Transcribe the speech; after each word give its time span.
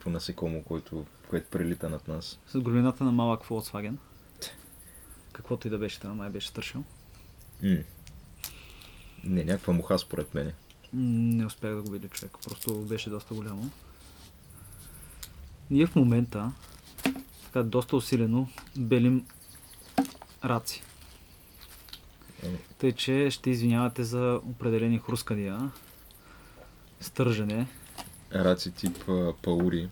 някакво 0.00 0.10
насекомо, 0.10 0.62
което, 0.62 1.06
което 1.28 1.50
прилита 1.50 1.88
над 1.90 2.08
нас. 2.08 2.38
С 2.46 2.60
големината 2.60 3.04
на 3.04 3.12
малък 3.12 3.42
Volkswagen. 3.42 3.96
Каквото 5.32 5.66
и 5.66 5.70
да 5.70 5.78
беше, 5.78 6.00
там 6.00 6.16
май 6.16 6.30
беше 6.30 6.52
тършил. 6.52 6.84
М. 7.62 7.76
Не, 9.24 9.44
някаква 9.44 9.72
муха 9.72 9.98
според 9.98 10.34
мене. 10.34 10.54
М, 10.92 11.00
Не 11.36 11.46
успях 11.46 11.74
да 11.74 11.82
го 11.82 11.90
видя 11.90 12.08
човек. 12.08 12.32
Просто 12.44 12.74
беше 12.74 13.10
доста 13.10 13.34
голямо. 13.34 13.70
Ние 15.70 15.86
в 15.86 15.96
момента 15.96 16.52
така 17.44 17.62
доста 17.62 17.96
усилено 17.96 18.48
белим 18.76 19.26
раци. 20.44 20.82
Е, 22.42 22.56
Тъй, 22.78 22.92
че 22.92 23.30
ще 23.30 23.50
извинявате 23.50 24.04
за 24.04 24.40
определени 24.44 24.98
хрускания, 24.98 25.70
стържене. 27.00 27.66
раци 28.34 28.70
тип 28.72 28.98
паури, 29.42 29.88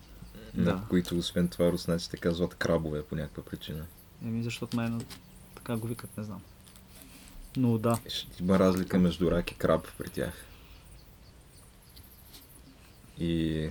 Да. 0.53 0.73
на 0.73 0.87
които 0.89 1.17
освен 1.17 1.47
това 1.47 1.71
руснаците 1.71 2.17
казват 2.17 2.55
крабове 2.55 3.03
по 3.03 3.15
някаква 3.15 3.43
причина. 3.43 3.85
Еми, 4.25 4.43
защото 4.43 4.77
май 4.77 4.91
така 5.55 5.77
го 5.77 5.87
викат, 5.87 6.17
не 6.17 6.23
знам. 6.23 6.41
Но 7.57 7.77
да, 7.77 7.99
Ще 8.07 8.43
има 8.43 8.59
разлика 8.59 8.99
между 8.99 9.31
рак 9.31 9.51
и 9.51 9.55
краб 9.55 9.87
при 9.97 10.09
тях. 10.09 10.33
И 13.19 13.69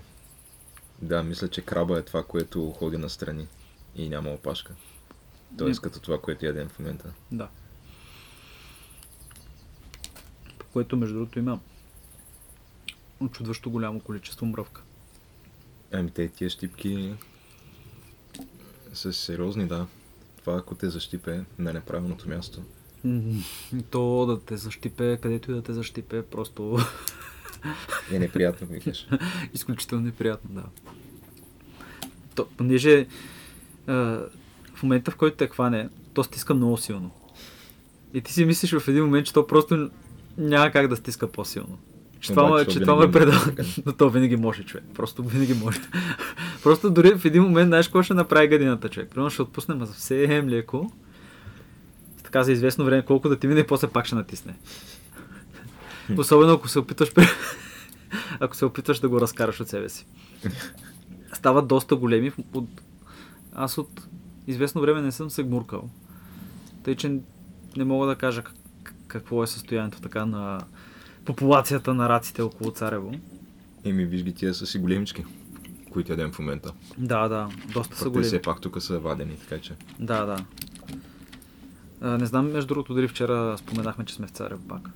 да, 1.03 1.23
мисля, 1.23 1.49
че 1.49 1.63
краба 1.63 1.99
е 1.99 2.03
това, 2.03 2.25
което 2.25 2.71
ходи 2.71 2.97
настрани 2.97 3.49
и 3.97 4.09
няма 4.09 4.31
опашка. 4.31 4.75
Тоест 5.59 5.83
Не. 5.83 5.83
като 5.83 6.01
това, 6.01 6.21
което 6.21 6.47
ядем 6.47 6.69
в 6.69 6.79
момента. 6.79 7.13
да. 7.33 7.49
По 10.59 10.67
което, 10.67 10.97
между 10.97 11.15
другото, 11.15 11.39
има 11.39 11.61
очудващо 13.21 13.71
голямо 13.71 14.01
количество 14.01 14.47
мръвка. 14.47 14.83
Ами 15.93 16.11
те 16.11 16.29
тия 16.29 16.51
щипки 16.51 17.15
са 18.93 19.13
сериозни, 19.13 19.67
да. 19.67 19.87
Това 20.41 20.59
ако 20.59 20.75
те 20.75 20.91
защипе 20.91 21.45
на 21.59 21.73
неправилното 21.73 22.29
място. 22.29 22.63
То 23.91 24.27
да 24.27 24.41
те 24.41 24.57
защипе, 24.57 25.19
където 25.23 25.51
и 25.51 25.55
да 25.55 25.63
те 25.63 25.73
защипе, 25.73 26.23
просто 26.23 26.79
Е 28.13 28.19
неприятно, 28.19 28.67
викаш. 28.67 29.07
изключително 29.55 30.05
неприятно, 30.05 30.51
да. 30.55 30.65
То, 32.35 32.47
понеже 32.57 33.07
а, 33.87 33.93
в 34.75 34.83
момента, 34.83 35.11
в 35.11 35.17
който 35.17 35.37
те 35.37 35.47
хване, 35.47 35.89
то 36.15 36.25
стиска 36.25 36.55
много 36.55 36.77
силно. 36.77 37.11
И 38.15 38.21
ти 38.21 38.33
си 38.33 38.45
мислиш 38.45 38.73
в 38.73 38.89
един 38.89 39.05
момент, 39.05 39.27
че 39.27 39.33
то 39.33 39.47
просто 39.47 39.91
няма 40.39 40.71
как 40.71 40.89
да 40.89 40.97
стиска 40.97 41.33
по-силно. 41.33 41.79
Че 42.21 42.33
това, 42.33 42.65
че 42.65 42.81
това 42.81 42.97
ме 42.97 43.11
предава. 43.13 43.53
Но 43.87 43.93
то 43.93 44.11
винаги 44.11 44.37
може, 44.37 44.63
човек. 44.63 44.85
Просто 44.95 45.23
винаги 45.23 45.55
може. 45.55 45.81
Просто 46.63 46.91
дори 46.91 47.19
в 47.19 47.25
един 47.25 47.43
момент, 47.43 47.69
знаеш 47.69 47.87
какво 47.87 48.03
ще 48.03 48.15
направи 48.15 48.49
гадината, 48.49 48.89
човек? 48.89 49.11
Примерно 49.11 49.31
ще 49.31 49.43
отпусне 49.43 49.75
ма 49.75 49.87
съвсем 49.87 50.49
леко. 50.49 50.93
Така 52.23 52.43
за 52.43 52.53
известно 52.53 52.85
време, 52.85 53.05
колко 53.05 53.29
да 53.29 53.39
ти 53.39 53.47
мине 53.47 53.61
и 53.61 53.67
после 53.67 53.89
пак 53.89 54.07
ще 54.07 54.15
натисне. 54.15 54.55
Особено 56.17 56.53
ако 56.53 56.69
се 56.69 56.79
опитваш 56.79 57.15
при- 57.15 57.29
ако 58.41 58.57
се 58.57 58.65
опитваш 58.65 58.99
да 59.01 59.09
го 59.09 59.21
разкараш 59.21 59.61
от 59.61 59.69
себе 59.69 59.89
си. 59.89 60.07
Стават 61.33 61.67
доста 61.69 61.97
големи. 61.97 62.33
От... 62.55 62.69
Аз 63.55 63.79
от 63.79 64.09
известно 64.47 64.81
време 64.81 65.03
не 65.03 65.13
съм 65.13 65.31
се 65.31 65.43
гмуркал. 65.43 65.91
Тъй, 66.83 66.95
че 66.95 67.21
не 67.77 67.85
мога 67.85 68.07
да 68.07 68.15
кажа 68.17 68.43
как- 68.43 68.95
какво 69.07 69.43
е 69.43 69.47
състоянието 69.47 70.01
така 70.01 70.27
на 70.27 70.61
популацията 71.29 71.95
на 71.95 72.09
раците 72.09 72.43
около 72.43 72.71
Царево. 72.71 73.13
Еми, 73.85 74.05
виж 74.05 74.23
ги, 74.23 74.35
тия 74.35 74.55
са 74.55 74.67
си 74.67 74.79
големички, 74.79 75.25
които 75.93 76.13
ядем 76.13 76.33
в 76.33 76.39
момента. 76.39 76.73
Да, 76.99 77.29
да, 77.29 77.49
доста 77.73 77.97
са 77.97 78.05
Пък 78.05 78.13
те 78.13 78.13
големи. 78.13 78.27
все 78.27 78.43
пак 78.43 78.61
тук 78.61 78.83
са 78.83 78.99
вадени, 78.99 79.37
така 79.37 79.61
че. 79.61 79.75
Да, 79.99 80.25
да. 80.27 80.45
А, 82.01 82.19
не 82.19 82.27
знам, 82.27 82.53
между 82.53 82.69
другото, 82.69 82.95
дали 82.95 83.09
вчера 83.09 83.59
споменахме, 83.59 84.05
че 84.05 84.15
сме 84.15 84.27
в 84.27 84.31
Царево 84.31 84.61
пак. 84.69 84.91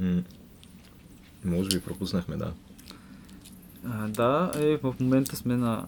М- 0.00 0.22
може 1.44 1.68
би 1.68 1.80
пропуснахме, 1.80 2.36
да. 2.36 2.52
А, 3.86 4.08
да, 4.08 4.52
е, 4.56 4.76
в 4.76 4.94
момента 5.00 5.36
сме 5.36 5.56
на 5.56 5.86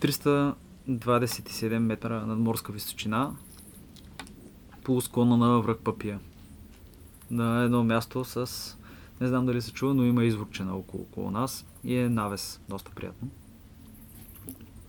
327 0.00 1.78
метра 1.78 2.26
надморска 2.26 2.72
височина 2.72 3.30
по 4.84 5.00
склона 5.00 5.36
на 5.36 5.60
връх 5.60 5.78
Папия. 5.78 6.18
На 7.30 7.62
едно 7.62 7.84
място 7.84 8.24
с... 8.24 8.76
Не 9.20 9.28
знам 9.28 9.46
дали 9.46 9.62
се 9.62 9.72
чува, 9.72 9.94
но 9.94 10.04
има 10.04 10.24
изворчена 10.24 10.76
около, 10.76 11.02
около 11.02 11.30
нас 11.30 11.66
и 11.84 11.96
е 11.96 12.08
навес. 12.08 12.60
Доста 12.68 12.90
приятно. 12.90 13.28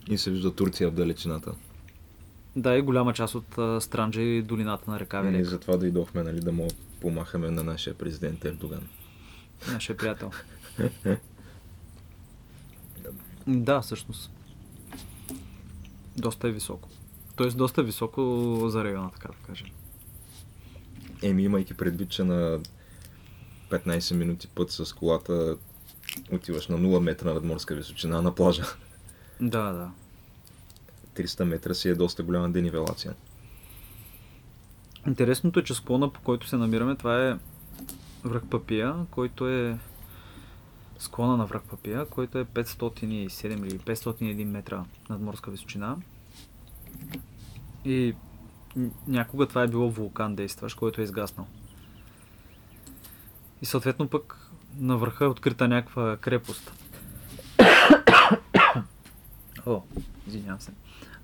И 0.08 0.18
се 0.18 0.32
вижда 0.32 0.56
Турция 0.56 0.90
в 0.90 0.94
далечината. 0.94 1.54
Да, 2.56 2.78
и 2.78 2.82
голяма 2.82 3.14
част 3.14 3.36
от 3.36 3.84
Странджа 3.84 4.22
и 4.22 4.42
долината 4.42 4.92
на 4.92 5.00
река 5.00 5.20
И 5.20 5.24
Велик. 5.24 5.46
затова 5.46 5.78
дойдохме, 5.78 6.24
нали, 6.24 6.40
да 6.40 6.52
му 6.52 6.68
помахаме 7.02 7.50
на 7.52 7.64
нашия 7.64 7.94
президент 7.94 8.46
Ердоган. 8.46 8.88
Нашия 9.74 9.98
приятел. 9.98 10.32
да, 13.48 13.82
всъщност. 13.82 14.32
Доста 16.18 16.48
е 16.48 16.52
високо. 16.52 16.90
Тоест 17.36 17.58
доста 17.58 17.84
високо 17.84 18.56
за 18.70 18.84
района, 18.84 19.10
така 19.12 19.28
да 19.28 19.48
кажем. 19.48 19.68
Еми, 21.22 21.44
имайки 21.44 21.74
предвид, 21.74 22.10
че 22.10 22.24
на 22.24 22.60
15 23.70 24.16
минути 24.16 24.48
път 24.48 24.72
с 24.72 24.94
колата 24.94 25.58
отиваш 26.32 26.68
на 26.68 26.78
0 26.78 27.00
метра 27.00 27.34
надморска 27.34 27.76
височина 27.76 28.22
на 28.22 28.36
плажа. 28.36 28.64
Да, 29.42 29.72
да. 29.72 29.92
300 31.16 31.44
метра 31.44 31.74
си 31.74 31.90
е 31.90 31.96
доста 31.96 32.24
голяма 32.24 32.50
денивелация. 32.50 33.14
Интересното 35.08 35.60
е, 35.60 35.64
че 35.64 35.74
склона, 35.74 36.14
по 36.14 36.22
който 36.22 36.48
се 36.48 36.58
намираме, 36.58 36.96
това 36.96 37.30
е 37.30 37.38
връх 38.24 38.44
Папия, 38.50 38.96
който 39.12 39.50
е 39.50 39.78
склона 41.00 41.38
на 41.38 41.46
връх 41.46 41.62
Папия, 41.64 42.06
който 42.06 42.38
е 42.38 42.46
507 42.46 43.68
или 43.68 43.80
501 43.80 44.44
метра 44.46 44.86
надморска 45.10 45.52
височина. 45.52 45.98
И 47.86 48.16
някога 49.08 49.48
това 49.48 49.64
е 49.64 49.68
било 49.68 49.90
вулкан 49.90 50.36
действащ, 50.36 50.76
който 50.76 51.02
е 51.02 51.04
изгаснал. 51.04 51.48
И 53.62 53.66
съответно 53.66 54.08
пък 54.08 54.50
на 54.78 54.98
върха 54.98 55.26
е 55.26 55.28
открита 55.28 55.68
някаква 55.68 56.18
крепост. 56.18 56.74
О, 59.66 59.82
извинявам 60.28 60.62
се. 60.62 60.72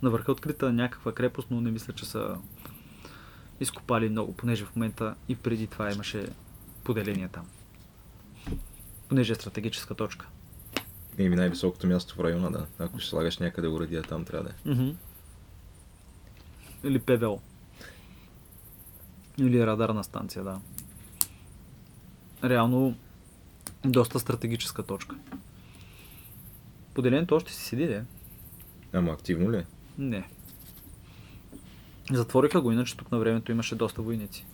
На 0.02 0.10
върха 0.10 0.32
е 0.32 0.34
открита 0.34 0.74
някаква 0.74 1.12
крепост, 1.14 1.48
но 1.52 1.62
не 1.62 1.72
мисля, 1.72 1.94
че 1.94 2.06
са 2.06 2.38
изкопали 3.60 4.10
много, 4.10 4.34
понеже 4.34 4.66
в 4.66 4.76
момента 4.76 5.16
и 5.30 5.36
преди 5.36 5.68
това 5.68 5.92
имаше 5.92 6.30
поделение 6.84 7.28
там. 7.28 7.46
Понеже 9.10 9.32
е 9.32 9.36
стратегическа 9.36 9.96
точка. 9.96 10.28
Еми, 11.18 11.36
най-високото 11.36 11.88
място 11.88 12.16
в 12.16 12.20
района, 12.20 12.52
да. 12.52 12.66
Ако 12.80 13.00
ще 13.00 13.10
слагаш 13.10 13.38
някъде 13.38 13.68
уредия, 13.68 14.04
там 14.04 14.26
трябва 14.26 14.44
да 14.44 14.72
е. 14.72 14.72
Или 16.84 17.00
ПВО. 17.00 17.42
Или 19.38 19.66
радарна 19.66 20.04
станция, 20.04 20.44
да. 20.44 20.60
Реално 22.44 22.96
доста 23.86 24.20
стратегическа 24.20 24.84
точка. 24.84 25.16
Поделението 26.94 27.36
още 27.36 27.54
си 27.54 27.64
седи, 27.64 27.88
де? 27.88 28.04
Ама 28.94 29.12
активно 29.12 29.52
ли 29.52 29.58
е? 29.58 29.66
Не. 29.98 30.28
Затвориха 32.12 32.62
го, 32.62 32.72
иначе 32.72 32.98
тук 32.98 33.12
на 33.12 33.20
времето 33.20 33.52
имаше 33.52 33.76
доста 33.76 34.02
войници. 34.02 34.46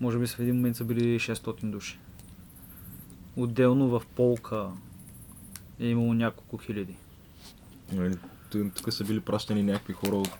Може 0.00 0.18
би 0.18 0.26
в 0.26 0.38
един 0.38 0.54
момент 0.56 0.76
са 0.76 0.84
били 0.84 1.20
600 1.20 1.64
души. 1.64 1.98
Отделно 3.36 3.88
в 3.88 4.02
полка 4.06 4.70
е 5.80 5.86
имало 5.86 6.14
няколко 6.14 6.58
хиляди. 6.58 6.96
Нали, 7.92 8.16
ту- 8.50 8.70
Тук 8.70 8.92
са 8.92 9.04
били 9.04 9.20
пращани 9.20 9.62
някакви 9.62 9.92
хора 9.92 10.16
от 10.16 10.30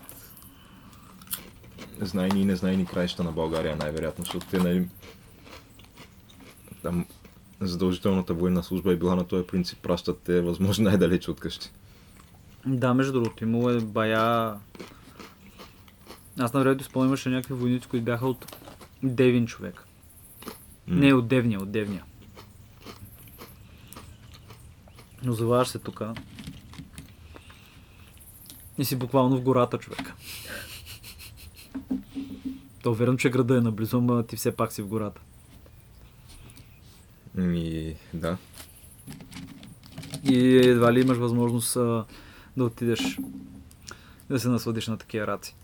знайни 2.00 2.40
и 2.40 2.44
незнайни 2.44 2.87
краища 2.87 3.25
на 3.25 3.32
България, 3.32 3.76
най-вероятно, 3.76 4.25
защото 4.25 4.46
те, 4.46 4.58
нали, 4.58 4.88
там 6.82 7.06
задължителната 7.60 8.34
военна 8.34 8.62
служба 8.62 8.93
е 8.93 8.96
била 8.96 9.14
на 9.14 9.26
този 9.26 9.46
принцип, 9.46 9.78
пращат 9.78 10.20
те 10.25 10.40
възможно 10.40 10.84
най-далече 10.84 11.31
от 11.31 11.40
къщи. 11.40 11.70
Да, 12.66 12.94
между 12.94 13.12
другото, 13.12 13.44
имало 13.44 13.70
е 13.70 13.81
бая... 13.81 14.54
Аз 16.38 16.52
на 16.52 16.60
времето 16.60 16.84
спомням, 16.84 17.08
имаше 17.08 17.28
някакви 17.28 17.54
войници, 17.54 17.88
които 17.88 18.04
бяха 18.04 18.26
от 18.26 18.56
Девин 19.02 19.46
човек. 19.46 19.84
М. 20.87 20.96
Не, 20.96 21.14
от 21.14 21.28
Девния, 21.28 21.60
от 21.60 21.70
Девния. 21.70 22.04
Но 25.22 25.32
заваш 25.32 25.69
се 25.69 25.78
тук. 25.78 26.02
И 28.78 28.84
си 28.84 28.96
буквално 28.96 29.37
в 29.37 29.42
гората, 29.42 29.78
човек. 29.78 30.12
То 32.82 32.90
уверен, 32.90 33.17
че 33.17 33.31
града 33.31 33.56
е 33.56 33.61
наблизо, 33.61 34.00
но 34.00 34.23
ти 34.23 34.37
все 34.37 34.56
пак 34.56 34.73
си 34.73 34.82
в 34.82 34.87
гората. 34.87 35.20
Ми, 37.34 37.96
да. 38.14 38.37
И 40.25 40.56
едва 40.56 40.93
ли 40.93 41.00
имаш 41.00 41.19
възможност 41.19 41.76
а, 41.76 42.05
да 42.56 42.64
отидеш 42.64 43.19
да 44.28 44.40
се 44.40 44.49
насладиш 44.49 44.87
на 44.87 44.99
такива 44.99 45.26
раци. 45.26 45.56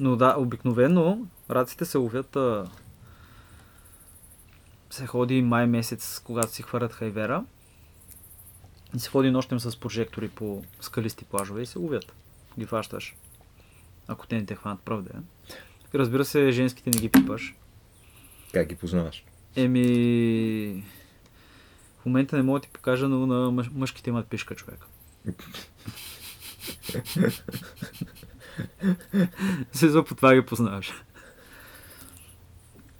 Но 0.00 0.16
да, 0.16 0.34
обикновено 0.38 1.26
раците 1.50 1.84
се 1.84 1.98
ловят 1.98 2.36
а... 2.36 2.70
се 4.90 5.06
ходи 5.06 5.42
май 5.42 5.66
месец, 5.66 6.20
когато 6.24 6.52
си 6.52 6.62
хвърлят 6.62 6.92
хайвера. 6.92 7.44
И 8.96 8.98
се 8.98 9.10
ходи 9.10 9.30
нощем 9.30 9.60
с 9.60 9.80
прожектори 9.80 10.28
по 10.28 10.64
скалисти 10.80 11.24
плажове 11.24 11.62
и 11.62 11.66
се 11.66 11.78
ловят. 11.78 12.12
Ги 12.58 12.66
фащаш. 12.66 13.14
Ако 14.08 14.26
те 14.26 14.36
не 14.36 14.46
те 14.46 14.54
хванат 14.54 14.80
правда. 14.80 15.10
е. 15.14 15.20
Разбира 15.94 16.24
се, 16.24 16.50
женските 16.50 16.90
не 16.90 16.98
ги 16.98 17.08
пипаш. 17.08 17.54
Как 18.52 18.68
ги 18.68 18.76
познаваш? 18.76 19.24
Еми... 19.56 20.84
В 22.00 22.06
момента 22.06 22.36
не 22.36 22.42
мога 22.42 22.60
да 22.60 22.62
ти 22.62 22.68
покажа, 22.72 23.08
но 23.08 23.26
на 23.26 23.50
мъж, 23.50 23.70
мъжките 23.72 24.10
имат 24.10 24.28
пишка 24.28 24.54
човек. 24.54 24.86
Се 29.72 30.04
по 30.04 30.14
това 30.14 30.34
ги 30.34 30.46
познаваш. 30.46 30.92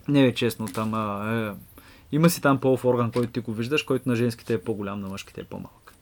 Не 0.09 0.27
е 0.27 0.35
честно, 0.35 0.67
там 0.67 0.95
а, 0.95 1.33
е, 1.35 1.53
има 2.13 2.31
си 2.31 2.41
там 2.41 2.61
полов 2.61 2.85
орган, 2.85 3.13
който 3.13 3.33
ти 3.33 3.41
го 3.41 3.53
виждаш, 3.53 3.83
който 3.83 4.09
на 4.09 4.17
женските 4.17 4.55
е 4.55 4.63
по-голям, 4.63 5.01
на 5.01 5.09
мъжките 5.09 5.41
е 5.41 5.45
по-малък. 5.45 5.95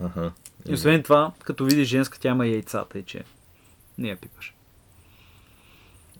Аха. 0.00 0.32
И 0.68 0.74
освен 0.74 1.02
това, 1.02 1.32
като 1.44 1.64
видиш 1.64 1.88
женска, 1.88 2.18
тя 2.20 2.30
има 2.30 2.46
яйцата 2.46 2.98
и 2.98 3.02
че 3.02 3.24
не 3.98 4.08
я 4.08 4.16
пипаш. 4.16 4.54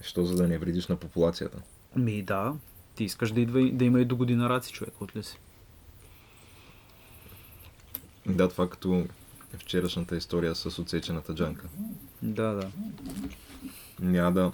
Що 0.01 0.25
за 0.25 0.37
да 0.37 0.49
не 0.49 0.59
вредиш 0.59 0.87
на 0.87 0.97
популацията? 0.97 1.59
Ми 1.97 2.23
да, 2.23 2.55
ти 2.95 3.05
искаш 3.05 3.31
да, 3.31 3.41
идва, 3.41 3.71
да 3.73 3.85
има 3.85 4.01
и 4.01 4.05
до 4.05 4.17
година 4.17 4.49
раци 4.49 4.73
човек, 4.73 5.01
от 5.01 5.17
ли 5.17 5.23
си? 5.23 5.39
Да, 8.27 8.49
това 8.49 8.69
като 8.69 9.07
вчерашната 9.59 10.17
история 10.17 10.55
с 10.55 10.79
отсечената 10.79 11.35
джанка. 11.35 11.69
Да, 12.23 12.53
да. 12.53 12.71
Няма 14.01 14.33
да 14.33 14.53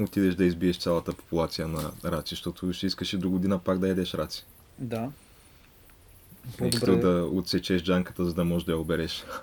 отидеш 0.00 0.34
да 0.34 0.44
избиеш 0.44 0.78
цялата 0.78 1.12
популация 1.12 1.68
на 1.68 1.92
раци, 2.04 2.34
защото 2.34 2.72
ще 2.72 2.86
искаш 2.86 3.12
и 3.12 3.18
до 3.18 3.30
година 3.30 3.58
пак 3.58 3.78
да 3.78 3.88
ядеш 3.88 4.14
раци. 4.14 4.44
Да. 4.78 5.10
Вместо 6.58 6.96
да 6.96 7.28
отсечеш 7.32 7.82
джанката, 7.82 8.24
за 8.24 8.34
да 8.34 8.44
можеш 8.44 8.66
да 8.66 8.72
я 8.72 8.78
обереш. 8.78 9.24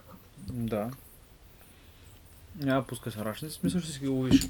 Да. 0.52 0.92
Няма 2.56 2.88
пускаш 2.88 3.18
рачни, 3.18 3.50
в 3.50 3.54
смисъл 3.54 3.82
ще 3.82 3.92
си 3.92 4.00
ги 4.00 4.08
ловиш. 4.08 4.50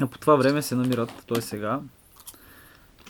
А 0.00 0.06
по 0.06 0.18
това 0.18 0.36
време 0.36 0.62
се 0.62 0.74
намират, 0.74 1.12
т.е. 1.28 1.40
сега, 1.40 1.80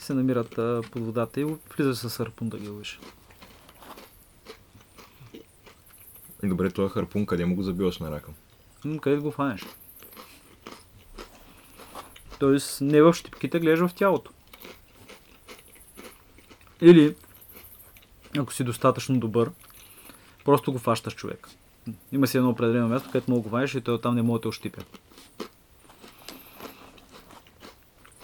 се 0.01 0.15
намират 0.15 0.59
а, 0.59 0.83
под 0.91 1.03
водата 1.03 1.41
и 1.41 1.45
влизаш 1.77 1.97
с 1.97 2.17
харпун 2.17 2.49
да 2.49 2.59
ги 2.59 2.69
ловиш. 2.69 3.01
Добре, 6.43 6.71
този 6.71 6.93
харпун, 6.93 7.27
къде 7.27 7.45
му 7.45 7.55
го 7.55 7.63
забиваш 7.63 7.99
на 7.99 8.11
рака? 8.11 8.33
Къде 9.03 9.17
го 9.17 9.31
фанеш? 9.31 9.67
Тоест, 12.39 12.81
не 12.81 13.03
в 13.03 13.15
щипките, 13.15 13.61
гледаш 13.61 13.91
в 13.91 13.95
тялото. 13.95 14.33
Или, 16.81 17.17
ако 18.39 18.53
си 18.53 18.65
достатъчно 18.65 19.21
добър, 19.21 19.51
просто 20.45 20.73
го 20.73 20.79
фащаш 20.79 21.15
човек. 21.15 21.49
Има 22.13 22.27
си 22.27 22.37
едно 22.37 22.51
определено 22.51 22.89
място, 22.89 23.09
където 23.13 23.31
мога 23.31 23.43
го 23.43 23.49
фанеш 23.49 23.75
и 23.75 23.81
той 23.81 23.95
оттам 23.95 24.15
не 24.15 24.23
може 24.23 24.39
да 24.39 24.43
те 24.43 24.49
ощипя. 24.49 24.83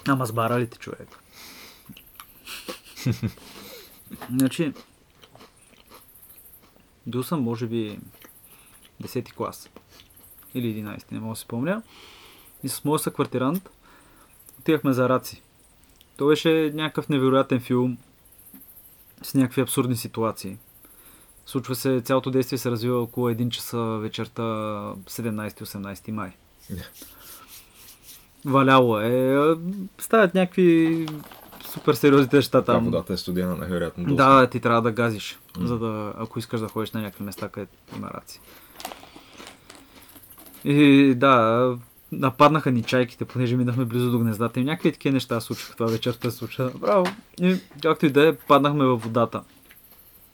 Ама 0.09 0.27
с 0.27 0.33
баралите 0.33 0.79
човек. 0.79 1.09
значи, 4.31 4.73
бил 7.07 7.23
съм, 7.23 7.43
може 7.43 7.67
би, 7.67 7.99
10 9.03 9.33
клас 9.33 9.71
или 10.57 10.85
11, 10.85 11.13
не 11.13 11.21
мога 11.21 11.33
да 11.33 11.37
се 11.37 11.43
спомня. 11.43 11.83
И 12.63 12.69
с 12.69 12.85
моят 12.85 13.03
съквартирант 13.03 13.71
отивахме 14.59 14.93
за 14.93 15.09
раци. 15.09 15.43
То 16.17 16.27
беше 16.27 16.73
някакъв 16.75 17.09
невероятен 17.09 17.61
филм 17.61 17.99
с 19.23 19.35
някакви 19.35 19.61
абсурдни 19.61 19.97
ситуации. 19.97 20.57
Случва 21.47 21.75
се, 21.75 22.01
цялото 22.05 22.31
действие 22.31 22.59
се 22.59 22.71
развива 22.71 23.01
около 23.01 23.31
1 23.31 23.49
часа 23.49 23.79
вечерта 23.79 24.43
17-18 24.43 26.11
май. 26.11 26.33
Валяло 28.45 29.01
е. 29.01 29.55
Стават 29.99 30.35
някакви 30.35 31.07
супер 31.65 31.95
сериозни 31.95 32.29
неща 32.33 32.63
Там 32.63 32.75
там. 32.77 32.85
водата 32.85 33.13
е 33.13 33.17
студена, 33.17 33.57
най-вероятно. 33.57 34.15
Да, 34.17 34.47
ти 34.47 34.61
трябва 34.61 34.83
да 34.83 34.93
газиш, 34.93 35.39
М. 35.59 35.67
за 35.67 35.79
да, 35.79 36.13
ако 36.19 36.39
искаш 36.39 36.61
да 36.61 36.69
ходиш 36.69 36.91
на 36.91 37.03
някакви 37.03 37.25
места, 37.25 37.49
където 37.49 37.73
има 37.97 38.11
раци. 38.11 38.41
И 40.67 41.15
да, 41.15 41.77
нападнаха 42.13 42.71
ни 42.71 42.83
чайките, 42.83 43.25
понеже 43.25 43.57
минахме 43.57 43.85
близо 43.85 44.11
до 44.11 44.19
гнездата 44.19 44.61
и 44.61 44.65
някакви 44.65 44.93
такива 44.93 45.13
неща 45.13 45.41
случиха 45.41 45.73
това 45.77 45.87
вечерта 45.91 46.31
се 46.31 46.37
случва. 46.37 46.73
Браво! 46.79 47.07
И 47.41 47.57
както 47.83 48.07
и 48.07 48.11
да 48.11 48.29
е, 48.29 48.37
паднахме 48.37 48.85
във 48.85 49.03
водата. 49.03 49.43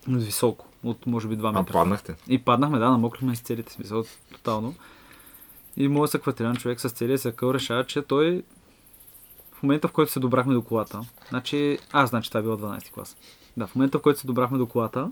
От 0.08 0.22
високо, 0.22 0.66
от 0.84 1.06
може 1.06 1.28
би 1.28 1.38
2 1.38 1.48
А, 1.48 1.52
метра. 1.52 1.72
паднахте. 1.72 2.14
И 2.28 2.38
паднахме, 2.38 2.78
да, 2.78 2.90
намокрихме 2.90 3.36
с 3.36 3.40
целите 3.40 3.72
смисъл, 3.72 4.04
тотално. 4.32 4.74
И 5.76 5.88
моят 5.88 6.10
съквартиран 6.10 6.56
човек 6.56 6.80
с 6.80 6.90
целия 6.90 7.18
съкъл 7.18 7.54
решава, 7.54 7.86
че 7.86 8.02
той 8.02 8.42
в 9.52 9.62
момента, 9.62 9.88
в 9.88 9.92
който 9.92 10.12
се 10.12 10.20
добрахме 10.20 10.54
до 10.54 10.62
колата, 10.62 11.00
значи, 11.28 11.78
а, 11.92 12.06
значи 12.06 12.30
това 12.30 12.40
е 12.40 12.42
било 12.42 12.56
12 12.56 12.90
клас. 12.90 13.16
Да, 13.56 13.66
в 13.66 13.74
момента, 13.74 13.98
в 13.98 14.02
който 14.02 14.20
се 14.20 14.26
добрахме 14.26 14.58
до 14.58 14.66
колата, 14.66 15.10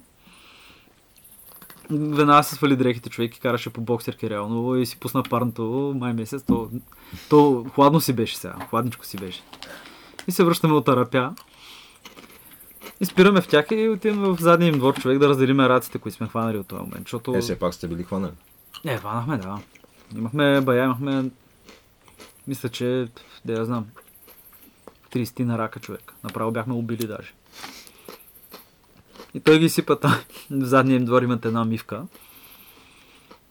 веднага 1.91 2.43
се 2.43 2.55
свали 2.55 2.77
дрехите 2.77 3.11
човек 3.11 3.37
и 3.37 3.41
караше 3.41 3.71
по 3.71 3.81
боксерки 3.81 4.31
реално 4.31 4.77
и 4.77 4.87
си 4.87 5.01
пусна 5.01 5.23
парното 5.23 5.95
май 5.97 6.13
месец. 6.13 6.43
То, 6.47 6.71
то 7.29 7.67
хладно 7.75 8.01
си 8.01 8.13
беше 8.13 8.37
сега, 8.37 8.57
хладничко 8.71 9.07
си 9.07 9.17
беше. 9.17 9.43
И 10.29 10.33
се 10.33 10.45
връщаме 10.45 10.75
от 10.75 10.89
Арапя. 10.89 11.35
И 13.01 13.05
спираме 13.05 13.41
в 13.41 13.49
тях 13.49 13.67
и 13.71 13.89
отиваме 13.89 14.29
в 14.29 14.41
задния 14.41 14.69
им 14.69 14.79
двор 14.79 15.01
човек 15.01 15.19
да 15.19 15.29
разделиме 15.29 15.69
раците, 15.69 15.99
които 15.99 16.17
сме 16.17 16.29
хванали 16.29 16.59
от 16.59 16.67
този 16.67 16.83
момент. 16.83 17.03
Защото... 17.05 17.37
Е, 17.37 17.41
все 17.41 17.59
пак 17.59 17.75
сте 17.75 17.89
били 17.89 18.05
хванали. 18.05 18.33
Не, 18.85 18.99
хванахме, 18.99 19.37
да. 19.39 19.59
Имахме 20.17 20.61
бая, 20.61 20.85
имахме... 20.85 21.31
Мисля, 22.47 22.69
че... 22.69 23.09
Да 23.45 23.53
я 23.53 23.65
знам. 23.65 23.87
30 25.13 25.41
на 25.41 25.59
рака 25.59 25.81
човек. 25.81 26.13
Направо 26.25 26.53
бяхме 26.53 26.75
убили 26.75 27.07
даже. 27.07 27.33
И 29.35 29.41
той 29.41 29.59
ги 29.59 29.69
сипа 29.69 29.97
там. 29.97 30.15
В 30.51 30.65
задния 30.65 30.97
им 30.97 31.05
двор 31.05 31.23
имат 31.23 31.45
една 31.45 31.65
мивка. 31.65 32.03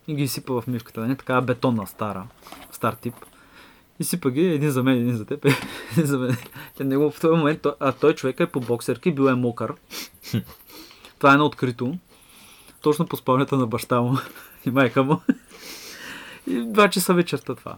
И 0.08 0.16
ги 0.16 0.28
сипа 0.28 0.54
в 0.54 0.68
мивката. 0.68 1.02
Не 1.02 1.16
такава 1.16 1.42
бетонна, 1.42 1.88
стара. 1.88 2.28
Стар 2.72 2.94
тип. 2.94 3.14
И 4.00 4.04
сипа 4.04 4.30
ги 4.30 4.46
един 4.46 4.72
за 4.72 4.84
мен, 4.84 4.98
един 4.98 5.18
за 5.18 5.26
теб. 5.26 5.46
един 5.92 6.06
за 6.06 6.18
мен. 6.18 6.38
И 6.80 6.84
него 6.84 7.12
в 7.12 7.20
този 7.20 7.38
момент, 7.38 7.66
а 7.80 7.92
той 7.92 8.16
човек 8.16 8.40
е 8.40 8.46
по 8.46 8.60
боксерки, 8.60 9.12
бил 9.12 9.24
е 9.24 9.34
мокър. 9.34 9.74
Това 11.18 11.34
е 11.34 11.38
на 11.38 11.46
открито. 11.46 11.98
Точно 12.82 13.08
по 13.08 13.18
спалнята 13.18 13.58
на 13.58 13.68
баща 13.68 14.02
му 14.02 14.18
и 14.66 14.72
майка 14.72 15.04
му. 15.04 15.22
И 16.48 16.66
два 16.66 16.90
часа 16.90 17.14
вечерта 17.14 17.56
това. 17.56 17.78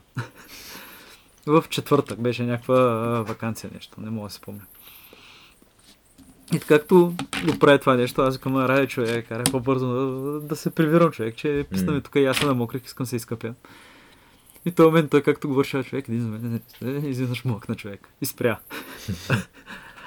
В 1.46 1.64
четвъртък 1.70 2.22
беше 2.22 2.44
някаква 2.44 2.76
вакансия 3.28 3.70
нещо, 3.74 4.02
не 4.02 4.10
мога 4.10 4.28
да 4.28 4.32
се 4.32 4.38
спомня. 4.38 4.62
И 6.54 6.60
както 6.60 7.14
го 7.46 7.60
прави 7.60 7.80
това 7.80 7.96
нещо, 7.96 8.22
аз 8.22 8.36
викам, 8.36 8.58
рай 8.58 8.88
човек, 8.88 9.28
карай 9.28 9.46
по-бързо 9.52 9.88
да, 9.88 10.40
да 10.40 10.56
се 10.56 10.70
прибирам 10.70 11.12
човек, 11.12 11.36
че 11.36 11.66
писнаме 11.72 11.98
М. 11.98 12.02
тук 12.02 12.16
и 12.16 12.26
аз 12.26 12.38
съм 12.38 12.48
намокрих, 12.48 12.86
искам 12.86 13.06
се 13.06 13.16
изкъпя. 13.16 13.54
И 14.66 14.72
този 14.72 14.86
момент 14.86 15.12
той 15.12 15.22
както 15.22 15.48
го 15.48 15.54
вършава 15.54 15.84
човек, 15.84 16.06
един 16.08 16.30
мен, 16.30 16.62
е, 16.86 17.08
изведнъж 17.08 17.46
мокна 17.46 17.76
човек. 17.76 18.08
И 18.22 18.26
спря. 18.26 18.60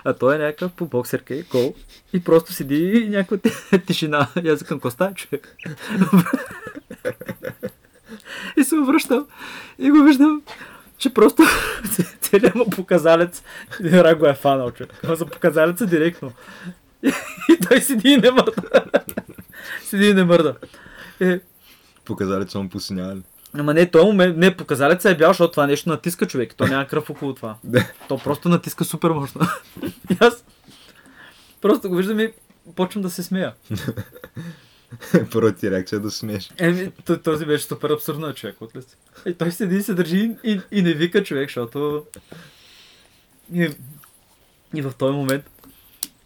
А 0.07 0.13
той 0.13 0.35
е 0.35 0.39
някакъв 0.39 0.73
по 0.73 0.87
боксерка 0.87 1.35
и 1.35 1.43
гол. 1.43 1.75
И 2.13 2.25
просто 2.25 2.53
седи 2.53 2.77
и 2.77 3.09
някаква 3.09 3.37
ти- 3.37 3.81
тишина. 3.87 4.29
И 4.45 4.49
аз 4.49 4.61
викам, 4.61 4.81
коста 4.81 5.13
човек? 5.15 5.57
и 8.57 8.65
се 8.65 8.77
обръщам 8.77 9.27
и 9.79 9.91
го 9.91 10.03
виждам, 10.03 10.43
че 10.99 11.15
просто 11.15 11.43
целият 12.21 12.55
му 12.55 12.71
показалец 12.71 13.43
Рак 13.81 14.19
го 14.19 14.27
е 14.27 14.35
фанал. 14.35 14.73
Ама 15.05 15.17
за 15.17 15.27
показалеца 15.27 15.87
директно. 15.87 16.33
И, 17.49 17.59
той 17.69 17.81
седи 17.81 18.09
и 18.09 18.17
не 18.17 18.31
мърда. 18.31 18.63
седи 19.85 20.07
и 20.07 20.15
не 20.15 20.25
мърда. 20.25 20.55
Е, 21.21 21.41
Показалеца 22.05 22.59
му 22.59 22.69
посиняли. 22.69 23.23
Ама 23.59 23.75
не, 23.75 23.91
той 23.91 24.05
момент, 24.05 24.37
не, 24.37 24.57
показалеца 24.57 25.11
е 25.11 25.17
бял, 25.17 25.31
защото 25.31 25.51
това 25.51 25.67
нещо 25.67 25.89
натиска 25.89 26.27
човек. 26.27 26.55
То 26.57 26.67
няма 26.67 26.87
кръв 26.87 27.11
около 27.11 27.35
това. 27.35 27.57
То 28.09 28.19
просто 28.19 28.49
натиска 28.49 28.85
супер 28.85 29.11
мощно. 29.11 29.41
И 30.11 30.17
аз 30.21 30.45
просто 31.61 31.89
го 31.89 31.97
виждам 31.97 32.21
и 32.21 32.33
почвам 32.77 33.03
да 33.03 33.11
се 33.11 33.23
смея. 33.23 33.53
Първата 35.33 35.59
ти 35.59 35.71
реакция 35.71 35.97
е 35.97 36.01
да 36.01 36.11
смееш. 36.11 36.51
Еми, 36.59 36.93
този 37.25 37.47
беше 37.47 37.65
супер 37.65 37.91
абсурдно 37.91 38.35
човек, 38.35 38.61
от 38.61 38.77
ли 38.77 38.83
си? 38.83 38.97
И 39.27 39.35
той 39.35 39.53
седи 39.53 39.77
и 39.77 39.83
се 39.83 39.95
държи 39.95 40.31
и, 40.45 40.61
и, 40.73 40.83
не 40.83 40.95
вика 40.95 41.25
човек, 41.25 41.49
защото... 41.49 42.05
И, 43.55 43.71
и 44.75 44.83
в 44.83 44.93
този 44.99 45.13
момент 45.13 45.45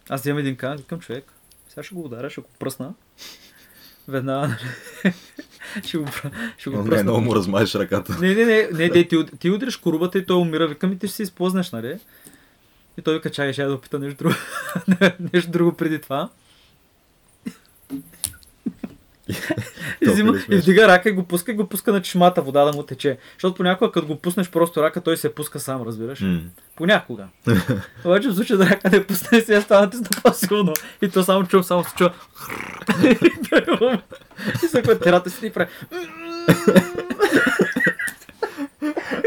аз 0.09 0.21
вземам 0.21 0.39
един 0.39 0.55
кан, 0.55 0.77
викам 0.77 0.99
човек, 0.99 1.25
сега 1.69 1.83
ще 1.83 1.95
го 1.95 2.05
ударя, 2.05 2.29
ще 2.29 2.41
го 2.41 2.47
пръсна. 2.59 2.93
Веднага, 4.07 4.47
нали, 4.47 5.13
ще 5.85 5.97
го, 5.97 6.07
ще 6.57 6.69
го 6.69 6.75
Но 6.75 6.83
не, 6.83 6.89
пръсна. 6.89 7.03
много 7.03 7.21
му 7.21 7.35
размажеш 7.35 7.75
ръката. 7.75 8.17
Не, 8.21 8.35
не, 8.35 8.45
не, 8.45 8.69
не, 8.73 8.89
не 8.89 9.07
ти, 9.07 9.25
ти 9.39 9.49
удриш 9.49 9.77
корубата 9.77 10.17
и 10.17 10.25
той 10.25 10.37
умира. 10.37 10.67
Викам 10.67 10.93
и 10.93 10.99
ти 10.99 11.07
ще 11.07 11.15
се 11.15 11.23
изплъзнеш, 11.23 11.71
нали? 11.71 11.99
И 12.97 13.01
той 13.01 13.13
вика, 13.13 13.31
чакай, 13.31 13.53
ще 13.53 13.61
я 13.61 13.67
да 13.67 13.73
опита 13.73 13.99
нещо 13.99 14.17
друго. 14.17 14.35
нещо 15.33 15.51
друго 15.51 15.73
преди 15.73 16.01
това. 16.01 16.29
взима, 20.01 20.33
вдига 20.49 20.87
рака 20.87 21.09
и 21.09 21.11
го 21.11 21.23
пуска 21.23 21.51
и 21.51 21.55
го 21.55 21.69
пуска 21.69 21.91
на 21.91 22.01
чешмата 22.01 22.41
вода 22.41 22.65
да 22.65 22.73
му 22.73 22.83
тече. 22.83 23.17
Защото 23.33 23.55
понякога, 23.55 23.91
като 23.91 24.07
го 24.07 24.15
пуснеш 24.15 24.49
просто 24.49 24.83
рака, 24.83 25.01
той 25.01 25.17
се 25.17 25.35
пуска 25.35 25.59
сам, 25.59 25.81
разбираш? 25.81 26.21
М. 26.21 26.41
Понякога. 26.75 27.27
Обаче 28.05 28.29
в 28.29 28.35
случая 28.35 28.57
да 28.57 28.69
рака 28.69 28.89
не 28.89 29.03
пусне, 29.03 29.41
сега 29.41 29.61
става 29.61 29.81
натисна 29.81 30.07
по-силно. 30.23 30.73
И 31.01 31.09
то 31.09 31.23
само 31.23 31.45
чувам, 31.45 31.63
само 31.63 31.83
се 31.83 31.95
чува. 31.95 32.13
и 34.63 34.67
всяка 34.67 34.99
терата 34.99 35.29
си 35.29 35.47
и 35.47 35.49
прави. 35.49 35.69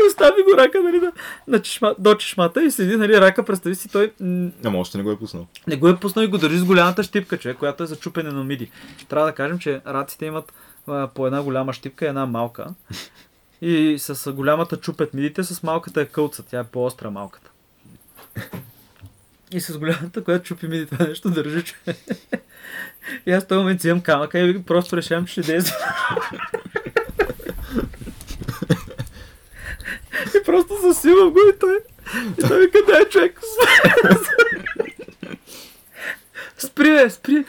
И 0.04 0.09
остави 0.09 0.42
го 0.42 0.59
рака, 0.59 0.82
нали, 0.82 0.99
на, 1.00 1.12
на 1.49 1.62
чешма, 1.62 1.94
до 1.99 2.14
чешмата 2.14 2.64
и 2.64 2.71
седи, 2.71 2.97
нали, 2.97 3.21
рака, 3.21 3.44
представи 3.44 3.75
си, 3.75 3.88
той 3.88 4.12
Ама 4.64 4.78
още 4.78 4.99
не 4.99 5.04
го 5.04 5.11
е 5.11 5.18
пуснал. 5.18 5.47
не 5.66 5.76
го 5.76 5.88
е 5.88 5.97
пуснал 5.97 6.25
и 6.25 6.28
го 6.28 6.38
държи 6.38 6.59
с 6.59 6.64
голямата 6.64 7.02
щипка, 7.02 7.38
човек, 7.38 7.56
която 7.56 7.82
е 7.82 7.87
за 7.87 7.97
чупене 7.97 8.30
на 8.30 8.44
миди. 8.44 8.71
Трябва 9.09 9.26
да 9.26 9.35
кажем, 9.35 9.59
че 9.59 9.80
раците 9.87 10.26
имат 10.26 10.52
а, 10.87 11.09
по 11.09 11.26
една 11.26 11.42
голяма 11.42 11.73
щипка 11.73 12.04
и 12.04 12.09
една 12.09 12.26
малка. 12.26 12.66
И 13.61 13.97
с 13.99 14.32
голямата 14.32 14.76
чупят 14.76 15.14
мидите, 15.14 15.44
с 15.44 15.62
малката 15.62 16.00
е 16.00 16.06
кълца, 16.06 16.42
тя 16.42 16.61
е 16.61 16.64
по-остра 16.64 17.11
малката. 17.11 17.50
И 19.52 19.61
с 19.61 19.78
голямата, 19.78 20.25
която 20.25 20.44
чупи 20.44 20.68
миди 20.68 20.87
това 20.87 21.06
нещо, 21.06 21.30
държи 21.30 21.62
човек. 21.62 21.97
И 23.26 23.32
аз 23.32 23.44
в 23.44 23.47
този 23.47 23.59
момент 23.59 23.78
взимам 23.78 24.00
камъка 24.00 24.38
и 24.38 24.62
просто 24.62 24.97
решавам, 24.97 25.26
че 25.26 25.32
ще 25.32 25.52
действа. 25.52 25.76
И 30.43 30.45
просто 30.45 30.77
засилвам 30.83 31.31
го 31.31 31.41
и 31.55 31.59
той. 31.59 31.79
И 32.39 32.43
той 32.49 32.61
вика, 32.61 32.79
дай 32.87 33.05
човек. 33.05 33.41
Спри, 36.59 36.91
бе, 36.91 37.11
спри. 37.11 37.45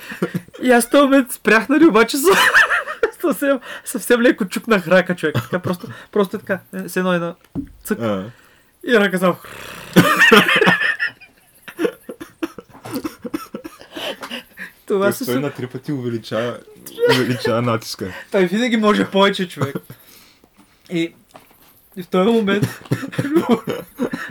И 0.62 0.72
аз 0.72 0.90
този 0.90 1.04
момент 1.04 1.32
спрях, 1.32 1.70
нали, 1.70 1.86
обаче 1.86 2.18
с... 2.18 2.24
съвсем, 3.22 3.60
съвсем 3.86 4.22
леко 4.22 4.46
чукнах 4.46 4.88
рака, 4.88 5.16
човек. 5.16 5.36
Така 5.36 5.60
просто, 5.60 5.88
просто 6.12 6.38
е 6.38 6.40
така, 6.40 6.60
е, 6.74 6.90
с 6.90 6.96
едно 6.96 7.14
една 7.14 7.36
цък. 7.84 8.00
А, 8.02 8.26
И 8.88 8.94
рака 9.00 9.20
само. 9.20 9.36
Това 14.86 15.06
Тоест, 15.06 15.18
се 15.18 15.26
той 15.26 15.40
на 15.42 15.52
три 15.52 15.68
пъти 15.68 15.92
увеличава, 15.92 16.58
увеличава 17.12 17.62
натиска. 17.62 18.14
Той 18.32 18.46
винаги 18.46 18.78
може 18.78 19.06
повече 19.06 19.48
човек. 19.50 19.76
И, 20.90 21.14
и 21.98 22.04
в 22.04 22.08
този 22.08 22.30
момент 22.30 22.64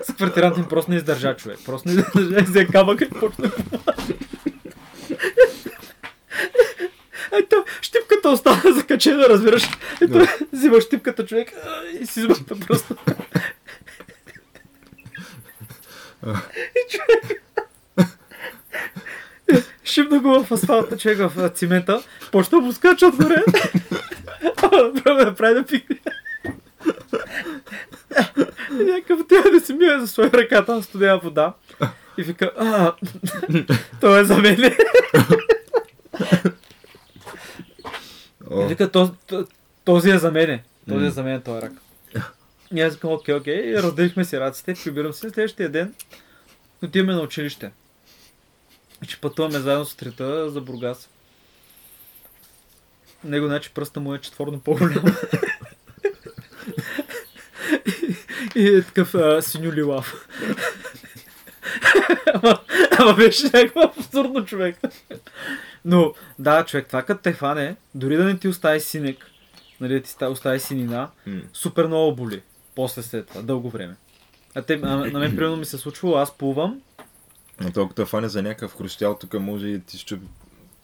с 0.03 0.13
квартирант 0.17 0.59
им 0.59 0.65
просто 0.65 0.91
не 0.91 0.97
издържа 0.97 1.37
човек. 1.37 1.59
Просто 1.67 1.89
не 1.89 1.95
издържа 1.95 2.45
взе 2.45 2.67
камъка 2.67 3.05
и 3.05 3.11
почна. 3.11 3.51
Ето, 7.33 7.65
щипката 7.83 8.29
остана 8.31 8.63
закачена, 8.75 9.29
разбираш. 9.29 9.63
Ето, 10.01 10.13
Да. 10.13 10.29
взима 10.53 10.81
щипката 10.81 11.27
човек 11.27 11.53
и 12.01 12.07
си 12.07 12.21
измъкта 12.21 12.61
просто. 12.61 12.97
и 16.77 16.91
човек... 16.91 17.43
Шибна 19.85 20.19
го 20.19 20.45
в 20.45 20.53
асфалта, 20.53 20.99
човек 20.99 21.19
в 21.19 21.49
цимента, 21.49 22.03
почна 22.33 22.61
му 22.61 22.73
скача 22.73 23.07
отгоре. 23.07 23.43
Пробва 24.57 25.25
да 25.25 25.35
прави 25.35 25.55
да 25.55 25.67
пикне. 25.67 25.97
И 28.71 28.85
някакъв 28.85 29.21
тя 29.29 29.51
да 29.51 29.61
си 29.61 29.73
мие 29.75 30.01
за 30.01 30.09
своя 30.09 30.33
ръка 30.33 30.65
там 30.65 30.83
студена 30.83 31.19
вода. 31.19 31.55
И 32.19 32.23
вика, 32.23 32.51
а, 32.59 32.93
това 34.01 34.19
е 34.19 34.25
за 34.25 34.37
мен. 34.39 34.73
И 38.53 38.65
вика, 38.69 38.91
«То- 38.91 39.15
то- 39.27 39.47
този 39.85 40.11
е 40.11 40.19
за 40.19 40.31
мене. 40.31 40.63
Този 40.89 41.07
е 41.07 41.11
за 41.11 41.23
мен, 41.23 41.43
този 41.43 41.63
рак. 41.63 41.73
И 42.75 42.81
аз 42.81 42.95
викам, 42.95 43.13
окей, 43.13 43.35
окей. 43.35 43.75
Разделихме 43.75 44.25
си 44.25 44.41
раците, 44.41 44.75
прибирам 44.85 45.13
се. 45.13 45.21
Следващия 45.21 45.69
ден 45.69 45.95
отиваме 46.83 47.13
на 47.13 47.21
училище. 47.21 47.71
И 49.05 49.07
че 49.07 49.21
пътуваме 49.21 49.59
заедно 49.59 49.85
сутринта 49.85 50.51
за 50.51 50.61
Бургас. 50.61 51.09
Него, 53.25 53.47
значи, 53.47 53.71
пръста 53.75 54.01
му 54.01 54.15
е 54.15 54.19
четворно 54.19 54.61
по-голям. 54.61 55.05
И, 58.57 58.69
е 58.69 58.83
такъв 58.83 59.15
а, 59.15 59.43
синьо 59.43 59.73
лилав. 59.73 60.29
ама, 62.35 62.59
ама 62.99 63.15
беше 63.15 63.45
някакво 63.45 63.81
абсурдно 63.81 64.45
човек. 64.45 64.77
Но, 65.85 66.13
да, 66.39 66.65
човек, 66.65 66.87
това 66.87 67.03
като 67.03 67.23
те 67.23 67.33
хване, 67.33 67.77
дори 67.95 68.17
да 68.17 68.25
не 68.25 68.39
ти 68.39 68.49
остави 68.49 68.81
синек, 68.81 69.27
нали, 69.81 69.95
да 69.95 70.01
ти 70.01 70.11
ста- 70.11 70.31
остави 70.31 70.61
синина, 70.61 71.09
м. 71.27 71.41
супер 71.53 71.87
много 71.87 72.17
боли. 72.17 72.43
После 72.75 73.03
след 73.03 73.27
това, 73.27 73.43
дълго 73.43 73.71
време. 73.71 73.97
А 74.55 74.63
те, 74.63 74.81
а, 74.83 74.97
на 74.97 75.19
мен 75.19 75.37
примерно 75.37 75.57
ми 75.57 75.65
се 75.65 75.79
случвало, 75.79 76.17
аз 76.17 76.39
плувам, 76.39 76.81
Но 77.61 77.73
толкова 77.73 78.07
фане 78.07 78.29
за 78.29 78.43
някакъв 78.43 78.77
хрустял, 78.79 79.19
тук 79.19 79.35
може 79.41 79.67
и 79.67 79.81
ти 79.81 79.99
щупи 79.99 80.27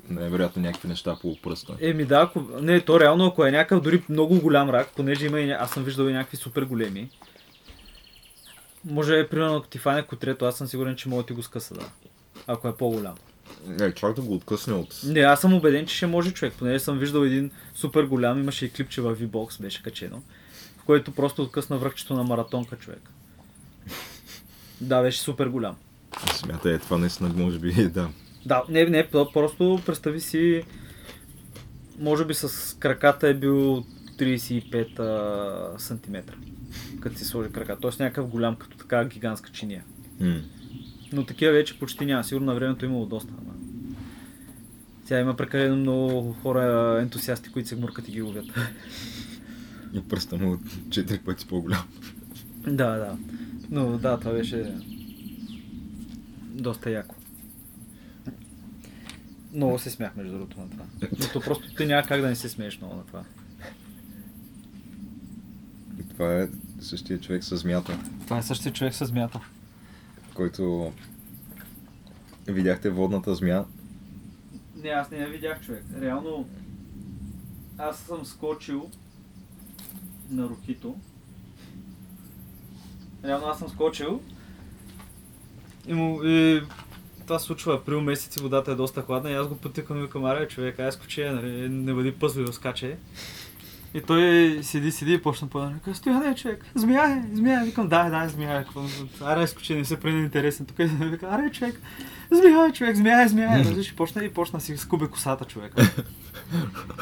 най-вероятно 0.09 0.62
някакви 0.62 0.88
неща 0.88 1.17
по 1.23 1.37
пръста. 1.43 1.77
Еми 1.81 2.05
да, 2.05 2.21
ако, 2.21 2.45
не, 2.61 2.81
то 2.81 3.00
реално 3.00 3.27
ако 3.27 3.45
е 3.45 3.50
някакъв 3.50 3.81
дори 3.81 4.03
много 4.09 4.41
голям 4.41 4.71
рак, 4.71 4.88
понеже 4.97 5.27
има 5.27 5.41
и, 5.41 5.50
аз 5.50 5.71
съм 5.71 5.85
виждал 5.85 6.05
и 6.05 6.12
някакви 6.12 6.37
супер 6.37 6.62
големи. 6.62 7.09
Може, 8.85 9.29
примерно, 9.29 9.57
ако 9.57 9.67
ти 9.67 9.79
фане 9.79 10.03
котрето, 10.03 10.45
аз 10.45 10.57
съм 10.57 10.67
сигурен, 10.67 10.97
че 10.97 11.09
мога 11.09 11.23
да 11.23 11.27
ти 11.27 11.33
го 11.33 11.43
скъса, 11.43 11.75
да. 11.75 11.91
Ако 12.47 12.69
е 12.69 12.77
по-голям. 12.77 13.15
Не, 13.67 13.95
чак 13.95 14.15
да 14.15 14.23
го 14.23 14.35
откъсне 14.35 14.75
от... 14.75 15.01
Не, 15.05 15.21
аз 15.21 15.41
съм 15.41 15.55
убеден, 15.55 15.87
че 15.87 15.97
ще 15.97 16.07
може 16.07 16.31
човек, 16.31 16.55
понеже 16.59 16.79
съм 16.79 16.99
виждал 16.99 17.21
един 17.21 17.51
супер 17.75 18.05
голям, 18.05 18.39
имаше 18.39 18.65
и 18.65 18.71
клипче 18.71 19.01
в 19.01 19.17
V-Box, 19.17 19.63
беше 19.63 19.83
качено, 19.83 20.23
в 20.79 20.85
което 20.85 21.13
просто 21.13 21.43
откъсна 21.43 21.79
връхчето 21.79 22.15
на 22.15 22.25
маратонка 22.25 22.77
човек. 22.77 23.11
Да, 24.81 25.03
беше 25.03 25.21
супер 25.21 25.47
голям. 25.47 25.77
Смятай, 26.35 26.75
е 26.75 26.79
това 26.79 26.99
наистина 26.99 27.29
може 27.37 27.59
би, 27.59 27.73
да. 27.89 28.09
Да, 28.47 28.63
не, 28.69 28.85
не, 28.85 29.07
то 29.07 29.33
просто 29.33 29.81
представи 29.87 30.21
си, 30.21 30.63
може 31.99 32.25
би 32.25 32.35
с 32.35 32.77
краката 32.79 33.29
е 33.29 33.35
бил 33.35 33.85
35 34.19 34.99
а, 34.99 35.79
сантиметра, 35.79 36.35
като 37.01 37.19
си 37.19 37.25
сложи 37.25 37.53
крака. 37.53 37.77
Тоест 37.81 38.01
някакъв 38.01 38.29
голям, 38.29 38.57
като 38.57 38.77
така 38.77 39.05
гигантска 39.05 39.51
чиния. 39.51 39.85
М. 40.21 40.41
Но 41.13 41.25
такива 41.25 41.53
вече 41.53 41.79
почти 41.79 42.07
няма. 42.07 42.25
Сигурно 42.25 42.47
на 42.47 42.55
времето 42.55 42.85
имало 42.85 43.07
доста. 43.07 43.33
Ама... 43.39 43.55
Сега 45.05 45.21
има 45.21 45.37
прекалено 45.37 45.77
много 45.77 46.33
хора 46.33 46.99
ентусиасти, 47.03 47.53
които 47.53 47.69
се 47.69 47.77
гмуркат 47.77 48.09
и 48.09 48.13
ги 48.13 48.23
ловят. 48.23 48.47
И 49.95 50.01
пръста 50.01 50.37
му 50.37 50.53
от 50.53 50.61
4 50.61 51.25
пъти 51.25 51.47
по-голям. 51.47 51.89
да, 52.67 52.97
да. 52.97 53.17
Но 53.71 53.99
да, 53.99 54.19
това 54.19 54.33
беше 54.33 54.75
доста 56.41 56.91
яко. 56.91 57.15
Много 59.53 59.79
се 59.79 59.91
смях, 59.91 60.17
между 60.17 60.33
другото, 60.33 60.61
на 60.61 60.71
това. 60.71 60.85
Но 61.19 61.27
то 61.33 61.41
просто 61.41 61.75
ти 61.75 61.87
няма 61.87 62.03
как 62.03 62.21
да 62.21 62.29
не 62.29 62.37
се 62.37 62.49
смееш 62.49 62.79
много 62.81 62.97
на 62.97 63.07
това. 63.07 63.25
Това 66.19 66.43
е 66.43 66.49
същия 66.81 67.21
човек 67.21 67.45
с 67.45 67.57
змията, 67.57 67.99
Това 68.25 68.39
е 68.39 68.43
същия 68.43 68.73
човек 68.73 68.95
с 68.95 69.07
змията. 69.07 69.41
който 70.35 70.93
Видяхте 72.47 72.91
водната 72.91 73.35
змия. 73.35 73.65
Не, 74.77 74.89
аз 74.89 75.11
не 75.11 75.17
я 75.19 75.29
видях, 75.29 75.61
човек. 75.61 75.85
Реално, 76.01 76.49
аз 77.79 77.99
съм 77.99 78.27
скочил 78.27 78.91
на 80.31 80.49
рухито. 80.49 80.97
Реално 83.25 83.47
аз 83.47 83.59
съм 83.59 83.69
скочил 83.69 84.21
и, 85.87 85.95
му, 85.95 86.21
и 86.25 86.63
това 87.21 87.39
се 87.39 87.47
случва 87.47 87.75
април 87.75 88.01
месец 88.01 88.37
и 88.37 88.41
водата 88.41 88.73
е 88.73 88.75
доста 88.75 89.03
хладна 89.03 89.31
и 89.31 89.35
аз 89.35 89.49
го 89.49 89.57
потикам 89.57 90.05
и 90.05 90.09
аре 90.25 90.49
човек, 90.49 90.79
ай 90.79 90.93
скочи, 90.93 91.25
нали, 91.25 91.69
не 91.69 91.95
бъди 91.95 92.13
пъзливо, 92.13 92.53
скачай. 92.53 92.97
И 93.95 94.00
той 94.00 94.59
седи, 94.62 94.92
седи 94.92 95.14
и 95.14 95.23
почна 95.23 95.49
по 95.49 95.59
да 95.59 95.95
стоя, 95.95 96.21
не, 96.21 96.35
човек, 96.35 96.64
змия 96.75 97.02
е, 97.02 97.37
змия 97.37 97.61
е. 97.61 97.64
Викам, 97.64 97.88
да, 97.88 98.11
да, 98.11 98.28
змия 98.28 98.59
е. 98.59 98.64
Аре, 99.25 99.47
скочи, 99.47 99.75
не 99.75 99.85
се 99.85 100.00
прави 100.00 100.18
интересен. 100.18 100.66
Тук 100.66 100.78
е, 100.78 100.85
вика, 101.00 101.26
аре, 101.26 101.50
човек, 101.50 101.80
змия 102.30 102.66
е, 102.66 102.73
човек, 102.73 102.97
змия 102.97 103.23
е, 103.23 103.28
змия 103.28 103.52
е. 103.52 103.59
Разбираш, 103.59 103.88
и 103.88 103.97
почна 103.97 104.25
и 104.25 104.33
почна 104.33 104.61
си 104.61 104.76
скубе 104.76 105.07
косата, 105.07 105.45
човек. 105.45 105.75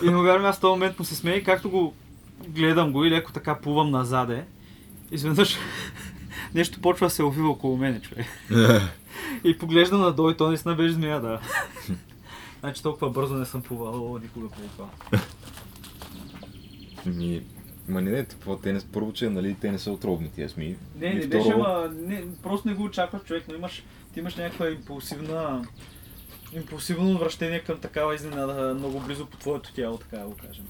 И 0.04 0.10
не 0.10 0.22
вярвам, 0.22 0.46
аз 0.46 0.56
в 0.56 0.60
този 0.60 0.70
момент 0.70 0.98
му 0.98 1.04
се 1.04 1.14
смея 1.14 1.36
и 1.36 1.44
както 1.44 1.70
го 1.70 1.94
гледам 2.48 2.92
го 2.92 3.04
и 3.04 3.10
леко 3.10 3.32
така 3.32 3.54
плувам 3.54 3.90
назаде, 3.90 4.44
изведнъж 5.10 5.56
нещо 6.54 6.80
почва 6.80 7.06
да 7.06 7.10
се 7.10 7.22
увива 7.22 7.48
около 7.48 7.76
мене, 7.76 8.00
човек. 8.00 8.26
И 9.44 9.58
поглеждам 9.58 10.00
надолу 10.00 10.30
и 10.30 10.36
то 10.36 10.48
наистина 10.48 10.74
беше 10.74 10.94
змия, 10.94 11.20
да. 11.20 11.40
Значи 12.60 12.82
толкова 12.82 13.10
бързо 13.10 13.34
не 13.34 13.46
съм 13.46 13.62
плувал 13.62 14.18
никога 14.22 14.48
преди 14.48 14.68
това. 14.68 14.88
Ми, 17.06 17.42
ма 17.88 18.00
не, 18.00 18.10
не, 18.10 18.24
какво, 18.24 18.56
те 18.56 18.72
не, 18.72 18.80
първо, 18.92 19.12
че 19.12 19.30
нали, 19.30 19.56
те 19.60 19.72
не 19.72 19.78
са 19.78 19.92
отровни 19.92 20.30
тия 20.30 20.48
змии. 20.48 20.76
Не, 20.96 21.14
не 21.14 21.20
второ, 21.20 21.38
беше, 21.38 21.50
ама 21.50 21.90
не, 21.94 22.24
просто 22.42 22.68
не 22.68 22.74
го 22.74 22.82
очакваш 22.82 23.22
човек, 23.22 23.44
но 23.48 23.54
имаш, 23.54 23.84
ти 24.12 24.20
имаш 24.20 24.36
някаква 24.36 24.70
импулсивна 24.70 25.66
импулсивно 26.52 27.18
вращение 27.18 27.60
към 27.60 27.80
такава 27.80 28.14
изненада 28.14 28.74
много 28.74 29.00
близо 29.00 29.26
по 29.26 29.36
твоето 29.36 29.72
тяло, 29.72 29.98
така 29.98 30.16
да 30.16 30.26
го 30.26 30.36
кажем. 30.36 30.66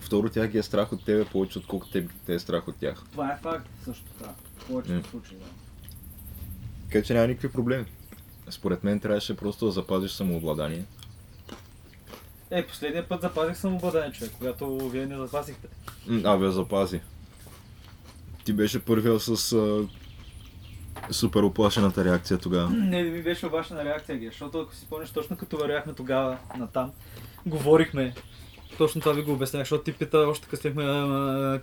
Второ, 0.00 0.28
тях 0.28 0.50
ги 0.50 0.58
е 0.58 0.62
страх 0.62 0.92
от 0.92 1.04
тебе 1.04 1.24
повече, 1.24 1.58
отколкото 1.58 1.92
те, 1.92 2.08
те 2.26 2.34
е 2.34 2.38
страх 2.38 2.68
от 2.68 2.76
тях. 2.76 3.02
Това 3.12 3.32
е 3.32 3.38
факт 3.42 3.68
също 3.84 4.04
така. 4.04 4.30
В 4.56 4.66
повечето 4.66 5.08
случаи, 5.08 5.36
да. 5.36 5.44
Така 6.88 7.02
че 7.02 7.14
няма 7.14 7.26
никакви 7.26 7.48
проблеми. 7.48 7.84
Според 8.50 8.84
мен 8.84 9.00
трябваше 9.00 9.36
просто 9.36 9.66
да 9.66 9.72
запазиш 9.72 10.10
самообладание. 10.10 10.84
Е, 12.50 12.66
последния 12.66 13.08
път 13.08 13.20
запазих 13.20 13.56
самообладание, 13.56 14.12
човек, 14.12 14.32
когато 14.38 14.88
вие 14.88 15.06
не 15.06 15.16
запазихте. 15.16 15.68
М, 16.06 16.20
Абе, 16.24 16.50
запази. 16.50 17.00
Ти 18.44 18.52
беше 18.52 18.84
първия 18.84 19.20
с 19.20 19.52
а, 19.52 19.88
супер 21.10 21.42
оплашената 21.42 22.04
реакция 22.04 22.38
тогава. 22.38 22.70
Не, 22.70 23.02
не 23.02 23.10
ми 23.10 23.22
беше 23.22 23.46
обачна 23.46 23.84
реакция, 23.84 24.18
ги, 24.18 24.26
защото 24.26 24.60
ако 24.60 24.74
си 24.74 24.80
спомняш, 24.80 25.10
точно 25.10 25.36
като 25.36 25.56
вървяхме 25.56 25.92
тогава 25.92 26.38
натам, 26.58 26.92
говорихме. 27.46 28.14
Точно 28.78 29.00
това 29.00 29.12
ви 29.12 29.22
го 29.22 29.32
обяснях, 29.32 29.60
защото 29.62 29.84
ти 29.84 29.92
пита 29.92 30.18
още 30.18 30.56
сме 30.56 30.72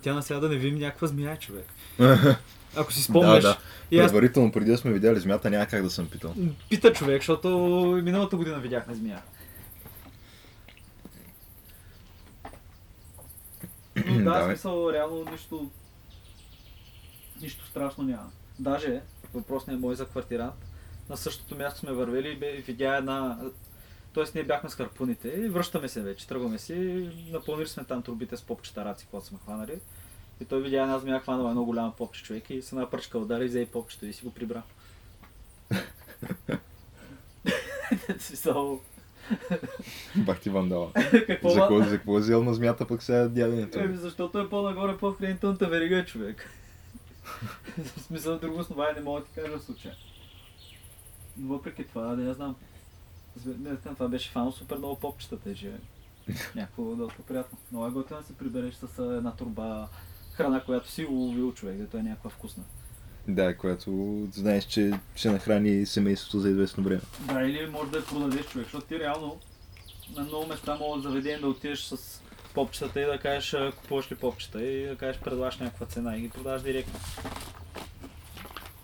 тя 0.01 0.13
на 0.13 0.23
сега 0.23 0.39
да 0.39 0.49
не 0.49 0.55
видим 0.55 0.79
някаква 0.79 1.07
змия, 1.07 1.37
човек. 1.37 1.65
Ако 2.75 2.93
си 2.93 3.03
спомняш. 3.03 3.43
да, 3.43 3.49
да. 3.49 3.57
И 3.91 3.99
аз 3.99 4.05
Предварително, 4.11 4.51
преди 4.51 4.71
да 4.71 4.77
сме 4.77 4.91
видяли 4.93 5.19
змията, 5.19 5.49
няма 5.49 5.65
как 5.65 5.83
да 5.83 5.89
съм 5.89 6.07
питал. 6.07 6.33
пита 6.69 6.93
човек, 6.93 7.21
защото 7.21 7.49
миналата 8.03 8.37
година 8.37 8.59
видяхме 8.59 8.95
змия. 8.95 9.21
Но 14.11 14.31
да, 14.31 14.45
смисъл, 14.45 14.89
реално 14.93 15.25
нищо, 15.31 15.71
нищо 17.41 17.65
страшно 17.65 18.03
няма. 18.03 18.31
Даже, 18.59 19.01
въпросният 19.33 19.81
мой 19.81 19.95
за 19.95 20.05
квартирант, 20.05 20.65
на 21.09 21.17
същото 21.17 21.55
място 21.55 21.79
сме 21.79 21.91
вървели 21.91 22.29
и 22.57 22.61
видя 22.61 22.97
една... 22.97 23.39
Тоест 24.13 24.35
ние 24.35 24.43
бяхме 24.43 24.69
с 24.69 24.75
харпуните 24.75 25.27
и 25.27 25.49
връщаме 25.49 25.87
се 25.87 26.01
вече, 26.01 26.27
тръгваме 26.27 26.59
си, 26.59 26.75
напълнили 27.31 27.67
сме 27.67 27.83
там 27.83 28.03
турбите 28.03 28.37
с 28.37 28.41
попчета 28.41 28.85
раци, 28.85 29.07
които 29.11 29.25
сме 29.25 29.37
хванали. 29.43 29.79
И 30.41 30.45
той 30.45 30.61
видя 30.61 30.81
една 30.81 30.99
змия 30.99 31.19
хванала 31.19 31.49
едно 31.49 31.65
голямо 31.65 31.91
попче 31.91 32.23
човек 32.23 32.49
и 32.49 32.61
се 32.61 32.75
напърчка 32.75 33.17
удари 33.17 33.43
и 33.45 33.47
взе 33.47 33.59
и 33.59 33.65
попчето 33.65 34.05
и 34.05 34.13
си 34.13 34.25
го 34.25 34.31
прибра. 34.31 34.63
Смисъл, 38.19 38.81
Бах 40.15 40.39
ти 40.39 40.49
вандала. 40.49 40.91
какво 41.27 41.49
За 41.49 41.59
какво, 41.59 41.79
за 41.79 41.89
какво 41.89 42.17
е 42.17 42.21
взел 42.21 42.43
на 42.43 42.53
змията 42.53 42.87
пък 42.87 43.03
сега 43.03 43.27
дяденето? 43.27 43.79
Еми, 43.79 43.97
защото 43.97 44.39
е 44.39 44.49
по-нагоре 44.49 44.97
по 44.97 45.11
хранителната 45.11 45.67
верига, 45.67 46.05
човек. 46.05 46.49
В 47.77 47.99
смисъл, 47.99 48.37
друго 48.37 48.59
основание 48.59 48.93
не 48.93 49.01
мога 49.01 49.19
да 49.19 49.25
ти 49.25 49.31
кажа 49.33 49.57
в 49.59 49.63
случая. 49.63 49.95
Но 51.37 51.47
въпреки 51.47 51.83
това, 51.83 52.15
не 52.15 52.33
знам. 52.33 52.55
Зве- 53.37 53.57
Не 53.59 53.75
знам, 53.75 53.95
това 53.95 54.07
беше 54.07 54.29
фано 54.29 54.51
супер 54.51 54.77
много 54.77 54.95
попчетата, 54.95 55.55
че 55.55 55.71
някакво 56.55 56.83
доста 56.85 57.21
приятно. 57.23 57.57
Много 57.71 57.87
е 57.87 57.91
готино 57.91 58.19
да 58.19 58.25
се 58.25 58.37
прибереш 58.37 58.73
с 58.75 58.83
една 58.99 59.31
турба 59.31 59.87
храна, 60.33 60.61
която 60.61 60.89
си 60.89 61.05
уловил 61.05 61.53
човек, 61.53 61.77
дето 61.77 61.97
е 61.97 62.03
някаква 62.03 62.29
вкусна. 62.29 62.63
Да, 63.27 63.57
която 63.57 64.19
знаеш, 64.31 64.63
че 64.63 64.91
ще 65.15 65.31
нахрани 65.31 65.85
семейството 65.85 66.39
за 66.39 66.49
известно 66.49 66.83
време. 66.83 67.01
Да, 67.19 67.41
или 67.41 67.69
може 67.69 67.91
да 67.91 67.97
я 67.97 68.05
продадеш 68.05 68.45
човек, 68.45 68.65
защото 68.65 68.87
ти 68.87 68.99
реално 68.99 69.39
на 70.15 70.23
много 70.23 70.47
места 70.47 70.75
мога 70.75 71.01
да 71.01 71.09
заведение 71.09 71.39
да 71.39 71.47
отидеш 71.47 71.79
с 71.79 72.21
попчетата 72.53 73.01
и 73.01 73.05
да 73.05 73.19
кажеш 73.19 73.55
купуваш 73.77 74.11
ли 74.11 74.15
попчета 74.15 74.63
и 74.63 74.87
да 74.87 74.95
кажеш 74.95 75.21
предлагаш 75.21 75.57
някаква 75.57 75.85
цена 75.85 76.17
и 76.17 76.21
ги 76.21 76.29
продаваш 76.29 76.61
директно. 76.61 76.99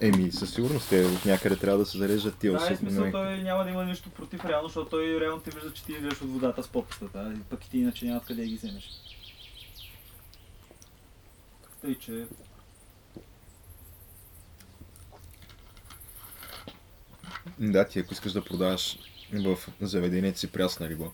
Еми, 0.01 0.31
със 0.31 0.53
сигурност 0.53 0.89
те 0.89 1.05
от 1.05 1.25
някъде 1.25 1.55
трябва 1.55 1.79
да 1.79 1.85
се 1.85 1.97
зареждат 1.97 2.37
тия 2.37 2.53
Да, 2.53 2.59
и 2.59 2.61
особи. 2.61 2.77
смисъл 2.77 3.11
той 3.11 3.37
няма 3.37 3.63
да 3.63 3.69
има 3.69 3.85
нищо 3.85 4.09
против 4.09 4.45
реално, 4.45 4.67
защото 4.67 4.89
той 4.89 5.19
реално 5.19 5.41
ти 5.41 5.49
вижда, 5.49 5.73
че 5.73 5.83
ти 5.83 5.91
идваш 5.91 6.21
от 6.21 6.29
водата 6.29 6.63
с 6.63 6.67
попчетата, 6.67 7.33
пък 7.49 7.65
и 7.65 7.69
ти 7.69 7.77
иначе 7.77 8.05
няма 8.05 8.17
откъде 8.17 8.41
да 8.41 8.47
ги 8.47 8.55
вземеш. 8.55 8.89
Тъй, 11.81 11.95
че... 11.95 12.25
Да, 17.59 17.87
ти 17.87 17.99
ако 17.99 18.13
искаш 18.13 18.31
да 18.31 18.43
продаваш 18.45 18.97
в 19.33 19.57
заведението 19.81 20.39
си 20.39 20.51
прясна 20.51 20.89
риба, 20.89 21.11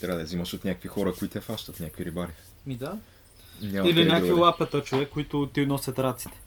трябва 0.00 0.18
да 0.18 0.24
взимаш 0.24 0.54
от 0.54 0.64
някакви 0.64 0.88
хора, 0.88 1.14
които 1.18 1.32
те 1.32 1.40
фащат, 1.40 1.80
някакви 1.80 2.04
рибари. 2.04 2.32
Ми 2.66 2.76
да. 2.76 2.98
Няма 3.60 3.88
Или 3.88 4.04
някакви 4.04 4.28
другаде. 4.28 4.46
лапета, 4.46 4.82
човек, 4.82 5.08
които 5.08 5.50
ти 5.54 5.66
носят 5.66 5.98
раците. 5.98 6.40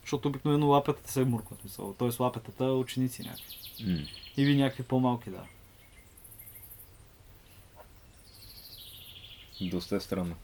Защото 0.00 0.28
обикновено 0.28 0.66
лапетата 0.66 1.12
се 1.12 1.24
муркват, 1.24 1.64
мисъл. 1.64 1.94
Т.е. 1.98 2.22
лапетата 2.22 2.64
ученици 2.64 3.22
някакви. 3.22 3.56
М. 3.86 3.98
Или 4.36 4.56
някакви 4.56 4.82
по-малки, 4.82 5.30
да. 5.30 5.42
Доста 9.60 9.96
е 9.96 10.00
странно. 10.00 10.34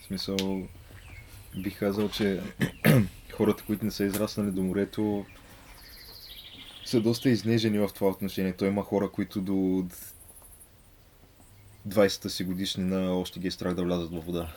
В 0.00 0.04
смисъл, 0.04 0.68
бих 1.56 1.78
казал, 1.78 2.08
че 2.08 2.42
хората, 3.30 3.64
които 3.66 3.84
не 3.84 3.90
са 3.90 4.04
израснали 4.04 4.50
до 4.50 4.62
морето, 4.62 5.26
са 6.84 7.00
доста 7.00 7.28
изнежени 7.28 7.78
в 7.78 7.90
това 7.94 8.10
отношение. 8.10 8.52
Той 8.52 8.68
има 8.68 8.82
хора, 8.82 9.10
които 9.10 9.40
до 9.40 9.86
20-та 11.88 12.28
си 12.28 12.44
годишнина 12.44 13.12
още 13.12 13.40
ги 13.40 13.48
е 13.48 13.50
страх 13.50 13.74
да 13.74 13.82
влязат 13.82 14.10
във 14.10 14.24
вода. 14.24 14.48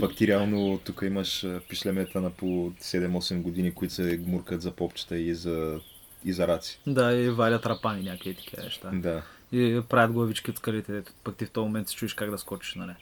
Пък 0.00 0.16
ти 0.16 0.26
реално 0.26 0.80
тук 0.84 1.02
имаш 1.02 1.46
пишлемета 1.68 2.20
на 2.20 2.30
по 2.30 2.46
7-8 2.46 3.42
години, 3.42 3.74
които 3.74 3.94
се 3.94 4.16
гмуркат 4.16 4.62
за 4.62 4.70
попчета 4.70 5.18
и 5.18 5.34
за, 5.34 5.80
и 6.24 6.32
за 6.32 6.48
раци. 6.48 6.80
Да, 6.86 7.12
и 7.12 7.30
валят 7.30 7.66
рапани 7.66 8.02
някакви 8.02 8.34
такива 8.34 8.62
неща. 8.62 8.90
Да. 8.94 9.22
И 9.52 9.80
правят 9.88 10.12
главички 10.12 10.50
от 10.50 10.56
скалите, 10.56 11.02
пък 11.24 11.36
ти 11.36 11.46
в 11.46 11.50
този 11.50 11.64
момент 11.64 11.88
се 11.88 11.94
чуеш 11.94 12.14
как 12.14 12.30
да 12.30 12.38
скочиш, 12.38 12.74
нали? 12.74 12.92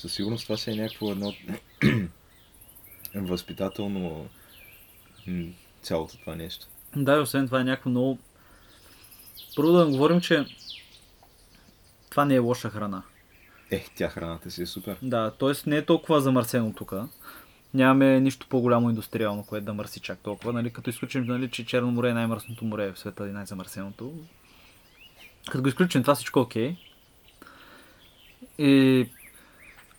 Със 0.00 0.12
сигурност 0.12 0.42
това 0.42 0.56
си 0.56 0.70
е 0.70 0.74
някакво 0.74 1.10
едно 1.10 1.34
възпитателно 3.14 4.28
цялото 5.82 6.18
това 6.18 6.36
нещо. 6.36 6.66
Да, 6.96 7.16
и 7.16 7.20
освен 7.20 7.46
това 7.46 7.60
е 7.60 7.64
някакво 7.64 7.90
много... 7.90 8.18
Първо 9.56 9.72
да 9.72 9.86
говорим, 9.86 10.20
че 10.20 10.46
това 12.10 12.24
не 12.24 12.34
е 12.34 12.38
лоша 12.38 12.70
храна. 12.70 13.02
Е, 13.70 13.84
тя 13.96 14.08
храната 14.08 14.50
си 14.50 14.62
е 14.62 14.66
супер. 14.66 14.96
Да, 15.02 15.30
т.е. 15.30 15.70
не 15.70 15.76
е 15.76 15.84
толкова 15.84 16.20
замърсено 16.20 16.72
тук. 16.74 16.92
Нямаме 17.74 18.20
нищо 18.20 18.46
по-голямо 18.48 18.90
индустриално, 18.90 19.44
което 19.44 19.66
да 19.66 19.74
мърси 19.74 20.00
чак 20.00 20.18
толкова. 20.18 20.52
Нали? 20.52 20.72
Като 20.72 20.90
изключим, 20.90 21.24
нали, 21.24 21.50
че 21.50 21.66
Черно 21.66 21.90
море 21.90 22.08
е 22.08 22.14
най-мръсното 22.14 22.64
море 22.64 22.92
в 22.92 22.98
света 22.98 23.28
и 23.28 23.32
най-замърсеното. 23.32 24.14
Като 25.50 25.62
го 25.62 25.68
изключим, 25.68 26.02
това 26.02 26.14
всичко 26.14 26.38
е 26.38 26.42
окей. 26.42 26.76
И 28.58 29.08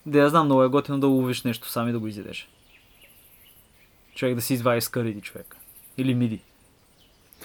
да 0.05 0.19
я 0.19 0.29
знам, 0.29 0.45
много 0.45 0.63
е 0.63 0.67
готино 0.67 0.99
да 0.99 1.07
ловиш 1.07 1.43
нещо 1.43 1.69
сам 1.69 1.89
и 1.89 1.91
да 1.91 1.99
го 1.99 2.07
изядеш. 2.07 2.49
Човек 4.15 4.35
да 4.35 4.41
си 4.41 4.53
извади 4.53 4.81
скариди, 4.81 5.21
човек. 5.21 5.55
Или 5.97 6.13
миди. 6.15 6.39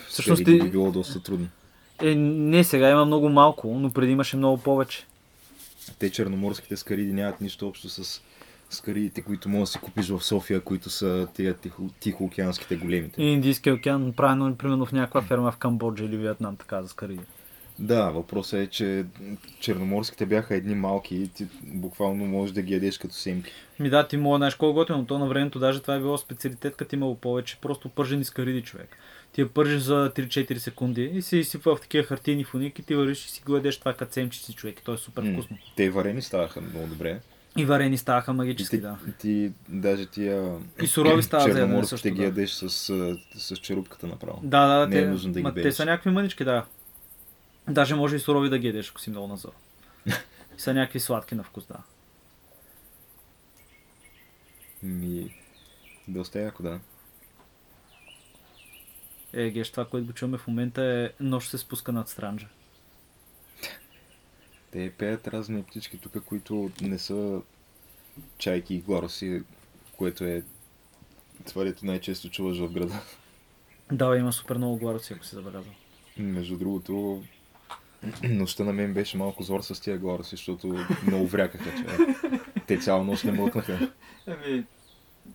Всъщност 0.09 0.45
ти- 0.45 0.59
би 0.63 0.71
било 0.71 0.93
доста 0.93 1.23
трудно. 1.23 1.49
Е, 2.03 2.15
не, 2.15 2.65
сега 2.65 2.91
има 2.91 3.05
много 3.05 3.29
малко, 3.29 3.69
но 3.69 3.91
преди 3.93 4.13
имаше 4.13 4.37
много 4.37 4.63
повече. 4.63 5.07
те 5.99 6.11
черноморските 6.11 6.77
скариди 6.77 7.13
нямат 7.13 7.41
нищо 7.41 7.69
общо 7.69 7.89
с 7.89 8.23
скаридите, 8.71 9.23
които 9.23 9.49
можеш 9.49 9.63
да 9.63 9.73
си 9.73 9.79
купиш 9.79 10.09
в 10.09 10.21
София, 10.25 10.61
които 10.61 10.91
са 10.91 11.29
тия 11.35 11.55
тихо, 11.55 11.89
тихоокеанските 12.01 12.77
големите. 12.77 13.23
И 13.23 13.27
Индийския 13.33 13.75
океан, 13.75 14.13
правилно, 14.13 14.57
примерно 14.57 14.87
в 14.87 14.93
някаква 14.93 15.23
ферма 15.23 15.53
в 15.53 15.57
Камбоджа 15.57 16.05
или 16.05 16.17
Виетнам, 16.17 16.57
така 16.57 16.83
за 16.83 16.89
скариди. 16.89 17.23
Да, 17.79 18.11
въпросът 18.11 18.61
е, 18.61 18.67
че 18.67 19.05
черноморските 19.61 20.27
бяха 20.27 20.55
едни 20.55 20.75
малки 20.75 21.17
и 21.17 21.29
ти 21.29 21.47
буквално 21.63 22.25
можеш 22.25 22.55
да 22.55 22.63
ги 22.63 22.75
ядеш 22.75 22.99
като 22.99 23.15
семки. 23.15 23.53
Ми 23.81 23.91
да, 23.91 24.09
ти 24.09 24.17
мога, 24.17 24.37
знаеш 24.37 24.55
колко 24.55 24.75
готино, 24.75 25.07
то 25.07 25.19
на 25.19 25.27
времето 25.27 25.59
даже 25.59 25.83
това 25.83 25.95
е 25.95 25.99
било 25.99 26.19
специалитет, 26.19 26.77
като 26.77 26.95
имало 26.95 27.15
повече, 27.15 27.59
просто 27.63 27.89
пържени 27.89 28.25
скариди 28.25 28.63
човек. 28.63 28.97
Ти 29.33 29.41
я 29.41 29.49
пържиш 29.49 29.83
за 29.83 30.13
3-4 30.17 30.59
секунди 30.59 31.05
и 31.05 31.23
се 31.23 31.37
изсипва 31.37 31.77
в 31.77 31.81
такива 31.81 32.05
хартийни 32.05 32.45
фуники, 32.45 32.83
ти 32.83 32.95
вървиш 32.95 33.27
и 33.27 33.31
си 33.31 33.43
го 33.47 33.55
ядеш 33.55 33.79
това 33.79 33.93
като 33.93 34.13
семчици 34.13 34.55
човек. 34.55 34.81
И 34.81 34.85
то 34.85 34.95
е 34.95 34.97
супер 34.97 35.23
М, 35.23 35.33
вкусно. 35.33 35.59
Те 35.77 35.85
и 35.85 35.91
варени 35.91 36.23
ставаха 36.23 36.61
много 36.61 36.87
добре. 36.87 37.21
И 37.57 37.65
варени 37.65 37.99
ставаха 37.99 38.31
И 38.31 38.35
магически, 38.35 38.77
ти, 38.77 38.83
да. 38.83 38.97
ти 39.21 39.53
даже 39.69 40.07
тия 40.07 40.53
И 40.83 40.87
сурови 40.87 41.23
стават 41.23 41.53
за 41.53 41.61
ядене 41.61 41.85
също, 41.85 42.09
ги 42.09 42.15
да. 42.15 42.25
ядеш 42.25 42.51
с, 42.51 42.69
с 43.35 43.57
черупката 43.57 44.07
направо. 44.07 44.41
Да, 44.43 44.67
да, 44.67 44.87
Не 44.87 44.99
е 44.99 45.03
те, 45.03 45.09
нужно 45.09 45.33
да 45.33 45.41
ги 45.41 45.43
ма, 45.43 45.55
те 45.55 45.73
са 45.73 45.85
някакви 45.85 46.11
мънички, 46.11 46.45
да. 46.45 46.65
Даже 47.69 47.95
може 47.95 48.17
и 48.17 48.19
сурови 48.19 48.49
да 48.49 48.59
ги 48.59 48.67
ядеш, 48.67 48.91
ако 48.91 49.01
си 49.01 49.11
много 49.11 49.27
назор. 49.27 49.53
И 50.07 50.11
са 50.59 50.75
някакви 50.75 51.01
сладки 51.01 51.35
на 51.35 51.43
вкус, 51.43 51.67
да. 51.67 51.79
Ми, 54.83 55.35
доста 56.09 56.41
яко, 56.41 56.63
да. 56.63 56.81
Е, 59.33 59.51
геш, 59.51 59.71
това, 59.71 59.85
което 59.85 60.07
го 60.07 60.13
чуваме 60.13 60.39
в 60.39 60.47
момента 60.47 60.83
е 60.83 61.11
нощ 61.25 61.51
се 61.51 61.59
спуска 61.59 61.93
над 61.93 62.09
Странджа. 62.09 62.49
Те 64.71 64.93
пеят 64.99 65.29
разни 65.29 65.63
птички 65.63 65.99
тук, 65.99 66.25
които 66.25 66.71
не 66.81 66.99
са 66.99 67.43
чайки 68.39 68.75
и 68.75 68.81
глароси, 68.81 69.43
което 69.97 70.25
е 70.25 70.43
това, 71.47 71.65
дето 71.65 71.87
най-често 71.87 72.31
чуваш 72.31 72.59
в 72.59 72.73
града. 72.73 73.01
Да, 73.93 74.17
има 74.17 74.33
супер 74.33 74.57
много 74.57 74.77
глароци, 74.77 75.13
ако 75.13 75.25
си 75.25 75.35
забелязал. 75.35 75.73
Между 76.17 76.57
другото, 76.57 77.23
нощта 78.23 78.65
на 78.65 78.73
мен 78.73 78.95
беше 78.95 79.17
малко 79.17 79.43
зор 79.43 79.61
с 79.61 79.81
тия 79.81 79.99
глароси, 79.99 80.31
защото 80.31 80.87
много 81.07 81.27
врякаха, 81.27 81.71
че 81.77 81.85
те 82.67 82.79
цяла 82.79 83.05
нощ 83.05 83.25
не 83.25 83.33
млъкнаха. 83.33 83.91
Еми, 84.27 84.65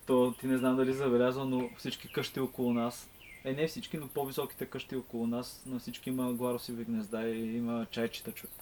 то 0.06 0.34
ти 0.40 0.48
не 0.48 0.58
знам 0.58 0.76
дали 0.76 0.94
забелязал, 0.94 1.46
но 1.46 1.70
всички 1.78 2.08
къщи 2.08 2.40
около 2.40 2.74
нас, 2.74 3.10
е 3.46 3.54
не 3.54 3.68
всички, 3.68 3.98
но 3.98 4.08
по-високите 4.08 4.66
къщи 4.66 4.96
около 4.96 5.28
нас, 5.28 5.64
на 5.66 5.80
всички 5.80 6.10
има 6.10 6.34
гларосиви 6.34 6.84
гнезда 6.84 7.28
и 7.28 7.58
има 7.58 7.86
чайчета 7.92 8.32
човек. 8.32 8.56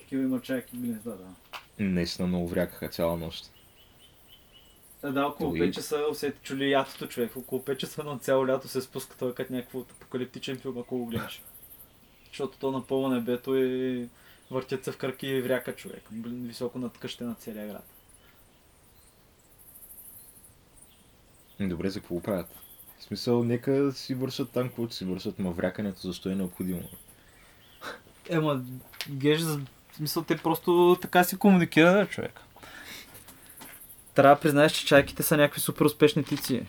Такива 0.00 0.22
има 0.22 0.40
чайки 0.40 0.76
гнезда, 0.76 1.10
да. 1.10 1.58
Наистина 1.78 2.28
много 2.28 2.48
врякаха 2.48 2.88
цяла 2.88 3.16
нощ. 3.16 3.50
Е, 5.04 5.10
да, 5.10 5.26
около 5.26 5.50
Той- 5.50 5.60
5 5.60 5.74
часа 5.74 6.04
усети 6.10 6.38
чули 6.42 6.70
ятото 6.70 7.06
човек. 7.06 7.36
Около 7.36 7.62
5 7.62 7.76
часа 7.76 8.04
на 8.04 8.18
цяло 8.18 8.46
лято 8.48 8.68
се 8.68 8.80
спуска 8.80 9.16
той 9.18 9.34
като 9.34 9.52
някакво 9.52 9.80
апокалиптичен 9.80 10.58
филм, 10.58 10.78
ако 10.78 10.98
го 10.98 11.06
гледаш. 11.06 11.42
Защото 12.34 12.58
то 12.58 12.70
напълва 12.70 13.08
небето 13.08 13.56
и 13.56 14.08
въртят 14.50 14.84
се 14.84 14.92
в 14.92 14.96
кръки 14.96 15.26
и 15.26 15.42
вряка 15.42 15.76
човек. 15.76 16.02
Блин, 16.10 16.46
Високо 16.46 16.78
над 16.78 16.98
къщите 16.98 17.24
на 17.24 17.34
целия 17.34 17.66
град. 17.66 17.84
Добре, 21.60 21.90
за 21.90 22.00
какво 22.00 22.14
го 22.14 22.22
правят? 22.22 22.46
В 22.98 23.02
смисъл, 23.02 23.44
нека 23.44 23.92
си 23.92 24.14
вършат 24.14 24.50
там, 24.50 24.68
каквото 24.68 24.94
си 24.94 25.04
вършат, 25.04 25.38
ма 25.38 25.50
врякането 25.50 26.00
защо 26.00 26.28
е 26.28 26.34
необходимо? 26.34 26.82
Ема, 28.28 28.64
геш, 29.08 29.40
в 29.40 29.60
смисъл 29.96 30.22
те 30.22 30.36
просто 30.36 30.96
така 31.02 31.24
си 31.24 31.36
комуникира 31.36 32.06
човек. 32.06 32.40
Трябва 34.14 34.34
да 34.34 34.40
признаеш, 34.40 34.72
че 34.72 34.86
чайките 34.86 35.22
са 35.22 35.36
някакви 35.36 35.60
супер 35.60 35.84
успешни 35.84 36.22
птици. 36.22 36.66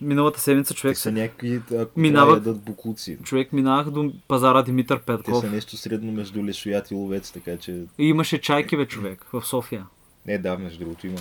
Миналата 0.00 0.40
седмица 0.40 0.74
Те 0.74 0.80
човек, 0.80 0.96
са 0.96 1.02
се... 1.02 1.12
някакви, 1.12 1.62
ако 1.78 2.00
да 2.00 2.08
ядат 2.08 2.60
буклуци. 2.60 3.18
човек 3.22 3.52
минавах 3.52 3.90
до 3.90 4.12
пазара 4.28 4.62
Димитър 4.62 4.98
Те 4.98 5.04
Петков. 5.06 5.40
са 5.40 5.50
нещо 5.50 5.76
средно 5.76 6.12
между 6.12 6.44
лешоят 6.44 6.90
и 6.90 6.94
ловец, 6.94 7.32
така 7.32 7.56
че... 7.56 7.84
И 7.98 8.04
имаше 8.04 8.40
чайки, 8.40 8.76
бе, 8.76 8.86
човек, 8.86 9.24
в 9.32 9.42
София. 9.42 9.86
Не, 10.26 10.38
да, 10.38 10.58
между 10.58 10.78
другото 10.78 11.06
има. 11.06 11.18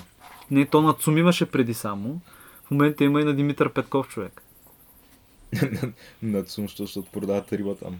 Не, 0.51 0.65
то 0.65 0.81
на 0.81 0.93
Цум 0.93 1.17
имаше 1.17 1.45
преди 1.45 1.73
само. 1.73 2.21
В 2.63 2.71
момента 2.71 3.03
има 3.03 3.21
и 3.21 3.25
на 3.25 3.33
Димитър 3.35 3.73
Петков, 3.73 4.07
човек. 4.07 4.41
Над 6.21 6.49
сум, 6.49 6.67
що- 6.67 6.83
защото 6.83 7.11
продават 7.11 7.53
риба 7.53 7.75
там. 7.75 7.95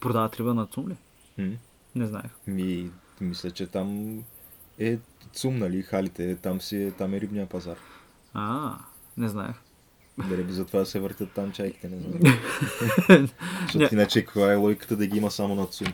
Продават 0.00 0.36
риба 0.36 0.54
на 0.54 0.66
Цум 0.66 0.88
ли? 0.88 0.94
М? 1.38 1.52
Не 1.94 2.06
знаех. 2.06 2.30
Ми, 2.46 2.90
мисля, 3.20 3.50
че 3.50 3.66
там 3.66 4.18
е 4.78 4.98
цум, 5.32 5.58
нали, 5.58 5.82
халите, 5.82 6.36
там, 6.36 6.60
си, 6.60 6.76
е- 6.76 6.90
там 6.90 7.14
е 7.14 7.20
рибния 7.20 7.46
пазар. 7.46 7.76
А, 8.34 8.74
не 9.20 9.28
знаех. 9.28 9.54
Дали 10.28 10.52
затова 10.52 10.84
се 10.84 11.00
въртят 11.00 11.30
там 11.34 11.52
чайките, 11.52 11.88
не 11.88 11.96
знам. 12.00 12.38
Защото 13.72 13.94
иначе 13.94 14.24
каква 14.24 14.52
е 14.52 14.56
логиката 14.56 14.96
да 14.96 15.06
ги 15.06 15.18
има 15.18 15.30
само 15.30 15.54
на 15.54 15.66
цум? 15.66 15.88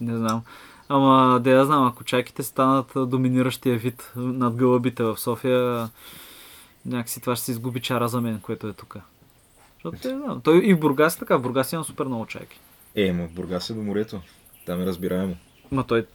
Не 0.00 0.16
знам. 0.16 0.42
Ама, 0.88 1.40
да 1.40 1.50
я 1.50 1.64
знам, 1.64 1.86
ако 1.86 2.04
чайките 2.04 2.42
станат 2.42 2.92
доминиращия 2.96 3.78
вид 3.78 4.12
над 4.16 4.54
гълъбите 4.54 5.02
в 5.02 5.18
София, 5.18 5.88
някакси 6.86 7.20
това 7.20 7.36
ще 7.36 7.44
се 7.44 7.50
изгуби 7.50 7.80
чара 7.80 8.08
за 8.08 8.20
мен, 8.20 8.40
което 8.40 8.68
е 8.68 8.72
тук. 8.72 8.96
Защото 9.74 10.08
не 10.08 10.18
знам. 10.18 10.40
Той 10.40 10.58
и 10.64 10.74
в 10.74 10.80
Бургас 10.80 11.16
е 11.16 11.18
така. 11.18 11.36
В 11.36 11.42
Бургас 11.42 11.72
има 11.72 11.84
супер 11.84 12.06
много 12.06 12.26
чайки. 12.26 12.60
Е, 12.94 13.12
ма 13.12 13.28
в 13.28 13.32
Бургас 13.32 13.70
е 13.70 13.74
до 13.74 13.82
морето. 13.82 14.20
Там 14.66 14.82
е 14.82 14.86
разбираемо. 14.86 15.36
Ма 15.72 15.84
той 15.84 16.06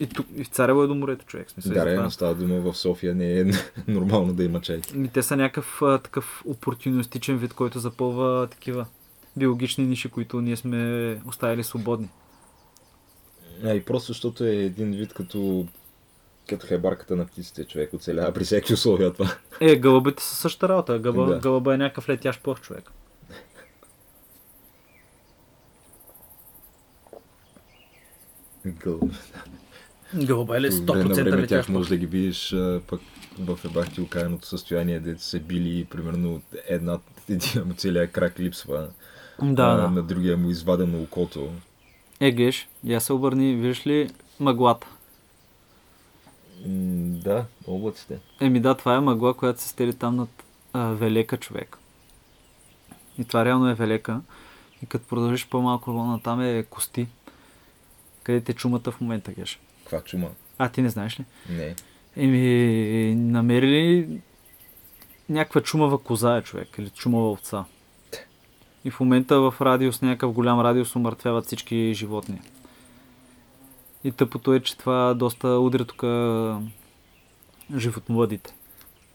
и, 0.00 0.06
тук, 0.06 0.26
и 0.36 0.44
в 0.44 0.48
Царево 0.48 0.82
е 0.82 0.86
до 0.86 0.94
морето, 0.94 1.26
човек. 1.26 1.50
Смисъл, 1.50 1.70
и 1.70 1.74
Да, 1.74 1.86
реално 1.86 2.10
става 2.10 2.34
дума 2.34 2.60
в 2.60 2.78
София, 2.78 3.14
не 3.14 3.40
е 3.40 3.44
нормално 3.88 4.32
да 4.32 4.44
има 4.44 4.60
чайки. 4.60 4.96
Ми, 4.96 5.08
те 5.08 5.22
са 5.22 5.36
някакъв 5.36 5.82
а, 5.82 5.98
такъв 5.98 6.42
опортунистичен 6.46 7.38
вид, 7.38 7.54
който 7.54 7.78
запълва 7.78 8.48
такива 8.50 8.86
биологични 9.36 9.86
ниши, 9.86 10.08
които 10.08 10.40
ние 10.40 10.56
сме 10.56 11.20
оставили 11.26 11.64
свободни. 11.64 12.08
А 13.64 13.74
и 13.74 13.84
просто 13.84 14.06
защото 14.12 14.44
е 14.44 14.54
един 14.54 14.90
вид 14.90 15.14
като 15.14 15.66
като 16.48 16.66
хебарката 16.66 17.16
на 17.16 17.26
птиците, 17.26 17.64
човек 17.64 17.94
оцелява 17.94 18.32
при 18.32 18.44
всеки 18.44 18.74
условия 18.74 19.12
това. 19.12 19.36
Е, 19.60 19.76
гълъбите 19.76 20.22
са 20.22 20.36
същата 20.36 20.68
работа. 20.68 20.98
Гълъба, 20.98 21.34
Да. 21.34 21.40
гълъба 21.40 21.74
е 21.74 21.78
някакъв 21.78 22.08
летящ 22.08 22.42
плъх 22.42 22.60
човек. 22.60 22.90
Гъл. 28.66 29.00
Гълъба 30.14 30.56
е 30.56 30.60
ли 30.60 30.86
По 30.86 30.92
време 30.92 31.08
на 31.08 31.14
100% 31.14 31.30
време 31.30 31.46
тях 31.46 31.68
може 31.68 31.88
да 31.88 31.96
ги 31.96 32.06
видиш 32.06 32.54
пък 32.86 33.00
в 33.38 33.58
ебахти 33.64 34.00
окаяното 34.00 34.48
състояние, 34.48 35.00
дето 35.00 35.22
се 35.22 35.40
били, 35.40 35.84
примерно 35.84 36.42
една, 36.68 36.98
един 37.28 37.64
му 37.66 37.74
целият 37.74 38.12
крак 38.12 38.40
липсва, 38.40 38.88
Да, 39.42 39.62
а, 39.62 39.76
да. 39.76 39.90
на 39.90 40.02
другия 40.02 40.36
му 40.36 40.50
извадено 40.50 41.02
окото. 41.02 41.50
Е, 42.20 42.30
геш, 42.30 42.68
я 42.84 43.00
се 43.00 43.12
обърни, 43.12 43.54
виждаш 43.54 43.86
ли 43.86 44.10
мъглата? 44.40 44.86
М, 46.66 47.18
да, 47.24 47.44
облаците. 47.66 48.18
Еми 48.40 48.60
да, 48.60 48.74
това 48.74 48.96
е 48.96 49.00
мъгла, 49.00 49.34
която 49.34 49.60
се 49.62 49.68
стели 49.68 49.92
там 49.94 50.16
над 50.16 50.28
а, 50.72 50.88
Велека 50.88 51.36
човек. 51.36 51.78
И 53.18 53.24
това 53.24 53.44
реално 53.44 53.68
е 53.68 53.74
Велека. 53.74 54.20
И 54.82 54.86
като 54.86 55.06
продължиш 55.08 55.48
по-малко 55.48 55.92
на 55.92 56.22
там 56.22 56.40
е 56.40 56.62
Кости. 56.62 57.06
Където 58.22 58.52
е 58.52 58.54
чумата 58.54 58.90
в 58.90 59.00
момента, 59.00 59.32
геш. 59.32 59.60
Каква 59.90 60.04
чума? 60.04 60.28
А, 60.58 60.68
ти 60.68 60.82
не 60.82 60.88
знаеш 60.88 61.20
ли? 61.20 61.24
Не. 61.50 61.74
Еми, 62.16 63.14
намерили 63.14 64.20
някаква 65.28 65.60
чумава 65.60 65.98
коза 65.98 66.36
е 66.36 66.42
човек, 66.42 66.68
или 66.78 66.90
чумава 66.90 67.30
овца. 67.30 67.64
И 68.84 68.90
в 68.90 69.00
момента 69.00 69.40
в 69.40 69.54
радиус, 69.60 70.02
някакъв 70.02 70.32
голям 70.32 70.60
радиус, 70.60 70.96
умъртвяват 70.96 71.46
всички 71.46 71.94
животни. 71.94 72.40
И 74.04 74.12
тъпото 74.12 74.54
е, 74.54 74.60
че 74.60 74.78
това 74.78 75.14
доста 75.14 75.48
удря 75.48 75.84
тук 75.84 76.04
животновъдите. 77.78 78.54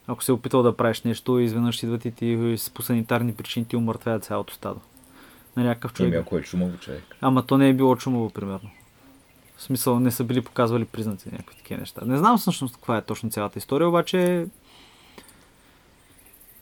Ако 0.07 0.23
се 0.23 0.31
е 0.31 0.35
опитал 0.35 0.63
да 0.63 0.77
правиш 0.77 1.01
нещо, 1.01 1.39
изведнъж 1.39 1.83
идват 1.83 2.05
и 2.05 2.11
ти 2.11 2.55
по 2.73 2.81
санитарни 2.81 3.35
причини 3.35 3.65
ти 3.65 3.75
умъртвяват 3.75 4.23
цялото 4.23 4.53
стадо. 4.53 4.79
На 5.57 5.63
някакъв 5.63 5.93
човек. 5.93 6.13
Еми, 6.13 6.21
ако 6.21 6.37
е 6.37 6.41
чумаво 6.41 6.77
човек. 6.77 7.15
Ама 7.21 7.45
то 7.45 7.57
не 7.57 7.69
е 7.69 7.73
било 7.73 7.95
чумово, 7.95 8.29
примерно. 8.29 8.69
В 9.57 9.63
смисъл, 9.63 9.99
не 9.99 10.11
са 10.11 10.23
били 10.23 10.41
показвали 10.41 10.85
признаци 10.85 11.29
някакви 11.31 11.57
такива 11.57 11.79
неща. 11.79 12.01
Не 12.05 12.17
знам 12.17 12.37
всъщност 12.37 12.75
каква 12.75 12.97
е 12.97 13.01
точно 13.01 13.29
цялата 13.29 13.59
история, 13.59 13.87
обаче 13.89 14.47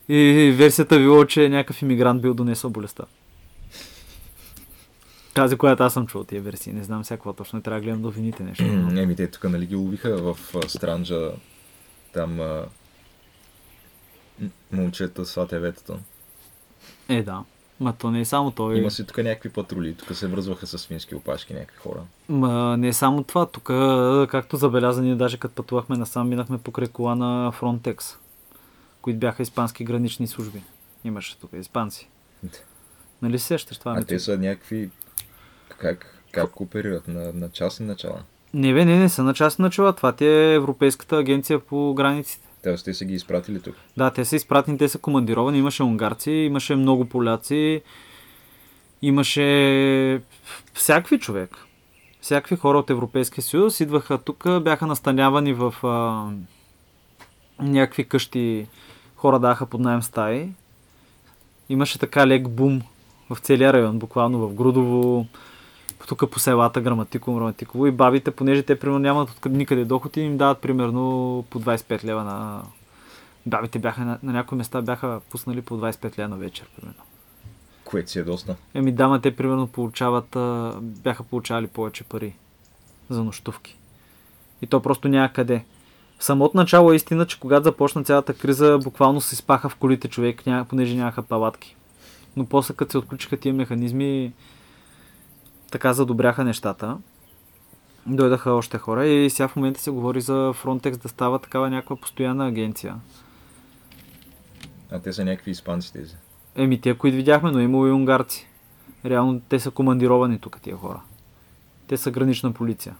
и 0.10 0.53
версията 0.58 0.97
било, 0.97 1.25
че 1.25 1.49
някакъв 1.49 1.82
иммигрант 1.82 2.21
бил 2.21 2.34
донесъл 2.34 2.69
болестта. 2.69 3.03
Тази, 5.34 5.58
която 5.58 5.84
аз 5.84 5.93
съм 5.93 6.08
чул 6.08 6.23
тия 6.23 6.41
версии. 6.41 6.73
Не 6.73 6.84
знам 6.84 7.03
всяко 7.03 7.34
точно. 7.34 7.58
Не 7.58 7.63
трябва 7.63 7.79
да 7.79 7.84
гледам 7.84 8.01
до 8.01 8.10
вините 8.10 8.43
нещо. 8.43 8.63
Еми, 8.97 9.15
те 9.15 9.27
тук, 9.27 9.43
нали, 9.43 9.65
ги 9.65 9.75
ловиха 9.75 10.17
в 10.17 10.38
Странджа, 10.67 11.32
там 12.13 12.39
а, 12.39 12.65
момчета 14.71 15.25
с 15.25 15.38
АТВ-тата. 15.38 15.97
Е, 17.10 17.23
да. 17.23 17.43
Ма 17.79 17.93
то 17.93 18.12
не 18.12 18.19
е 18.19 18.25
само 18.25 18.51
той. 18.51 18.77
Има 18.77 18.91
си 18.91 19.05
тук 19.05 19.17
някакви 19.17 19.49
патрули, 19.49 19.95
тук 19.95 20.17
се 20.17 20.27
връзваха 20.27 20.67
с 20.67 20.77
свински 20.77 21.15
опашки 21.15 21.53
някакви 21.53 21.77
хора. 21.77 21.99
Ма 22.29 22.77
не 22.77 22.88
е 22.88 22.93
само 22.93 23.23
това. 23.23 23.45
Тук, 23.45 23.63
както 24.29 24.57
забеляза, 24.57 25.01
ние 25.01 25.15
даже 25.15 25.38
като 25.38 25.55
пътувахме 25.55 25.97
насам, 25.97 26.29
минахме 26.29 26.57
покрай 26.57 26.88
кола 26.88 27.15
на 27.15 27.51
Frontex, 27.51 28.15
които 29.01 29.19
бяха 29.19 29.43
испански 29.43 29.83
гранични 29.83 30.27
служби. 30.27 30.63
Имаше 31.03 31.38
тук 31.38 31.49
испанци. 31.53 32.09
Нали 33.21 33.39
се 33.39 33.45
сещаш 33.45 33.77
това? 33.77 33.91
А 33.91 33.95
ме 33.95 34.03
те 34.03 34.19
са 34.19 34.38
някакви... 34.38 34.89
Как, 35.77 36.23
как 36.31 36.62
оперират? 36.62 37.07
На, 37.07 37.33
на 37.33 37.49
частни 37.49 37.86
начала? 37.86 38.23
Не, 38.53 38.73
бе, 38.73 38.86
не, 38.86 38.99
не 38.99 39.09
са 39.09 39.23
на 39.23 39.33
част 39.33 39.59
начала. 39.59 39.93
Това 39.93 40.12
ти 40.12 40.25
е 40.25 40.53
Европейската 40.53 41.17
агенция 41.17 41.59
по 41.59 41.93
границите. 41.93 42.47
Тоест 42.63 42.86
те 42.86 42.93
са 42.93 43.06
ги 43.06 43.13
изпратили 43.13 43.62
тук. 43.62 43.76
Да, 43.97 44.12
те 44.12 44.26
са 44.26 44.36
изпратени, 44.36 44.78
те 44.78 44.89
са 44.89 44.97
командировани. 44.97 45.58
Имаше 45.58 45.84
унгарци, 45.84 46.32
имаше 46.32 46.76
много 46.76 47.06
поляци, 47.06 47.82
имаше 49.02 50.21
всякакви 50.73 51.19
човек. 51.19 51.58
Всякакви 52.21 52.56
хора 52.56 52.78
от 52.78 52.89
Европейския 52.89 53.43
съюз 53.43 53.80
идваха 53.80 54.17
тук, 54.17 54.62
бяха 54.62 54.88
настанявани 54.88 55.54
в 55.54 55.76
а, 55.84 56.26
някакви 57.60 58.04
къщи, 58.04 58.67
хора 59.15 59.39
даха 59.39 59.65
под 59.65 59.82
найем 59.82 60.02
стаи. 60.02 60.49
Имаше 61.69 61.99
така 61.99 62.28
лек 62.28 62.49
бум 62.49 62.82
в 63.30 63.38
целия 63.39 63.73
район, 63.73 63.99
буквално 63.99 64.47
в 64.47 64.54
Грудово, 64.54 65.28
тук 66.07 66.31
по 66.31 66.39
селата, 66.39 66.81
Граматиково, 66.81 67.37
Граматиково 67.37 67.87
и 67.87 67.91
бабите, 67.91 68.31
понеже 68.31 68.63
те 68.63 68.79
примерно 68.79 68.99
нямат 68.99 69.45
никъде 69.45 69.85
доходи, 69.85 70.21
им 70.21 70.37
дават 70.37 70.57
примерно 70.57 71.45
по 71.49 71.61
25 71.61 72.03
лева 72.03 72.23
на... 72.23 72.63
Бабите 73.45 73.79
бяха 73.79 74.01
на, 74.01 74.19
на 74.23 74.31
някои 74.31 74.57
места 74.57 74.81
бяха 74.81 75.21
пуснали 75.29 75.61
по 75.61 75.77
25 75.77 76.17
лева 76.17 76.29
на 76.29 76.37
вечер, 76.37 76.67
примерно. 76.75 77.03
Което 77.85 78.11
си 78.11 78.19
е 78.19 78.23
доста. 78.23 78.55
Еми 78.73 78.91
дама, 78.91 79.21
те 79.21 79.35
примерно 79.35 79.67
получават, 79.67 80.35
а, 80.35 80.73
бяха 80.81 81.23
получавали 81.23 81.67
повече 81.67 82.03
пари 82.03 82.35
за 83.09 83.23
нощувки. 83.23 83.77
И 84.61 84.67
то 84.67 84.81
просто 84.81 85.07
няма 85.07 85.29
къде. 85.33 85.65
В 86.19 86.23
самото 86.23 86.57
начало 86.57 86.91
е 86.91 86.95
истина, 86.95 87.27
че 87.27 87.39
когато 87.39 87.63
започна 87.63 88.03
цялата 88.03 88.33
криза, 88.33 88.79
буквално 88.83 89.21
се 89.21 89.35
спаха 89.35 89.69
в 89.69 89.75
колите 89.75 90.07
човек, 90.07 90.45
ня... 90.45 90.65
понеже 90.69 90.95
нямаха 90.95 91.23
палатки. 91.23 91.75
Но 92.35 92.45
после 92.45 92.73
като 92.73 92.91
се 92.91 92.97
отключиха 92.97 93.37
тия 93.37 93.53
механизми, 93.53 94.33
така 95.73 95.93
задобряха 95.93 96.43
нещата. 96.43 96.97
Дойдаха 98.05 98.51
още 98.51 98.77
хора 98.77 99.07
и 99.07 99.29
сега 99.29 99.47
в 99.47 99.55
момента 99.55 99.81
се 99.81 99.91
говори 99.91 100.21
за 100.21 100.33
Frontex 100.33 100.97
да 100.97 101.09
става 101.09 101.39
такава 101.39 101.69
някаква 101.69 101.95
постоянна 101.95 102.47
агенция. 102.47 102.95
А 104.91 104.99
те 104.99 105.13
са 105.13 105.25
някакви 105.25 105.51
испанци 105.51 105.93
тези. 105.93 106.15
Еми, 106.55 106.81
те, 106.81 106.97
които 106.97 107.17
видяхме, 107.17 107.51
но 107.51 107.59
има 107.59 107.88
и 107.88 107.91
унгарци. 107.91 108.47
Реално 109.05 109.41
те 109.49 109.59
са 109.59 109.71
командировани 109.71 110.39
тук, 110.39 110.62
тия 110.62 110.77
хора. 110.77 111.01
Те 111.88 111.97
са 111.97 112.12
гранична 112.12 112.51
полиция. 112.51 112.95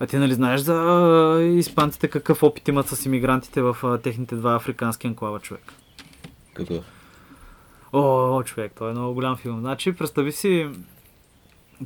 А 0.00 0.06
ти 0.06 0.16
нали 0.16 0.34
знаеш 0.34 0.60
за 0.60 1.52
испанците 1.54 2.08
какъв 2.08 2.42
опит 2.42 2.68
имат 2.68 2.88
с 2.88 3.06
иммигрантите 3.06 3.62
в 3.62 3.98
техните 4.02 4.36
два 4.36 4.54
африкански 4.54 5.06
анклава, 5.06 5.40
човек? 5.40 5.72
Какъв? 6.54 6.84
О, 7.92 8.42
човек, 8.42 8.72
той 8.78 8.90
е 8.90 8.92
много 8.92 9.14
голям 9.14 9.36
филм. 9.36 9.60
Значи, 9.60 9.92
представи 9.92 10.32
си, 10.32 10.68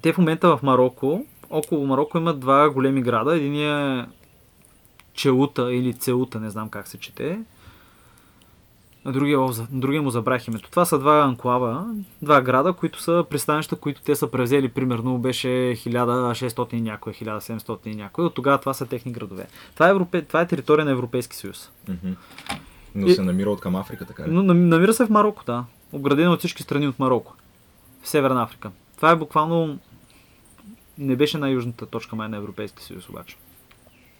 те 0.00 0.12
в 0.12 0.18
момента 0.18 0.56
в 0.56 0.62
Марокко, 0.62 1.24
около 1.50 1.86
Марокко 1.86 2.18
имат 2.18 2.40
два 2.40 2.70
големи 2.70 3.02
града. 3.02 3.36
Един 3.36 3.56
е 3.56 4.06
Челута 5.14 5.74
или 5.74 5.94
Цеута, 5.94 6.40
не 6.40 6.50
знам 6.50 6.68
как 6.68 6.88
се 6.88 6.98
чете. 6.98 7.40
Другия, 9.04 9.38
другия 9.70 10.02
му 10.02 10.10
забрах 10.10 10.48
името. 10.48 10.70
Това 10.70 10.84
са 10.84 10.98
два 10.98 11.18
анклава, 11.18 11.86
два 12.22 12.40
града, 12.40 12.72
които 12.72 13.00
са 13.00 13.24
пристанища, 13.30 13.76
които 13.76 14.02
те 14.02 14.16
са 14.16 14.30
превзели, 14.30 14.68
примерно 14.68 15.18
беше 15.18 15.46
1600 15.48 16.74
и 16.74 16.80
някой, 16.80 17.12
1700 17.12 17.86
и 17.86 17.94
някой. 17.94 18.24
От 18.24 18.34
тогава 18.34 18.58
това 18.58 18.74
са 18.74 18.86
техни 18.86 19.12
градове. 19.12 19.46
Това 19.74 19.86
е, 19.86 19.90
Европе... 19.90 20.22
това 20.22 20.40
е 20.40 20.46
територия 20.46 20.84
на 20.84 20.90
Европейски 20.90 21.36
съюз. 21.36 21.70
Но 22.94 23.06
И- 23.06 23.14
се 23.14 23.22
намира 23.22 23.50
от 23.50 23.60
към 23.60 23.76
Африка, 23.76 24.04
така 24.06 24.22
ли? 24.22 24.30
Но 24.30 24.42
нам- 24.42 24.68
намира 24.68 24.94
се 24.94 25.06
в 25.06 25.10
Марокко, 25.10 25.44
да. 25.44 25.64
Обградена 25.92 26.30
от 26.30 26.38
всички 26.38 26.62
страни 26.62 26.88
от 26.88 26.98
Марокко. 26.98 27.34
В 28.02 28.08
Северна 28.08 28.42
Африка. 28.42 28.70
Това 29.02 29.10
е 29.10 29.16
буквално... 29.16 29.78
Не 30.98 31.16
беше 31.16 31.38
най-южната 31.38 31.86
точка 31.86 32.16
май 32.16 32.28
на 32.28 32.36
Европейския 32.36 32.84
съюз 32.84 33.08
обаче. 33.08 33.36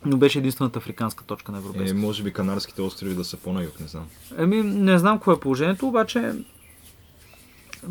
Но 0.04 0.16
беше 0.16 0.38
единствената 0.38 0.78
африканска 0.78 1.24
точка 1.24 1.52
на 1.52 1.58
Е, 1.58 1.60
Европейския 1.60 1.88
съюз. 1.88 2.02
може 2.02 2.22
би 2.22 2.32
Канарските 2.32 2.82
острови 2.82 3.14
да 3.14 3.24
са 3.24 3.36
по-на-юг, 3.36 3.80
не 3.80 3.86
знам. 3.86 4.08
Еми, 4.38 4.62
не 4.62 4.98
знам 4.98 5.16
какво 5.18 5.32
е 5.32 5.40
положението, 5.40 5.88
обаче... 5.88 6.32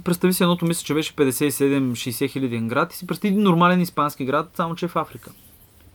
Представи 0.04 0.34
си 0.34 0.44
едното, 0.44 0.66
мисля, 0.66 0.84
че 0.84 0.94
беше 0.94 1.16
57-60 1.16 2.30
хиляден 2.30 2.68
град 2.68 2.94
и 2.94 2.98
си 2.98 3.08
представи 3.08 3.32
един 3.34 3.44
нормален 3.44 3.82
испански 3.82 4.26
град, 4.26 4.52
само 4.56 4.76
че 4.76 4.86
е 4.86 4.90
в 4.90 4.96
Африка. 4.96 5.32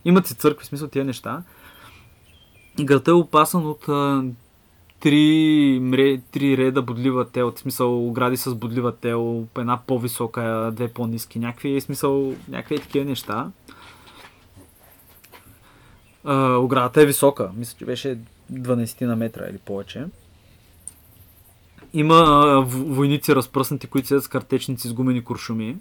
Имат 0.05 0.27
си 0.27 0.35
църкви, 0.35 0.63
в 0.63 0.67
смисъл 0.67 0.87
тия 0.87 1.05
неща. 1.05 1.43
Градът 2.79 3.07
е 3.07 3.11
опасан 3.11 3.67
от 3.67 3.85
три, 4.99 5.79
мре, 5.81 6.21
три 6.31 6.57
реда 6.57 6.81
бодлива 6.81 7.29
тел, 7.29 7.51
в 7.51 7.59
смисъл 7.59 8.07
огради 8.07 8.37
с 8.37 8.55
бодлива 8.55 8.95
тел, 8.95 9.47
една 9.57 9.79
по-висока, 9.87 10.71
две 10.73 10.87
по-низки, 10.87 11.39
някакви, 11.39 11.81
смисъл, 11.81 12.33
някакви 12.47 12.79
такива 12.79 13.05
неща. 13.05 13.51
А, 16.23 16.55
оградата 16.55 17.01
е 17.01 17.05
висока, 17.05 17.51
мисля, 17.55 17.77
че 17.79 17.85
беше 17.85 18.19
12 18.53 19.01
на 19.01 19.15
метра 19.15 19.49
или 19.49 19.57
повече. 19.57 20.05
Има 21.93 22.15
а, 22.15 22.59
войници 22.67 23.35
разпръснати, 23.35 23.87
които 23.87 24.07
седят 24.07 24.23
с 24.23 24.27
картечници 24.27 24.87
с 24.87 24.93
гумени 24.93 25.23
куршуми. 25.23 25.77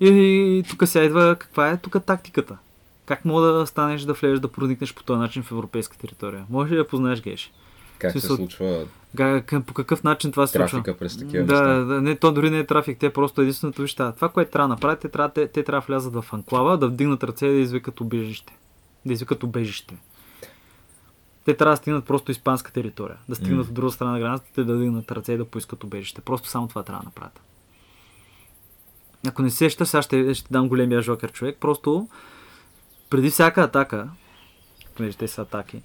И, 0.00 0.08
и 0.08 0.62
тук 0.70 0.88
сега 0.88 1.04
идва 1.04 1.36
каква 1.38 1.70
е 1.70 1.76
тук 1.76 2.04
тактиката. 2.06 2.58
Как 3.06 3.24
мога 3.24 3.46
да 3.46 3.66
станеш 3.66 4.02
да 4.02 4.12
влезеш 4.12 4.38
да 4.38 4.52
проникнеш 4.52 4.94
по 4.94 5.02
този 5.02 5.18
начин 5.18 5.42
в 5.42 5.52
европейска 5.52 5.98
територия? 5.98 6.44
Може 6.50 6.72
ли 6.72 6.76
да 6.76 6.88
познаеш 6.88 7.22
геш? 7.22 7.52
Как 7.98 8.12
се 8.12 8.20
Смисъл, 8.20 8.36
случва 8.36 8.86
към- 9.46 9.62
По 9.62 9.74
какъв 9.74 10.04
начин 10.04 10.32
това 10.32 10.46
се 10.46 10.52
случва? 10.52 10.68
трафика 10.70 10.98
през 10.98 11.18
такива 11.18 11.44
да, 11.44 11.52
места? 11.52 11.74
да, 11.84 12.00
не, 12.00 12.16
то 12.16 12.32
дори 12.32 12.50
не 12.50 12.58
е 12.58 12.66
трафик, 12.66 12.98
те 12.98 13.12
просто 13.12 13.40
единственото 13.40 13.82
вижте. 13.82 14.12
Това, 14.16 14.28
което 14.28 14.50
трябва 14.50 14.68
да 14.68 14.74
направят, 14.74 15.00
те 15.00 15.08
трябва, 15.08 15.28
те, 15.32 15.48
те 15.48 15.62
трябва 15.62 15.80
да 15.80 15.86
влязат 15.86 16.14
в 16.14 16.24
анклава, 16.32 16.78
да 16.78 16.88
вдигнат 16.88 17.24
ръце 17.24 17.46
и 17.46 17.54
да 17.54 17.60
извикат 17.60 18.00
убежище. 18.00 18.56
Да 19.06 19.12
извикат 19.12 19.42
убежище. 19.42 19.96
Те 21.44 21.56
трябва 21.56 21.72
да 21.72 21.76
стигнат 21.76 22.04
просто 22.04 22.30
испанска 22.30 22.72
територия. 22.72 23.16
Да 23.28 23.34
стигнат 23.34 23.66
от 23.68 23.74
друга 23.74 23.92
страна 23.92 24.12
на 24.12 24.18
границата, 24.18 24.64
да 24.64 24.76
вдигнат 24.76 25.12
ръце 25.12 25.32
и 25.32 25.36
да 25.36 25.44
поискат 25.44 25.84
убежище. 25.84 26.20
Просто 26.20 26.48
само 26.48 26.68
това 26.68 26.82
трябва 26.82 27.02
да 27.02 27.04
направят. 27.04 27.40
Ако 29.28 29.42
не 29.42 29.50
се 29.50 29.56
сещаш, 29.56 29.88
сега 29.88 30.02
ще, 30.02 30.34
ще 30.34 30.52
дам 30.52 30.68
големия 30.68 31.02
жокер 31.02 31.32
човек. 31.32 31.56
Просто 31.60 32.08
преди 33.10 33.30
всяка 33.30 33.62
атака, 33.62 34.08
понеже 34.96 35.16
те 35.16 35.28
са 35.28 35.42
атаки, 35.42 35.82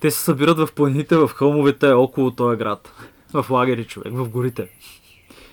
те 0.00 0.10
се 0.10 0.18
събират 0.18 0.58
в 0.58 0.68
планините, 0.74 1.16
в 1.16 1.28
хълмовете 1.28 1.92
около 1.92 2.30
този 2.30 2.56
град. 2.58 2.92
В 3.32 3.46
лагери 3.50 3.84
човек, 3.84 4.12
в 4.14 4.28
горите. 4.28 4.68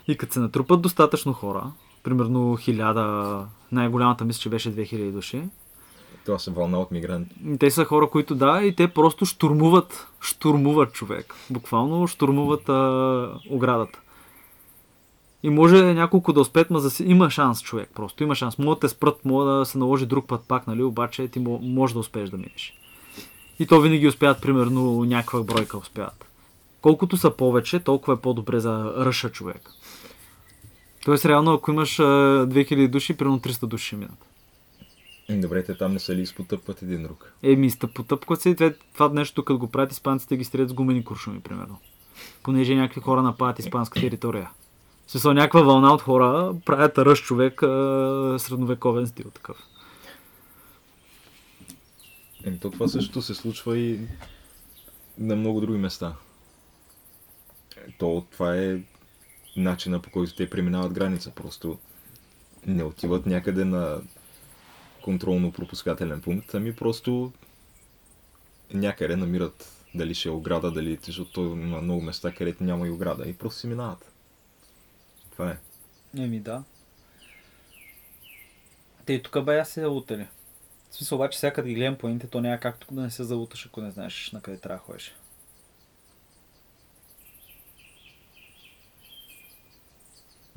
И 0.07 0.17
като 0.17 0.33
се 0.33 0.39
натрупат 0.39 0.81
достатъчно 0.81 1.33
хора, 1.33 1.63
примерно 2.03 2.55
хиляда, 2.57 3.39
най-голямата 3.71 4.25
мисля, 4.25 4.39
че 4.39 4.49
беше 4.49 4.75
2000 4.75 5.11
души, 5.11 5.43
Това 6.25 6.39
са 6.39 6.51
вълна 6.51 6.79
от 6.79 6.91
мигранти. 6.91 7.35
и 7.45 7.57
те 7.57 7.71
са 7.71 7.85
хора, 7.85 8.09
които 8.09 8.35
да, 8.35 8.61
и 8.63 8.75
те 8.75 8.87
просто 8.87 9.25
штурмуват, 9.25 10.07
штурмуват 10.21 10.93
човек. 10.93 11.35
Буквално 11.49 12.07
штурмуват 12.07 12.69
а, 12.69 13.29
оградата. 13.49 13.99
И 15.43 15.49
може 15.49 15.93
няколко 15.93 16.33
да 16.33 16.41
успеят, 16.41 16.69
ма 16.69 16.79
за 16.79 16.89
си... 16.91 17.03
има 17.03 17.29
шанс 17.29 17.61
човек 17.61 17.89
просто. 17.95 18.23
Има 18.23 18.35
шанс. 18.35 18.57
Могат 18.57 18.79
да 18.79 18.87
те 18.87 18.89
спрат, 18.89 19.25
може 19.25 19.59
да 19.59 19.65
се 19.65 19.77
наложи 19.77 20.05
друг 20.05 20.27
път 20.27 20.41
пак, 20.47 20.67
нали? 20.67 20.83
Обаче 20.83 21.27
ти 21.27 21.39
мо- 21.39 21.59
може 21.73 21.93
да 21.93 21.99
успееш 21.99 22.29
да 22.29 22.37
минеш. 22.37 22.73
И 23.59 23.67
то 23.67 23.81
винаги 23.81 24.07
успяват, 24.07 24.41
примерно, 24.41 25.05
някаква 25.05 25.43
бройка 25.43 25.77
успяват. 25.77 26.25
Колкото 26.81 27.17
са 27.17 27.31
повече, 27.31 27.79
толкова 27.79 28.13
е 28.13 28.21
по-добре 28.21 28.59
за 28.59 28.93
ръша 28.97 29.29
човек. 29.29 29.61
Тоест, 31.05 31.25
реално, 31.25 31.53
ако 31.53 31.71
имаш 31.71 31.99
а, 31.99 32.03
2000 32.03 32.87
души, 32.87 33.17
примерно 33.17 33.39
300 33.39 33.65
души 33.65 33.85
ще 33.87 33.95
минат. 33.95 34.25
Добре, 35.29 35.63
те 35.63 35.77
там 35.77 35.93
не 35.93 35.99
са 35.99 36.15
ли 36.15 36.21
изпотъпват 36.21 36.81
един 36.81 37.03
друг? 37.03 37.33
Еми, 37.43 37.69
стъп 37.69 37.93
потъпкват 37.93 38.41
се 38.41 38.49
и 38.49 38.55
това, 38.93 39.09
нещо, 39.09 39.45
като 39.45 39.59
го 39.59 39.67
правят 39.67 39.91
испанците, 39.91 40.37
ги 40.37 40.43
стрелят 40.43 40.69
с 40.69 40.73
гумени 40.73 41.03
куршуми, 41.03 41.39
примерно. 41.39 41.77
Понеже 42.43 42.75
някакви 42.75 43.01
хора 43.01 43.21
нападат 43.21 43.59
испанска 43.59 43.99
територия. 43.99 44.49
В 45.07 45.11
смисъл, 45.11 45.33
някаква 45.33 45.61
вълна 45.61 45.93
от 45.93 46.01
хора 46.01 46.55
правят 46.65 46.97
ръж 46.97 47.23
човек 47.23 47.59
средновековен 48.37 49.07
стил 49.07 49.31
такъв. 49.31 49.57
Еми, 52.43 52.59
то 52.59 52.71
това 52.71 52.87
също 52.87 53.21
се 53.21 53.33
случва 53.33 53.77
и 53.77 54.07
на 55.17 55.35
много 55.35 55.61
други 55.61 55.77
места. 55.77 56.15
То 57.97 58.25
това 58.31 58.57
е 58.57 58.79
начина 59.55 60.01
по 60.01 60.11
който 60.11 60.35
те 60.35 60.49
преминават 60.49 60.93
граница. 60.93 61.31
Просто 61.31 61.79
не 62.65 62.83
отиват 62.83 63.25
някъде 63.25 63.65
на 63.65 64.01
контролно-пропускателен 65.01 66.21
пункт, 66.21 66.53
ами 66.53 66.75
просто 66.75 67.31
някъде 68.73 69.15
намират 69.15 69.85
дали 69.95 70.15
ще 70.15 70.29
е 70.29 70.31
ограда, 70.31 70.71
дали 70.71 70.99
защото 71.03 71.41
на 71.41 71.81
много 71.81 72.01
места, 72.01 72.31
където 72.31 72.63
няма 72.63 72.87
и 72.87 72.91
ограда. 72.91 73.29
И 73.29 73.33
просто 73.33 73.59
си 73.59 73.67
минават. 73.67 74.11
Това 75.31 75.51
е. 75.51 75.57
Еми 76.17 76.39
да. 76.39 76.63
Те 79.05 79.13
и 79.13 79.23
тук 79.23 79.43
бая 79.43 79.65
се 79.65 79.81
залутали. 79.81 80.27
В 80.93 80.95
смисъл 80.95 81.15
обаче 81.15 81.39
сега 81.39 81.53
като 81.53 81.67
ги 81.67 81.73
гледам 81.73 81.95
по 81.95 82.27
то 82.31 82.41
няма 82.41 82.59
както 82.59 82.93
да 82.93 83.01
не 83.01 83.11
се 83.11 83.23
залуташ, 83.23 83.65
ако 83.65 83.81
не 83.81 83.91
знаеш 83.91 84.31
на 84.31 84.41
къде 84.41 84.57
трябва 84.57 84.77
да 84.77 84.83
ходиш. 84.83 85.15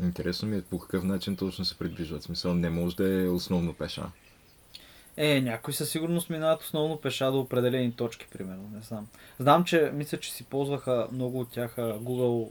Интересно 0.02 0.48
ми 0.48 0.56
е 0.56 0.62
по 0.62 0.78
какъв 0.78 1.04
начин 1.04 1.36
точно 1.36 1.64
се 1.64 1.78
придвижват. 1.78 2.22
Смисъл 2.22 2.54
не 2.54 2.70
може 2.70 2.96
да 2.96 3.22
е 3.22 3.28
основно 3.28 3.74
пеша. 3.74 4.10
Е, 5.16 5.40
някои 5.40 5.74
със 5.74 5.90
сигурност 5.90 6.30
минават 6.30 6.62
основно 6.62 7.00
пеша 7.00 7.32
до 7.32 7.40
определени 7.40 7.92
точки, 7.92 8.26
примерно. 8.32 8.70
Не 8.74 8.82
знам. 8.82 9.06
Знам, 9.38 9.64
че 9.64 9.90
мисля, 9.94 10.20
че 10.20 10.32
си 10.32 10.44
ползваха 10.44 11.08
много 11.12 11.40
от 11.40 11.50
тях 11.50 11.76
Google. 11.76 12.50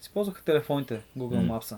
Си 0.00 0.10
ползваха 0.14 0.44
телефоните, 0.44 1.02
Google. 1.18 1.50
Maps. 1.50 1.76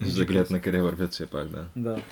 За 0.00 0.18
да 0.18 0.24
гледат 0.24 0.50
на 0.50 0.60
къде 0.60 0.82
вървят 0.82 1.12
все 1.12 1.26
пак, 1.26 1.48
да. 1.48 1.68
Да. 1.76 2.02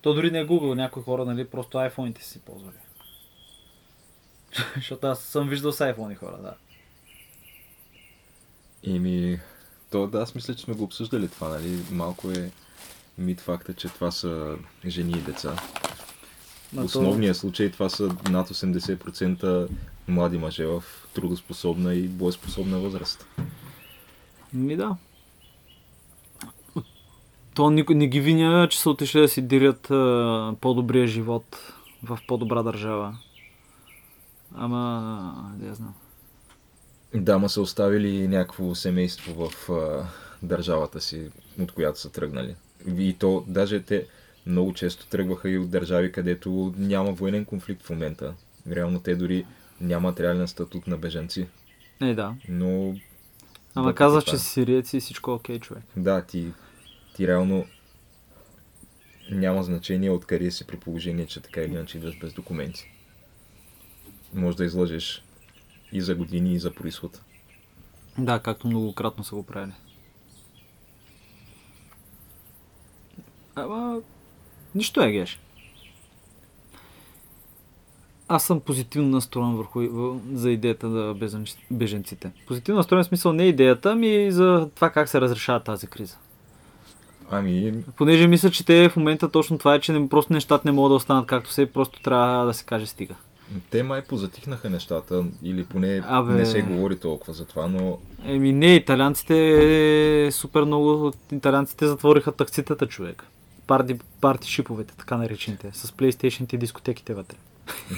То 0.00 0.14
дори 0.14 0.30
не 0.30 0.38
е 0.38 0.46
Google, 0.46 0.74
някои 0.74 1.02
хора, 1.02 1.24
нали, 1.24 1.48
просто 1.48 1.78
iPhone-ите 1.78 2.20
си 2.20 2.40
ползвали. 2.40 2.76
Защото 4.74 5.06
аз 5.06 5.20
съм 5.20 5.48
виждал 5.48 5.72
с 5.72 5.78
iPhone 5.78 6.16
хора, 6.16 6.38
да. 6.42 6.54
Ими, 8.82 9.40
то 9.90 10.06
да, 10.06 10.18
аз 10.18 10.34
мисля, 10.34 10.54
че 10.54 10.64
сме 10.64 10.74
го 10.74 10.84
обсъждали 10.84 11.28
това, 11.28 11.48
нали? 11.48 11.78
Малко 11.90 12.30
е 12.30 12.50
мит 13.18 13.40
факта, 13.40 13.74
че 13.74 13.88
това 13.88 14.10
са 14.10 14.56
жени 14.86 15.12
и 15.12 15.20
деца. 15.22 15.56
В 16.72 16.76
то- 16.76 16.84
основния 16.84 17.34
случай 17.34 17.70
това 17.70 17.88
са 17.88 18.16
над 18.30 18.48
80% 18.48 19.68
млади 20.08 20.38
мъже 20.38 20.66
в 20.66 20.84
трудоспособна 21.14 21.94
и 21.94 22.08
боеспособна 22.08 22.78
възраст. 22.78 23.26
Ми 24.52 24.76
да. 24.76 24.96
То 27.58 27.70
никой 27.70 27.94
не 27.94 28.06
ги 28.06 28.20
виня, 28.20 28.68
че 28.70 28.80
са 28.80 28.90
отишли 28.90 29.20
да 29.20 29.28
си 29.28 29.42
дирят 29.42 29.90
а, 29.90 30.54
по-добрия 30.60 31.06
живот 31.06 31.74
в 32.02 32.18
по-добра 32.28 32.62
държава. 32.62 33.18
Ама, 34.54 35.54
не 35.60 35.74
знам. 35.74 35.94
Да, 37.14 37.38
ма 37.38 37.48
са 37.48 37.60
оставили 37.60 38.28
някакво 38.28 38.74
семейство 38.74 39.48
в 39.48 39.70
а, 39.70 40.06
държавата 40.42 41.00
си, 41.00 41.30
от 41.60 41.72
която 41.72 42.00
са 42.00 42.12
тръгнали. 42.12 42.54
И 42.98 43.16
то, 43.18 43.44
даже 43.46 43.82
те 43.82 44.06
много 44.46 44.74
често 44.74 45.06
тръгваха 45.06 45.50
и 45.50 45.58
от 45.58 45.70
държави, 45.70 46.12
където 46.12 46.74
няма 46.76 47.12
военен 47.12 47.44
конфликт 47.44 47.82
в 47.82 47.90
момента. 47.90 48.34
Реално 48.70 49.00
те 49.00 49.14
дори 49.14 49.46
нямат 49.80 50.20
реален 50.20 50.48
статут 50.48 50.86
на 50.86 50.96
бежанци. 50.96 51.46
Е, 52.00 52.14
да. 52.14 52.34
Но 52.48 52.94
Ама 53.74 53.94
това. 53.94 54.22
че 54.22 54.38
си 54.38 54.44
сириец 54.44 54.92
и 54.92 55.00
всичко 55.00 55.30
е 55.30 55.34
окей, 55.34 55.58
човек. 55.58 55.82
да, 55.96 56.22
ти, 56.22 56.52
ти 57.18 57.28
реално 57.28 57.66
няма 59.30 59.62
значение 59.62 60.10
откъде 60.10 60.50
си 60.50 60.66
при 60.66 60.76
положение, 60.76 61.26
че 61.26 61.40
така 61.40 61.60
или 61.60 61.72
иначе 61.72 61.98
идваш 61.98 62.18
без 62.18 62.32
документи. 62.32 62.90
Може 64.34 64.56
да 64.56 64.64
излъжеш 64.64 65.22
и 65.92 66.00
за 66.00 66.14
години, 66.14 66.52
и 66.52 66.58
за 66.58 66.74
происход. 66.74 67.20
Да, 68.18 68.40
както 68.40 68.66
многократно 68.66 69.24
са 69.24 69.34
го 69.34 69.42
правили. 69.42 69.72
Ама, 73.54 74.00
нищо 74.74 75.02
е 75.02 75.12
геш. 75.12 75.40
Аз 78.28 78.44
съм 78.44 78.60
позитивно 78.60 79.08
настроен 79.08 79.56
върху, 79.56 79.80
за 80.32 80.50
идеята 80.50 80.86
бежанци- 81.14 81.64
беженците. 81.70 82.32
Позитивно 82.46 82.76
настроен 82.78 83.04
смисъл 83.04 83.32
не 83.32 83.44
идеята, 83.44 83.94
ми 83.94 84.32
за 84.32 84.70
това 84.74 84.90
как 84.90 85.08
се 85.08 85.20
разрешава 85.20 85.60
тази 85.60 85.86
криза. 85.86 86.16
Ами, 87.30 87.74
Понеже 87.96 88.26
мисля, 88.26 88.50
че 88.50 88.64
те 88.66 88.88
в 88.88 88.96
момента 88.96 89.28
точно 89.28 89.58
това 89.58 89.74
е, 89.74 89.80
че 89.80 89.92
не, 89.92 90.08
просто 90.08 90.32
нещата 90.32 90.62
не 90.68 90.72
могат 90.72 90.90
да 90.90 90.94
останат 90.94 91.26
както 91.26 91.52
се, 91.52 91.66
просто 91.66 92.02
трябва 92.02 92.46
да 92.46 92.54
се 92.54 92.64
каже 92.64 92.86
стига. 92.86 93.14
Те 93.70 93.82
май 93.82 94.02
позатихнаха 94.02 94.70
нещата, 94.70 95.24
или 95.42 95.64
поне 95.64 96.02
Абе. 96.06 96.32
не 96.32 96.46
се 96.46 96.62
говори 96.62 96.98
толкова 96.98 97.32
за 97.32 97.44
това, 97.44 97.66
но 97.66 97.98
Еми 98.24 98.52
не, 98.52 98.74
италианците 98.74 100.28
супер 100.32 100.62
много, 100.62 101.12
италианците 101.32 101.86
затвориха 101.86 102.32
такситата 102.32 102.86
човек. 102.86 103.24
Парти, 103.66 103.98
парти 104.20 104.50
шиповете, 104.50 104.94
така 104.98 105.16
наречените, 105.16 105.70
с 105.72 105.90
PlayStation 105.90 106.54
и 106.54 106.58
дискотеките 106.58 107.14
вътре. 107.14 107.36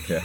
да. 0.09 0.23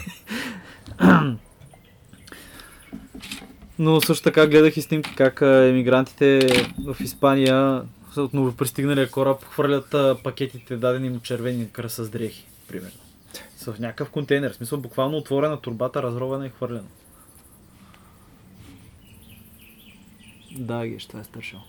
Но 3.79 4.01
също 4.01 4.23
така 4.23 4.47
гледах 4.47 4.77
и 4.77 4.81
снимки 4.81 5.15
как 5.15 5.41
емигрантите 5.41 6.47
в 6.85 6.97
Испания 6.99 7.81
от 8.21 8.33
новопристигналия 8.33 9.11
кораб 9.11 9.43
хвърлят 9.43 9.93
а, 9.93 10.17
пакетите 10.23 10.77
дадени 10.77 11.09
от 11.09 11.23
червени 11.23 11.71
кръса 11.71 12.03
с 12.03 12.09
дрехи, 12.09 12.45
примерно. 12.67 12.97
Са 13.57 13.73
в 13.73 13.79
някакъв 13.79 14.09
контейнер, 14.09 14.51
в 14.51 14.55
смисъл 14.55 14.79
буквално 14.79 15.17
отворена 15.17 15.61
турбата, 15.61 16.03
разровена 16.03 16.45
и 16.45 16.49
хвърлена. 16.49 16.87
Да, 20.57 20.87
геш, 20.87 21.05
това 21.05 21.19
е 21.19 21.23
страшно. 21.23 21.61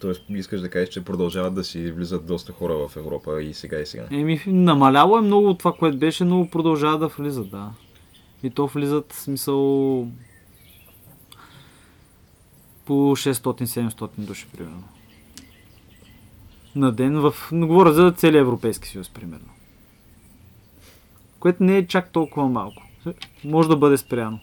Тоест, 0.00 0.22
искаш 0.28 0.60
да 0.60 0.70
кажеш, 0.70 0.88
че 0.88 1.04
продължават 1.04 1.54
да 1.54 1.64
си 1.64 1.92
влизат 1.92 2.26
доста 2.26 2.52
хора 2.52 2.88
в 2.88 2.96
Европа 2.96 3.42
и 3.42 3.54
сега 3.54 3.78
и 3.78 3.86
сега. 3.86 4.06
Еми, 4.10 4.42
намаляло 4.46 5.18
е 5.18 5.20
много 5.20 5.48
от 5.48 5.58
това, 5.58 5.72
което 5.72 5.98
беше, 5.98 6.24
но 6.24 6.50
продължава 6.50 6.98
да 6.98 7.08
влизат, 7.08 7.50
да. 7.50 7.70
И 8.42 8.50
то 8.50 8.66
влизат, 8.66 9.12
в 9.12 9.20
смисъл, 9.20 9.56
по 12.84 12.92
600-700 12.92 14.08
души, 14.18 14.46
примерно. 14.56 14.84
На 16.78 16.92
ден, 16.92 17.20
в... 17.20 17.34
но 17.52 17.66
говоря 17.66 17.92
за 17.92 18.12
целия 18.12 18.40
Европейски 18.40 18.88
съюз, 18.88 19.08
примерно. 19.08 19.48
Което 21.40 21.62
не 21.62 21.76
е 21.76 21.86
чак 21.86 22.12
толкова 22.12 22.48
малко. 22.48 22.82
Може 23.44 23.68
да 23.68 23.76
бъде 23.76 23.96
спряно. 23.96 24.40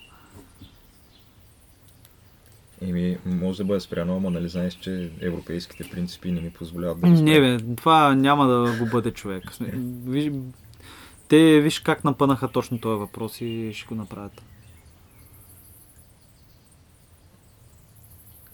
Еми, 2.82 3.18
може 3.26 3.58
да 3.58 3.64
бъде 3.64 3.80
спряно, 3.80 4.16
ама 4.16 4.30
нали 4.30 4.48
знаеш, 4.48 4.74
че 4.74 5.10
европейските 5.20 5.90
принципи 5.90 6.32
не 6.32 6.40
ми 6.40 6.50
позволяват 6.50 7.00
да. 7.00 7.06
Не 7.08 7.40
бе, 7.40 7.74
това 7.76 8.14
няма 8.14 8.46
да 8.46 8.78
го 8.78 8.86
бъде 8.86 9.10
човек. 9.10 9.44
Виж, 9.60 10.32
те 11.28 11.60
виж 11.60 11.80
как 11.80 12.04
напънаха 12.04 12.48
точно 12.48 12.80
този 12.80 12.98
въпрос 12.98 13.40
и 13.40 13.70
ще 13.74 13.86
го 13.86 13.94
направят. 13.94 14.42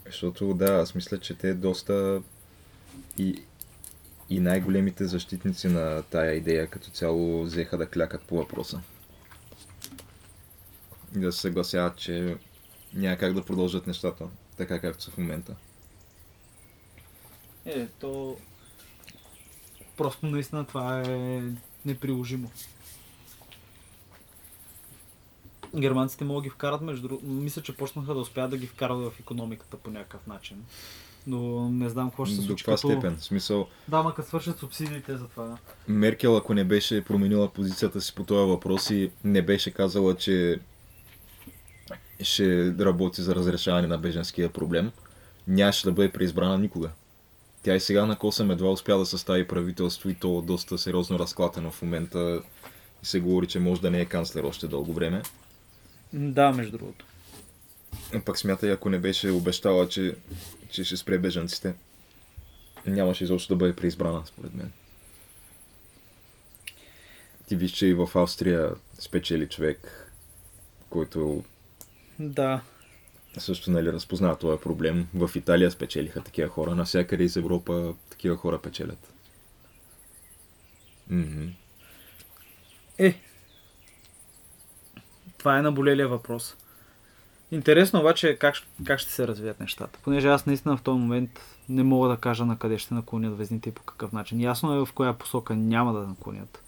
Защото 0.06 0.54
да, 0.54 0.74
аз 0.74 0.94
мисля, 0.94 1.18
че 1.18 1.34
те 1.34 1.54
доста 1.54 2.22
и, 3.18 3.42
и 4.32 4.40
най-големите 4.40 5.04
защитници 5.04 5.68
на 5.68 6.02
тая 6.02 6.34
идея 6.34 6.66
като 6.66 6.90
цяло 6.90 7.42
взеха 7.42 7.78
да 7.78 7.86
клякат 7.86 8.22
по 8.22 8.36
въпроса. 8.36 8.80
И 11.16 11.18
да 11.18 11.32
се 11.32 11.40
съгласяват, 11.40 11.96
че 11.96 12.36
няма 12.94 13.16
как 13.16 13.34
да 13.34 13.44
продължат 13.44 13.86
нещата 13.86 14.28
така 14.56 14.80
както 14.80 15.02
са 15.02 15.10
в 15.10 15.18
момента. 15.18 15.54
Е, 17.64 17.86
то... 17.86 18.36
Просто 19.96 20.26
наистина 20.26 20.66
това 20.66 21.02
е 21.06 21.42
неприложимо. 21.84 22.50
Германците 25.76 26.24
могат 26.24 26.44
ги 26.44 26.50
вкарат, 26.50 26.80
между. 26.80 27.18
Мисля, 27.22 27.62
че 27.62 27.76
почнаха 27.76 28.14
да 28.14 28.20
успеят 28.20 28.50
да 28.50 28.58
ги 28.58 28.66
вкарат 28.66 28.98
в 28.98 29.20
економиката 29.20 29.76
по 29.76 29.90
някакъв 29.90 30.26
начин. 30.26 30.64
Но 31.26 31.68
не 31.68 31.88
знам 31.88 32.10
какво 32.10 32.24
ще 32.24 32.34
се 32.34 32.40
До 32.40 32.46
случи. 32.46 32.64
каква 32.64 32.76
като- 32.76 32.88
степен? 32.90 33.16
В 33.16 33.24
смисъл, 33.24 33.68
Да, 33.88 34.02
ма 34.02 34.14
като 34.14 34.28
свършат 34.28 34.58
субсидиите 34.58 35.16
за 35.16 35.28
това. 35.28 35.58
Меркел, 35.88 36.36
ако 36.36 36.54
не 36.54 36.64
беше 36.64 37.04
променила 37.04 37.48
позицията 37.48 38.00
си 38.00 38.14
по 38.14 38.24
този 38.24 38.48
въпрос 38.48 38.90
и 38.90 39.10
не 39.24 39.42
беше 39.42 39.70
казала, 39.70 40.16
че 40.16 40.58
ще 42.20 42.46
работи 42.78 43.22
за 43.22 43.34
разрешаване 43.34 43.86
на 43.86 43.98
беженския 43.98 44.48
проблем, 44.50 44.90
нямаше 45.48 45.84
да 45.84 45.92
бъде 45.92 46.12
преизбрана 46.12 46.58
никога. 46.58 46.90
Тя 47.62 47.74
и 47.74 47.80
сега 47.80 48.06
на 48.06 48.18
косъм 48.18 48.50
едва 48.50 48.70
успя 48.70 48.98
да 48.98 49.06
състави 49.06 49.46
правителство 49.46 50.08
и 50.08 50.14
то 50.14 50.42
доста 50.42 50.78
сериозно 50.78 51.18
разклатено 51.18 51.70
в 51.70 51.82
момента 51.82 52.40
и 53.02 53.06
се 53.06 53.20
говори, 53.20 53.46
че 53.46 53.58
може 53.58 53.80
да 53.80 53.90
не 53.90 54.00
е 54.00 54.04
канцлер 54.04 54.42
още 54.44 54.68
дълго 54.68 54.92
време. 54.92 55.22
Да, 56.12 56.52
между 56.52 56.78
другото. 56.78 57.04
Пък 58.24 58.38
смятай, 58.38 58.72
ако 58.72 58.90
не 58.90 58.98
беше 58.98 59.30
обещала, 59.30 59.88
че, 59.88 60.14
че 60.72 60.84
ще 60.84 60.96
спре 60.96 61.18
бежанците, 61.18 61.74
нямаше 62.86 63.24
изобщо 63.24 63.54
да 63.54 63.56
бъде 63.58 63.76
преизбрана, 63.76 64.22
според 64.26 64.54
мен. 64.54 64.72
Ти 67.46 67.56
виж, 67.56 67.70
че 67.72 67.86
и 67.86 67.94
в 67.94 68.10
Австрия 68.14 68.70
спечели 68.98 69.48
човек, 69.48 70.08
който 70.90 71.44
Да. 72.18 72.60
също 73.38 73.70
нали, 73.70 73.92
разпознава 73.92 74.38
този 74.38 74.60
проблем. 74.62 75.08
В 75.14 75.30
Италия 75.34 75.70
спечелиха 75.70 76.20
такива 76.24 76.48
хора, 76.48 76.74
навсякъде 76.74 77.24
из 77.24 77.36
Европа 77.36 77.94
такива 78.10 78.36
хора 78.36 78.62
печелят. 78.62 79.12
Мгм. 81.10 81.48
Е, 82.98 83.20
Това 85.38 85.58
е 85.58 85.62
наболелия 85.62 86.08
въпрос. 86.08 86.56
Интересно 87.52 88.00
обаче 88.00 88.36
как, 88.40 88.54
как 88.84 88.98
ще 88.98 89.12
се 89.12 89.28
развият 89.28 89.60
нещата. 89.60 89.98
Понеже 90.04 90.28
аз 90.28 90.46
наистина 90.46 90.76
в 90.76 90.82
този 90.82 90.98
момент 90.98 91.40
не 91.68 91.82
мога 91.82 92.08
да 92.08 92.16
кажа 92.16 92.44
на 92.44 92.58
къде 92.58 92.78
ще 92.78 92.94
наклонят 92.94 93.38
везните 93.38 93.68
и 93.68 93.72
по 93.72 93.82
какъв 93.82 94.12
начин. 94.12 94.40
Ясно 94.40 94.74
е 94.74 94.86
в 94.86 94.92
коя 94.94 95.12
посока 95.12 95.56
няма 95.56 95.92
да 95.92 96.06
наклонят. 96.06 96.62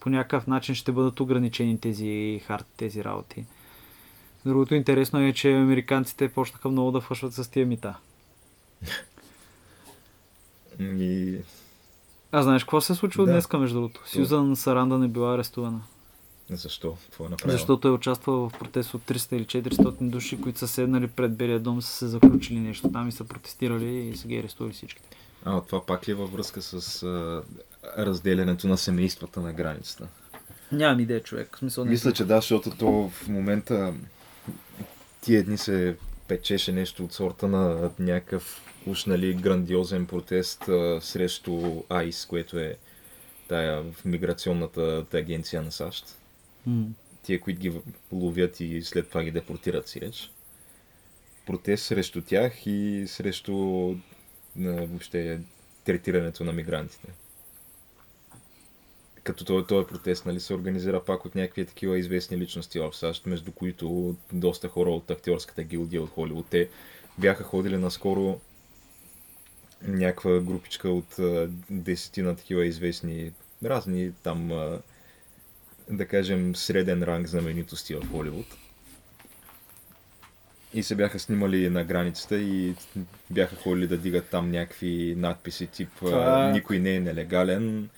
По 0.00 0.10
някакъв 0.10 0.46
начин 0.46 0.74
ще 0.74 0.92
бъдат 0.92 1.20
ограничени 1.20 1.80
тези 1.80 2.40
харти, 2.46 2.70
тези 2.76 3.04
работи. 3.04 3.44
Другото 4.46 4.74
интересно 4.74 5.20
е, 5.20 5.32
че 5.32 5.52
американците 5.52 6.28
почнаха 6.28 6.68
много 6.68 6.90
да 6.90 7.00
фъшват 7.00 7.34
с 7.34 7.50
тия 7.50 7.66
мита. 7.66 7.94
И... 10.80 11.38
А 12.32 12.42
знаеш 12.42 12.64
какво 12.64 12.80
се 12.80 12.94
случва 12.94 13.26
Да. 13.26 13.32
днес, 13.32 13.52
между 13.52 13.74
другото? 13.74 14.02
Сюзан 14.06 14.56
Саранда 14.56 14.98
не 14.98 15.08
била 15.08 15.34
арестувана. 15.34 15.80
Защо? 16.50 16.96
Какво 17.04 17.26
е 17.26 17.28
направил? 17.28 17.52
Защото 17.52 17.88
е 17.88 17.90
участвала 17.90 18.48
в 18.48 18.58
протест 18.58 18.94
от 18.94 19.02
300 19.02 19.36
или 19.36 19.44
400 19.44 20.10
души, 20.10 20.40
които 20.40 20.58
са 20.58 20.68
седнали 20.68 21.06
пред 21.06 21.36
Белия 21.36 21.60
дом, 21.60 21.82
са 21.82 21.92
се 21.92 22.06
заключили 22.06 22.58
нещо 22.58 22.90
там 22.92 23.08
и 23.08 23.12
са 23.12 23.24
протестирали 23.24 24.08
и 24.08 24.16
са 24.16 24.28
ги 24.28 24.36
арестували 24.36 24.74
всичките. 24.74 25.16
А, 25.44 25.60
това 25.60 25.86
пак 25.86 26.08
ли 26.08 26.12
е 26.12 26.14
във 26.14 26.32
връзка 26.32 26.62
с 26.62 27.02
а, 27.02 27.42
разделянето 27.98 28.68
на 28.68 28.78
семействата 28.78 29.40
на 29.40 29.52
границата? 29.52 30.08
Нямам 30.72 31.00
идея, 31.00 31.22
човек. 31.22 31.56
В 31.56 31.58
смисъл, 31.58 31.84
не 31.84 31.90
Мисля, 31.90 32.12
че 32.12 32.24
да, 32.24 32.36
защото 32.36 32.70
то 32.70 33.08
в 33.08 33.28
момента 33.28 33.94
тия 35.20 35.44
дни 35.44 35.58
се 35.58 35.96
печеше 36.28 36.72
нещо 36.72 37.04
от 37.04 37.12
сорта 37.12 37.48
на 37.48 37.90
някакъв 37.98 38.62
уж 38.86 39.04
нали, 39.04 39.34
грандиозен 39.34 40.06
протест 40.06 40.68
а, 40.68 41.00
срещу 41.00 41.82
АИС, 41.88 42.26
което 42.26 42.58
е 42.58 42.76
тая 43.48 43.82
в 43.82 44.04
миграционната 44.04 45.04
агенция 45.14 45.62
на 45.62 45.72
САЩ. 45.72 46.18
Тия, 47.22 47.40
които 47.40 47.60
ги 47.60 47.80
ловят 48.12 48.60
и 48.60 48.82
след 48.82 49.08
това 49.08 49.24
ги 49.24 49.30
депортират 49.30 49.88
си 49.88 50.00
реч. 50.00 50.30
Протест 51.46 51.84
срещу 51.84 52.22
тях 52.22 52.66
и 52.66 53.04
срещу 53.06 53.54
на, 54.56 54.86
въобще 54.86 55.40
третирането 55.84 56.44
на 56.44 56.52
мигрантите. 56.52 57.08
Като 59.22 59.44
този, 59.44 59.66
този 59.66 59.86
протест 59.86 60.26
нали, 60.26 60.40
се 60.40 60.54
организира 60.54 61.04
пак 61.04 61.24
от 61.24 61.34
някакви 61.34 61.66
такива 61.66 61.98
известни 61.98 62.36
личности 62.36 62.78
в 62.78 62.92
САЩ, 62.92 63.26
между 63.26 63.52
които 63.52 64.16
доста 64.32 64.68
хора 64.68 64.90
от 64.90 65.10
актьорската 65.10 65.62
гилдия 65.62 66.02
от 66.02 66.10
Холивуд. 66.10 66.46
Те 66.50 66.68
бяха 67.18 67.44
ходили 67.44 67.76
наскоро 67.76 68.40
някаква 69.82 70.40
групичка 70.40 70.90
от 70.90 71.16
десетина 71.70 72.36
такива 72.36 72.66
известни 72.66 73.32
разни 73.64 74.12
там 74.22 74.50
да 75.90 76.06
кажем, 76.06 76.56
среден 76.56 77.02
ранг 77.02 77.26
знаменитости 77.26 77.94
в 77.94 78.10
Холивуд. 78.10 78.46
И 80.74 80.82
се 80.82 80.94
бяха 80.94 81.18
снимали 81.18 81.70
на 81.70 81.84
границата 81.84 82.38
и 82.38 82.74
бяха 83.30 83.56
ходили 83.56 83.86
да 83.86 83.98
дигат 83.98 84.28
там 84.30 84.50
някакви 84.50 85.14
надписи 85.16 85.66
тип 85.66 85.88
Това- 85.96 86.24
а, 86.26 86.52
никой 86.52 86.78
не 86.78 86.94
е 86.94 87.00
нелегален. 87.00 87.88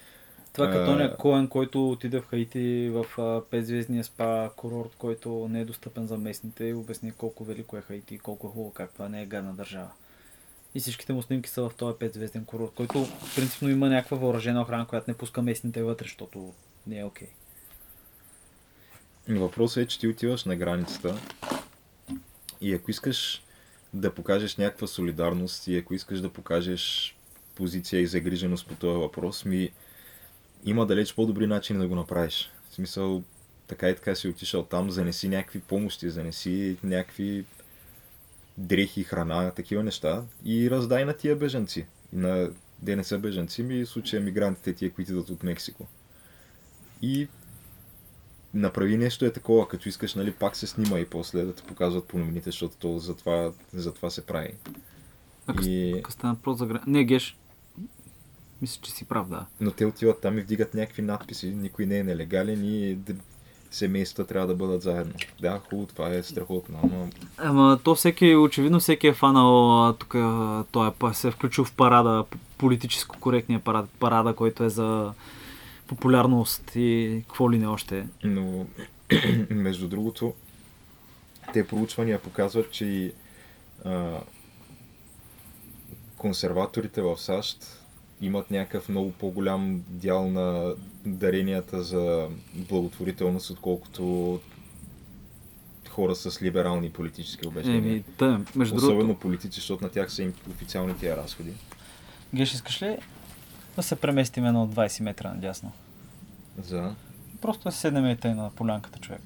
Това 0.52 0.68
е 0.68 0.72
като 0.72 0.90
А, 0.90 0.94
оня 0.94 1.16
Коен, 1.16 1.48
който 1.48 1.90
отиде 1.90 2.20
в 2.20 2.26
Хаити 2.26 2.90
в 2.92 3.06
а, 3.18 3.40
5-звездния 3.40 4.04
спа 4.04 4.50
курорт, 4.56 4.94
който 4.98 5.48
не 5.50 5.60
е 5.60 5.64
достъпен 5.64 6.06
за 6.06 6.18
местните 6.18 6.64
и 6.64 6.74
обясни 6.74 7.12
колко 7.12 7.44
велико 7.44 7.76
е 7.76 7.80
Хаити 7.80 8.14
и 8.14 8.18
колко 8.18 8.46
е 8.46 8.50
хубаво, 8.50 8.72
как 8.72 8.92
това 8.92 9.08
не 9.08 9.22
е 9.22 9.26
гадна 9.26 9.54
държава. 9.54 9.90
И 10.74 10.80
всичките 10.80 11.12
му 11.12 11.22
снимки 11.22 11.50
са 11.50 11.62
в 11.62 11.74
този 11.76 11.94
5-звезден 11.94 12.44
курорт, 12.44 12.72
който 12.74 13.06
принципно 13.36 13.68
има 13.68 13.88
някаква 13.88 14.16
въоръжена 14.16 14.60
охрана, 14.62 14.86
която 14.86 15.10
не 15.10 15.16
пуска 15.16 15.42
местните 15.42 15.82
вътре, 15.82 16.04
защото 16.04 16.52
не 16.86 16.98
е 16.98 17.04
окей. 17.04 17.28
Въпросът 19.28 19.84
е, 19.84 19.86
че 19.86 19.98
ти 19.98 20.08
отиваш 20.08 20.44
на 20.44 20.56
границата 20.56 21.20
и 22.60 22.74
ако 22.74 22.90
искаш 22.90 23.42
да 23.94 24.14
покажеш 24.14 24.56
някаква 24.56 24.86
солидарност 24.86 25.66
и 25.66 25.76
ако 25.76 25.94
искаш 25.94 26.20
да 26.20 26.32
покажеш 26.32 27.16
позиция 27.54 28.00
и 28.00 28.06
загриженост 28.06 28.66
по 28.66 28.74
този 28.74 28.98
въпрос, 28.98 29.44
ми 29.44 29.70
има 30.64 30.86
далеч 30.86 31.14
по-добри 31.14 31.46
начини 31.46 31.78
да 31.78 31.88
го 31.88 31.94
направиш. 31.94 32.50
В 32.70 32.74
смисъл, 32.74 33.22
така 33.66 33.88
и 33.88 33.94
така 33.94 34.14
си 34.14 34.28
отишъл 34.28 34.62
там, 34.62 34.90
занеси 34.90 35.28
някакви 35.28 35.60
помощи, 35.60 36.10
занеси 36.10 36.76
някакви 36.82 37.44
дрехи, 38.58 39.04
храна, 39.04 39.50
такива 39.50 39.82
неща 39.82 40.24
и 40.44 40.70
раздай 40.70 41.04
на 41.04 41.12
тия 41.12 41.36
бежанци. 41.36 41.86
На 42.12 42.50
де 42.82 42.96
не 42.96 43.18
бежанци, 43.18 43.62
ми 43.62 43.86
случая 43.86 44.22
мигрантите 44.22 44.72
тия, 44.72 44.90
които 44.90 45.10
идват 45.10 45.30
от 45.30 45.42
Мексико. 45.42 45.88
И 47.02 47.28
направи 48.54 48.96
нещо 48.96 49.24
е 49.24 49.32
такова, 49.32 49.68
като 49.68 49.88
искаш, 49.88 50.14
нали, 50.14 50.32
пак 50.32 50.56
се 50.56 50.66
снима 50.66 50.98
и 50.98 51.06
после 51.06 51.44
да 51.44 51.54
те 51.54 51.62
показват 51.62 52.08
по 52.08 52.18
новините, 52.18 52.50
защото 52.50 52.74
то 52.78 52.98
за 52.98 53.16
това, 53.16 53.52
за 53.72 53.94
това 53.94 54.10
се 54.10 54.26
прави. 54.26 54.54
А 55.46 55.54
И... 55.62 56.00
къс 56.04 56.14
стана 56.14 56.34
въпрос 56.34 56.58
за. 56.58 56.80
Не, 56.86 57.04
Геш. 57.04 57.36
Мисля, 58.62 58.80
че 58.82 58.92
си 58.92 59.04
прав, 59.04 59.28
да. 59.28 59.46
Но 59.60 59.70
те 59.70 59.86
отиват 59.86 60.20
там 60.20 60.38
и 60.38 60.40
вдигат 60.40 60.74
някакви 60.74 61.02
надписи, 61.02 61.46
никой 61.46 61.86
не 61.86 61.98
е 61.98 62.04
нелегален 62.04 62.64
и 62.64 62.98
семейства 63.70 64.26
трябва 64.26 64.46
да 64.46 64.54
бъдат 64.54 64.82
заедно. 64.82 65.12
Да, 65.40 65.60
хубаво, 65.70 65.86
това 65.86 66.08
е 66.08 66.22
страхотно, 66.22 66.78
ама 66.82 67.08
Ама 67.38 67.78
то 67.84 67.94
всеки, 67.94 68.34
очевидно 68.36 68.80
всеки 68.80 69.06
е 69.06 69.14
фанал 69.14 69.92
тук, 69.98 70.12
той 70.72 70.88
е, 70.88 71.14
се 71.14 71.28
е 71.28 71.30
включил 71.30 71.64
в 71.64 71.72
парада, 71.72 72.24
политическо 72.58 73.16
коректния 73.20 73.60
парад, 73.60 73.90
парада, 73.98 74.34
който 74.34 74.64
е 74.64 74.68
за 74.68 75.12
популярност 75.90 76.72
и 76.74 77.22
какво 77.28 77.52
ли 77.52 77.58
не 77.58 77.66
още. 77.66 78.06
Но, 78.24 78.66
между 79.50 79.88
другото, 79.88 80.34
те 81.52 81.66
проучвания 81.66 82.22
показват, 82.22 82.70
че 82.70 82.84
и, 82.84 83.12
а, 83.84 84.20
консерваторите 86.16 87.02
в 87.02 87.18
САЩ 87.18 87.82
имат 88.20 88.50
някакъв 88.50 88.88
много 88.88 89.12
по-голям 89.12 89.82
дял 89.88 90.30
на 90.30 90.74
даренията 91.06 91.82
за 91.82 92.28
благотворителност, 92.54 93.50
отколкото 93.50 94.40
хора 95.88 96.14
с 96.14 96.42
либерални 96.42 96.90
политически 96.90 97.48
убеждения. 97.48 97.92
Еми, 97.92 98.04
да, 98.18 98.40
между 98.56 98.76
Особено 98.76 98.98
другото. 99.00 99.20
политици, 99.20 99.60
защото 99.60 99.84
на 99.84 99.90
тях 99.90 100.12
са 100.12 100.22
им 100.22 100.34
официални 100.50 100.96
тия 100.96 101.16
разходи. 101.16 101.52
Геш, 102.34 102.54
искаш 102.54 102.82
ли 102.82 102.98
да 103.80 103.84
се 103.84 103.96
преместим 103.96 104.46
едно 104.46 104.62
от 104.62 104.74
20 104.74 105.02
метра 105.02 105.34
надясно? 105.34 105.72
За... 106.62 106.94
Просто 107.40 107.62
да 107.64 107.72
седнем 107.72 108.06
и 108.06 108.16
тъй 108.16 108.34
на 108.34 108.50
полянката, 108.50 108.98
човек. 108.98 109.22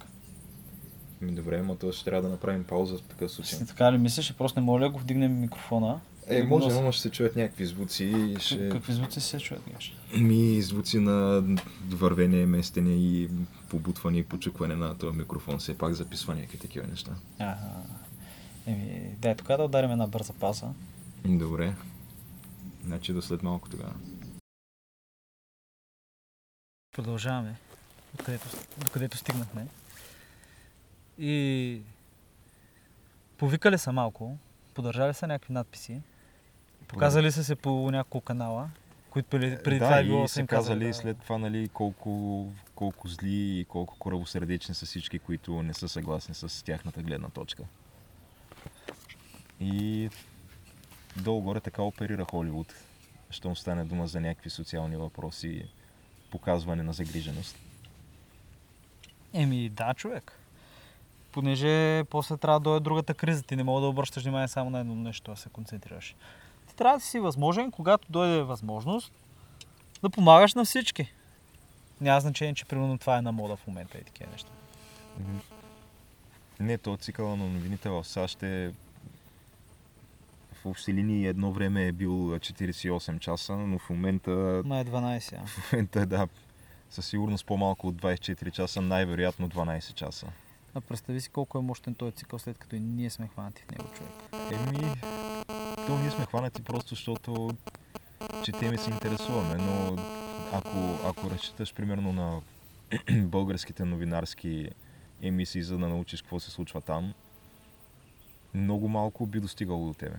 Ми 1.20 1.32
добре, 1.32 1.62
но 1.62 1.74
то 1.74 1.92
ще 1.92 2.04
трябва 2.04 2.22
да 2.22 2.28
направим 2.28 2.64
пауза 2.64 2.98
в 2.98 3.02
такъв 3.02 3.30
случай. 3.30 3.58
Си 3.58 3.66
така 3.66 3.92
ли 3.92 3.98
мислиш? 3.98 4.34
Просто 4.38 4.60
не 4.60 4.66
мога 4.66 4.80
да 4.80 4.90
го 4.90 4.98
вдигнем 4.98 5.40
микрофона? 5.40 6.00
Е, 6.26 6.42
може, 6.42 6.80
но 6.80 6.92
ще 6.92 7.02
се 7.02 7.10
чуят 7.10 7.36
някакви 7.36 7.66
звуци 7.66 8.04
и 8.04 8.36
ще... 8.40 8.68
Какви 8.68 8.92
звуци 8.92 9.20
се 9.20 9.38
чуят, 9.38 9.62
Геш? 9.74 9.94
Ми 10.16 10.62
звуци 10.62 10.98
на 10.98 11.44
вървене, 11.88 12.46
местене 12.46 12.90
и 12.90 13.30
побутване 13.68 14.18
и 14.18 14.24
почукване 14.24 14.76
на 14.76 14.98
този 14.98 15.16
микрофон. 15.16 15.58
Все 15.58 15.78
пак 15.78 15.94
записва 15.94 16.34
някакви 16.34 16.58
такива 16.58 16.86
неща. 16.86 17.12
Ага. 17.38 17.56
Еми, 18.66 19.16
дай 19.18 19.34
тук 19.34 19.46
да 19.46 19.62
ударим 19.62 19.90
една 19.90 20.06
бърза 20.06 20.32
паза. 20.32 20.66
Добре. 21.24 21.74
Значи 22.84 23.12
до 23.12 23.22
след 23.22 23.42
малко 23.42 23.68
тогава. 23.68 23.92
Продължаваме, 26.94 27.54
докъдето, 28.14 28.46
докъдето 28.78 29.16
стигнахме. 29.16 29.66
И 31.18 31.80
повикали 33.38 33.78
са 33.78 33.92
малко, 33.92 34.38
подържали 34.74 35.14
са 35.14 35.26
някакви 35.26 35.52
надписи, 35.52 36.00
показали 36.88 37.32
са 37.32 37.44
се 37.44 37.56
по 37.56 37.90
няколко 37.90 38.24
канала, 38.24 38.70
които 39.10 39.28
преди, 39.28 39.62
преди 39.62 39.78
да, 39.78 39.84
това 39.86 39.98
е 39.98 40.02
и 40.02 40.06
било 40.06 40.28
са 40.28 40.40
им 40.40 40.46
казали 40.46 40.80
казали, 40.80 40.94
след 40.94 41.18
това, 41.18 41.38
нали, 41.38 41.68
колко, 41.68 42.46
колко 42.74 43.08
зли 43.08 43.58
и 43.60 43.64
колко 43.68 43.98
коравосърдечни 43.98 44.74
са 44.74 44.86
всички, 44.86 45.18
които 45.18 45.62
не 45.62 45.74
са 45.74 45.88
съгласни 45.88 46.34
с 46.34 46.64
тяхната 46.64 47.02
гледна 47.02 47.28
точка. 47.28 47.62
И 49.60 50.10
долу-горе 51.16 51.60
така 51.60 51.82
оперира 51.82 52.24
Холивуд. 52.30 52.74
Щом 53.30 53.56
стане 53.56 53.84
дума 53.84 54.06
за 54.06 54.20
някакви 54.20 54.50
социални 54.50 54.96
въпроси, 54.96 55.68
показване 56.34 56.82
на 56.82 56.92
загриженост. 56.92 57.56
Еми 59.32 59.68
да, 59.68 59.94
човек. 59.94 60.32
Понеже 61.32 62.04
после 62.04 62.36
трябва 62.36 62.60
да 62.60 62.64
дойде 62.64 62.84
другата 62.84 63.14
криза. 63.14 63.42
Ти 63.42 63.56
не 63.56 63.64
мога 63.64 63.80
да 63.80 63.86
обръщаш 63.86 64.22
внимание 64.22 64.48
само 64.48 64.70
на 64.70 64.80
едно 64.80 64.94
нещо, 64.94 65.30
да 65.30 65.36
се 65.36 65.48
концентрираш. 65.48 66.14
Ти 66.68 66.76
трябва 66.76 66.98
да 66.98 67.04
си 67.04 67.18
възможен, 67.18 67.70
когато 67.70 68.12
дойде 68.12 68.42
възможност, 68.42 69.12
да 70.02 70.10
помагаш 70.10 70.54
на 70.54 70.64
всички. 70.64 71.12
Няма 72.00 72.20
значение, 72.20 72.54
че 72.54 72.64
примерно 72.64 72.98
това 72.98 73.18
е 73.18 73.22
на 73.22 73.32
мода 73.32 73.56
в 73.56 73.66
момента 73.66 73.98
и 73.98 74.04
такива 74.04 74.30
неща. 74.32 74.50
Не, 76.60 76.78
то 76.78 76.96
цикъла 76.96 77.36
на 77.36 77.46
новините 77.46 77.88
в 77.88 78.04
САЩ 78.04 78.42
е 78.42 78.72
в 80.64 80.66
общи 80.66 80.94
линии 80.94 81.26
едно 81.26 81.52
време 81.52 81.86
е 81.86 81.92
бил 81.92 82.10
48 82.10 83.18
часа, 83.18 83.56
но 83.56 83.78
в 83.78 83.90
момента, 83.90 84.62
Ма 84.64 84.78
е 84.78 84.84
12, 84.84 85.38
а. 85.42 85.46
в 85.46 85.72
момента 85.72 86.06
да, 86.06 86.28
със 86.90 87.06
сигурност 87.06 87.46
по-малко 87.46 87.88
от 87.88 87.94
24 87.94 88.50
часа, 88.50 88.80
най-вероятно 88.80 89.48
12 89.48 89.94
часа. 89.94 90.26
А 90.74 90.80
представи 90.80 91.20
си 91.20 91.28
колко 91.28 91.58
е 91.58 91.60
мощен 91.60 91.94
този 91.94 92.12
цикъл, 92.12 92.38
след 92.38 92.58
като 92.58 92.76
и 92.76 92.80
ние 92.80 93.10
сме 93.10 93.28
хванати 93.28 93.62
в 93.62 93.70
него, 93.70 93.84
човек. 93.96 94.12
Еми, 94.52 94.94
то 95.86 95.98
ние 95.98 96.10
сме 96.10 96.26
хванати 96.26 96.62
просто 96.62 96.88
защото 96.88 97.50
четем 98.44 98.74
и 98.74 98.78
се 98.78 98.90
интересуваме, 98.90 99.54
но 99.54 99.96
ако, 100.52 101.08
ако 101.08 101.30
разчиташ 101.30 101.74
примерно 101.74 102.12
на 102.12 102.40
българските 103.28 103.84
новинарски 103.84 104.68
емисии, 105.22 105.62
за 105.62 105.78
да 105.78 105.88
научиш 105.88 106.22
какво 106.22 106.40
се 106.40 106.50
случва 106.50 106.80
там, 106.80 107.14
много 108.54 108.88
малко 108.88 109.26
би 109.26 109.40
достигало 109.40 109.86
до 109.86 109.94
тебе. 109.94 110.16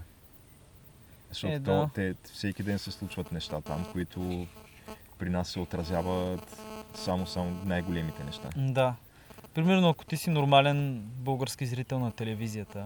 Защото 1.36 1.54
Е, 1.54 1.60
да. 1.60 1.90
те, 1.96 2.16
всеки 2.24 2.64
ден 2.64 2.80
се 2.80 2.92
случват 2.92 3.32
неща 3.32 3.62
там, 3.62 3.86
които 3.92 4.48
при 5.20 5.30
нас 5.30 5.50
се 5.50 5.60
отразяват 5.60 6.62
само, 6.94 7.28
само 7.28 7.52
най-големите 7.66 8.24
неща. 8.24 8.50
Да. 8.58 8.96
Примерно, 9.54 9.90
ако 9.90 10.06
ти 10.06 10.18
си 10.18 10.30
нормален 10.30 11.02
български 11.06 11.66
зрител 11.66 12.00
на 12.00 12.12
телевизията, 12.12 12.86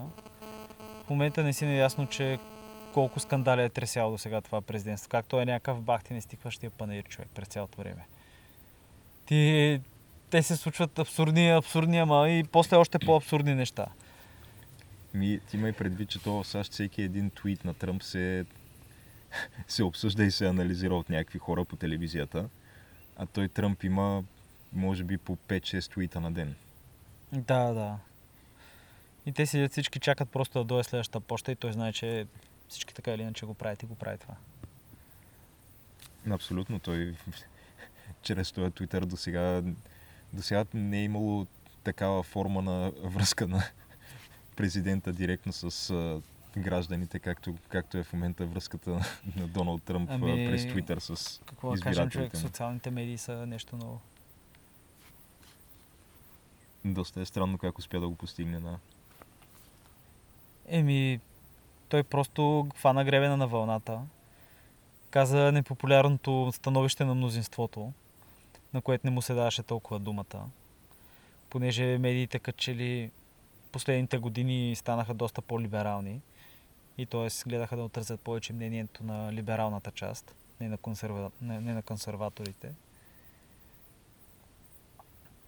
в 1.05 1.09
момента 1.09 1.43
не 1.43 1.53
си 1.53 1.65
наясно, 1.65 2.07
че 2.07 2.39
колко 2.93 3.19
скандали 3.19 3.63
е 3.63 3.69
тресяло 3.69 4.11
до 4.11 4.17
сега 4.17 4.41
това 4.41 4.61
президентство. 4.61 5.09
Както 5.09 5.41
е 5.41 5.45
някакъв 5.45 5.81
бахти 5.81 6.13
не 6.13 6.21
стикващия 6.21 6.69
панаир 6.71 7.03
човек 7.03 7.29
през 7.35 7.47
цялото 7.47 7.77
време. 7.77 8.05
Ти, 9.25 9.81
те 10.29 10.43
се 10.43 10.55
случват 10.55 10.99
абсурдни, 10.99 11.49
абсурдни, 11.51 11.99
ама 11.99 12.29
и 12.29 12.43
после 12.43 12.77
още 12.77 12.99
по-абсурдни 12.99 13.55
неща. 13.55 13.85
Ми, 15.13 15.39
ти 15.39 15.57
имай 15.57 15.73
предвид, 15.73 16.09
че 16.09 16.23
то 16.23 16.43
в 16.43 16.47
САЩ 16.47 16.71
всеки 16.71 17.01
един 17.01 17.29
твит 17.29 17.65
на 17.65 17.73
Тръмп 17.73 18.03
се, 18.03 18.45
се 19.67 19.83
обсъжда 19.83 20.23
и 20.23 20.31
се 20.31 20.47
анализира 20.47 20.95
от 20.95 21.09
някакви 21.09 21.39
хора 21.39 21.65
по 21.65 21.75
телевизията. 21.75 22.49
А 23.17 23.25
той 23.25 23.47
Тръмп 23.47 23.83
има, 23.83 24.23
може 24.73 25.03
би, 25.03 25.17
по 25.17 25.35
5-6 25.35 25.91
твита 25.91 26.19
на 26.19 26.31
ден. 26.31 26.55
Да, 27.31 27.73
да. 27.73 27.97
И 29.25 29.31
те 29.31 29.45
седят 29.45 29.71
всички 29.71 29.99
чакат 29.99 30.29
просто 30.29 30.59
да 30.59 30.65
дойде 30.65 30.83
следващата 30.83 31.19
почта 31.19 31.51
и 31.51 31.55
той 31.55 31.73
знае, 31.73 31.93
че 31.93 32.27
всички 32.69 32.93
така 32.93 33.13
или 33.13 33.21
иначе 33.21 33.45
го 33.45 33.53
правят 33.53 33.83
и 33.83 33.85
го 33.85 33.95
прави 33.95 34.17
това. 34.17 34.35
Абсолютно, 36.29 36.79
той 36.79 37.15
чрез 38.21 38.51
този 38.51 38.71
Twitter 38.71 39.05
до 39.05 39.17
сега, 39.17 39.61
до 40.33 40.41
сега 40.41 40.65
не 40.73 40.99
е 40.99 41.03
имало 41.03 41.47
такава 41.83 42.23
форма 42.23 42.61
на 42.61 42.91
връзка 43.03 43.47
на 43.47 43.63
президента 44.59 45.13
директно 45.13 45.53
с 45.53 45.89
а, 45.89 46.21
гражданите, 46.57 47.19
както, 47.19 47.55
както 47.69 47.97
е 47.97 48.03
в 48.03 48.13
момента 48.13 48.45
връзката 48.45 48.91
на 49.35 49.47
Доналд 49.47 49.83
Тръмп 49.83 50.09
Ами, 50.11 50.47
през 50.47 50.63
Twitter 50.63 50.99
с 50.99 51.41
Какво 51.45 51.71
да 51.71 51.81
кажем, 51.81 52.09
човек, 52.09 52.37
социалните 52.37 52.91
медии 52.91 53.17
са 53.17 53.45
нещо 53.45 53.77
ново. 53.77 54.01
Доста 56.85 57.21
е 57.21 57.25
странно 57.25 57.57
как 57.57 57.79
успя 57.79 57.99
да 57.99 58.07
го 58.07 58.15
постигне. 58.15 58.59
Да. 58.59 58.79
Еми, 60.67 61.19
той 61.89 62.03
просто 62.03 62.67
хвана 62.75 63.05
гребена 63.05 63.37
на 63.37 63.47
вълната. 63.47 64.01
Каза 65.09 65.51
непопулярното 65.51 66.51
становище 66.53 67.05
на 67.05 67.15
мнозинството, 67.15 67.93
на 68.73 68.81
което 68.81 69.07
не 69.07 69.11
му 69.11 69.21
се 69.21 69.33
даваше 69.33 69.63
толкова 69.63 69.99
думата. 69.99 70.49
Понеже 71.49 71.97
медиите 71.97 72.39
като 72.39 72.57
че 72.57 72.75
ли 72.75 73.11
последните 73.71 74.17
години 74.17 74.75
станаха 74.75 75.13
доста 75.13 75.41
по-либерални 75.41 76.21
и 76.97 77.05
т.е. 77.05 77.49
гледаха 77.49 77.75
да 77.75 77.83
отразят 77.83 78.21
повече 78.21 78.53
мнението 78.53 79.03
на 79.03 79.33
либералната 79.33 79.91
част, 79.91 80.35
не 80.61 80.69
на, 80.69 80.77
консерва... 80.77 81.31
не, 81.41 81.61
не 81.61 81.73
на 81.73 81.81
консерваторите. 81.81 82.71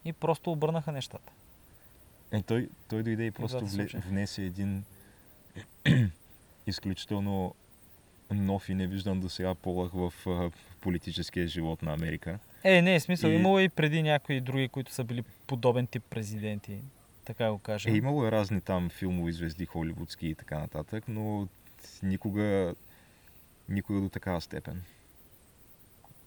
И 0.05 0.13
просто 0.13 0.51
обърнаха 0.51 0.91
нещата. 0.91 1.32
Е, 2.32 2.41
той, 2.41 2.69
той 2.89 3.03
дойде 3.03 3.26
и 3.26 3.32
просто 3.32 3.65
вле, 3.65 3.86
внесе 3.86 4.43
един 4.43 4.84
изключително 6.67 7.55
нов 8.32 8.69
и 8.69 8.76
невиждан 8.76 9.19
до 9.19 9.30
сега 9.30 9.55
полъх 9.55 9.91
в 9.93 10.13
политическия 10.82 11.47
живот 11.47 11.82
на 11.82 11.93
Америка. 11.93 12.39
Е, 12.63 12.82
не, 12.82 12.99
смисъл, 12.99 13.30
И- 13.30 13.36
имало 13.36 13.59
е 13.59 13.63
и 13.63 13.69
преди 13.69 14.03
някои 14.03 14.41
други, 14.41 14.67
които 14.67 14.93
са 14.93 15.03
били 15.03 15.24
подобен 15.47 15.88
тип 15.88 16.03
президенти, 16.09 16.78
така 17.34 17.51
го 17.51 17.59
кажа. 17.59 17.89
Е, 17.89 17.93
имало 17.93 18.25
е 18.25 18.32
разни 18.32 18.61
там 18.61 18.89
филмови 18.89 19.34
звезди, 19.34 19.65
холивудски 19.65 20.27
и 20.27 20.36
така 20.36 20.59
нататък, 20.59 21.03
но 21.07 21.47
никога, 22.03 22.75
никога 23.69 24.01
до 24.01 24.09
такава 24.09 24.41
степен. 24.41 24.84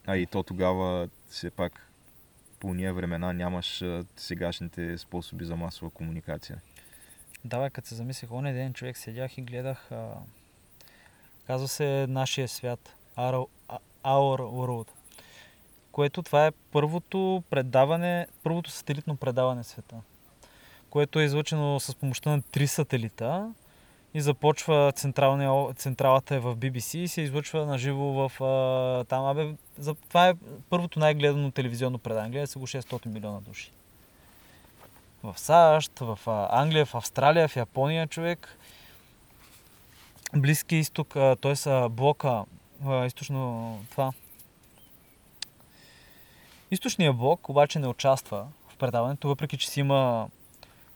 А 0.07 0.17
и 0.17 0.27
то 0.27 0.43
тогава, 0.43 1.09
все 1.29 1.51
пак, 1.51 1.91
по 2.61 2.67
уния 2.67 2.95
времена 2.95 3.33
нямаш 3.33 3.85
сегашните 4.17 4.99
способи 4.99 5.45
за 5.45 5.57
масова 5.57 5.91
комуникация. 5.91 6.61
Давай, 7.45 7.71
като 7.71 7.89
се 7.89 7.95
замислих, 7.95 8.33
оня 8.33 8.53
ден 8.53 8.73
човек 8.73 8.97
седях 8.97 9.39
и 9.39 9.43
гледах, 9.43 9.93
а... 9.93 10.15
казва 11.47 11.69
се 11.69 12.07
Нашия 12.09 12.49
свят, 12.49 12.97
Our, 13.17 13.49
Our 14.05 14.41
World, 14.41 14.89
което 15.93 16.23
това 16.23 16.47
е 16.47 16.51
първото 16.51 17.43
предаване, 17.51 18.27
първото 18.43 18.71
сателитно 18.71 19.17
предаване 19.17 19.63
в 19.63 19.67
света, 19.67 19.97
което 20.95 21.21
е 21.21 21.25
излъчено 21.25 21.81
с 21.81 21.95
помощта 21.95 22.31
на 22.31 22.43
три 22.43 22.67
сателита 22.67 23.53
и 24.15 24.21
започва 24.21 24.93
централата 25.77 26.35
е 26.35 26.39
в 26.39 26.57
BBC 26.57 26.99
и 26.99 27.09
се 27.09 27.21
излъчва 27.21 27.67
на 27.67 27.79
живо 27.79 28.05
в 28.05 28.43
а, 28.45 29.05
там. 29.05 29.25
Абе, 29.25 29.55
за, 29.79 29.95
това 29.95 30.29
е 30.29 30.35
първото 30.71 30.99
най-гледано 30.99 31.51
телевизионно 31.51 31.99
предаване. 31.99 32.31
Гледа 32.31 32.47
се 32.47 32.59
го 32.59 32.67
600 32.67 33.07
милиона 33.07 33.41
души. 33.41 33.73
В 35.23 35.35
САЩ, 35.39 35.99
в 35.99 36.19
Англия, 36.51 36.87
в 36.87 36.95
Австралия, 36.95 37.49
в 37.49 37.57
Япония 37.57 38.07
човек. 38.07 38.59
Близки 40.37 40.77
изток, 40.77 41.15
т.е. 41.15 41.89
блока, 41.89 42.45
а, 42.87 43.07
източно 43.07 43.79
това. 43.91 44.13
Източният 46.71 47.17
блок 47.17 47.49
обаче 47.49 47.79
не 47.79 47.89
участва 47.89 48.47
в 48.69 48.77
предаването, 48.77 49.29
въпреки 49.29 49.59
че 49.59 49.71
си 49.71 49.81
има 49.81 50.29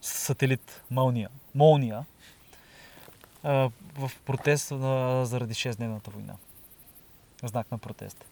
сателит 0.00 0.82
Молния, 0.90 1.28
Молния 1.54 2.04
в 3.98 4.10
протест 4.24 4.68
заради 4.68 5.54
6-дневната 5.54 6.08
война. 6.08 6.34
Знак 7.44 7.70
на 7.70 7.78
протест. 7.78 8.24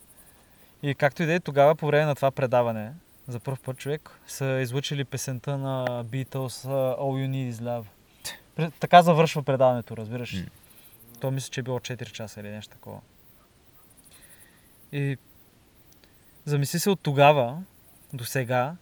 И 0.83 0.95
както 0.95 1.23
и 1.23 1.27
да 1.27 1.35
е, 1.35 1.41
тогава 1.41 1.75
по 1.75 1.87
време 1.87 2.05
на 2.05 2.15
това 2.15 2.31
предаване, 2.31 2.93
за 3.29 3.41
първ 3.41 3.59
път 3.65 3.79
човек, 3.79 4.11
са 4.27 4.61
излучили 4.63 5.05
песента 5.05 5.59
на 5.59 6.05
Beatles 6.05 6.67
All 6.99 6.99
You 6.99 7.29
Need 7.31 7.53
Is 7.53 7.53
Love. 7.53 7.87
Така 8.81 9.03
завършва 9.03 9.43
предаването, 9.43 9.97
разбираш. 9.97 10.33
М. 10.33 10.47
То 11.21 11.31
мисля, 11.31 11.51
че 11.51 11.61
е 11.61 11.63
било 11.63 11.79
4 11.79 12.13
часа 12.13 12.41
или 12.41 12.49
нещо 12.49 12.73
такова. 12.73 13.01
И 14.93 15.17
замисли 16.45 16.79
се 16.79 16.91
от 16.91 17.01
тогава 17.01 17.63
до 18.13 18.25
сега 18.25 18.77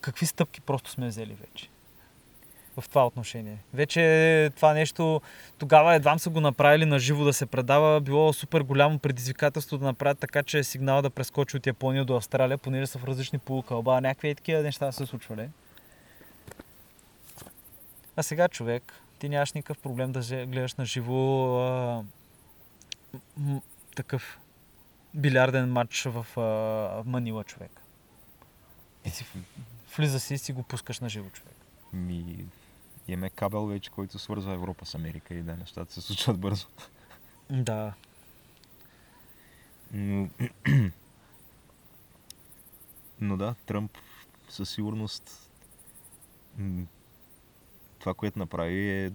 какви 0.00 0.26
стъпки 0.26 0.60
просто 0.60 0.90
сме 0.90 1.08
взели 1.08 1.34
вече 1.34 1.68
в 2.80 2.88
това 2.88 3.06
отношение. 3.06 3.58
Вече 3.74 4.50
това 4.56 4.74
нещо, 4.74 5.20
тогава 5.58 5.94
едва 5.94 6.18
са 6.18 6.30
го 6.30 6.40
направили 6.40 6.84
на 6.84 6.98
живо 6.98 7.24
да 7.24 7.32
се 7.32 7.46
предава, 7.46 8.00
било 8.00 8.32
супер 8.32 8.60
голямо 8.60 8.98
предизвикателство 8.98 9.78
да 9.78 9.84
направят 9.84 10.18
така, 10.18 10.42
че 10.42 10.64
сигнал 10.64 11.02
да 11.02 11.10
прескочи 11.10 11.56
от 11.56 11.66
Япония 11.66 12.04
до 12.04 12.16
Австралия, 12.16 12.58
понеже 12.58 12.86
са 12.86 12.98
в 12.98 13.04
различни 13.04 13.38
полукълба, 13.38 14.00
някакви 14.00 14.28
е 14.28 14.34
такива 14.34 14.62
неща 14.62 14.92
са 14.92 15.06
случвали. 15.06 15.48
А 18.16 18.22
сега 18.22 18.48
човек, 18.48 18.92
ти 19.18 19.28
нямаш 19.28 19.52
никакъв 19.52 19.78
проблем 19.78 20.12
да 20.12 20.46
гледаш 20.46 20.74
на 20.74 20.84
живо 20.84 21.54
а, 21.60 22.04
такъв 23.96 24.38
билярден 25.14 25.72
матч 25.72 26.02
в 26.02 26.40
а, 26.40 27.02
Манила 27.10 27.44
човек. 27.44 27.70
И 29.04 29.10
си 29.10 29.24
влиза 29.98 30.20
си 30.20 30.34
и 30.34 30.38
си 30.38 30.52
го 30.52 30.62
пускаш 30.62 31.00
на 31.00 31.08
живо 31.08 31.30
човек. 31.30 31.56
Ми, 31.92 32.46
имаме 33.08 33.30
кабел 33.30 33.66
вече, 33.66 33.90
който 33.90 34.18
свързва 34.18 34.52
Европа 34.52 34.86
с 34.86 34.94
Америка 34.94 35.34
и 35.34 35.42
да, 35.42 35.56
нещата 35.56 35.92
се 35.92 36.00
случват 36.00 36.38
бързо. 36.38 36.66
Да. 37.50 37.92
Но, 39.92 40.28
но 43.20 43.36
да, 43.36 43.54
Тръмп 43.66 43.98
със 44.48 44.70
сигурност 44.70 45.50
това, 47.98 48.14
което 48.14 48.38
направи 48.38 48.90
е 48.90 49.12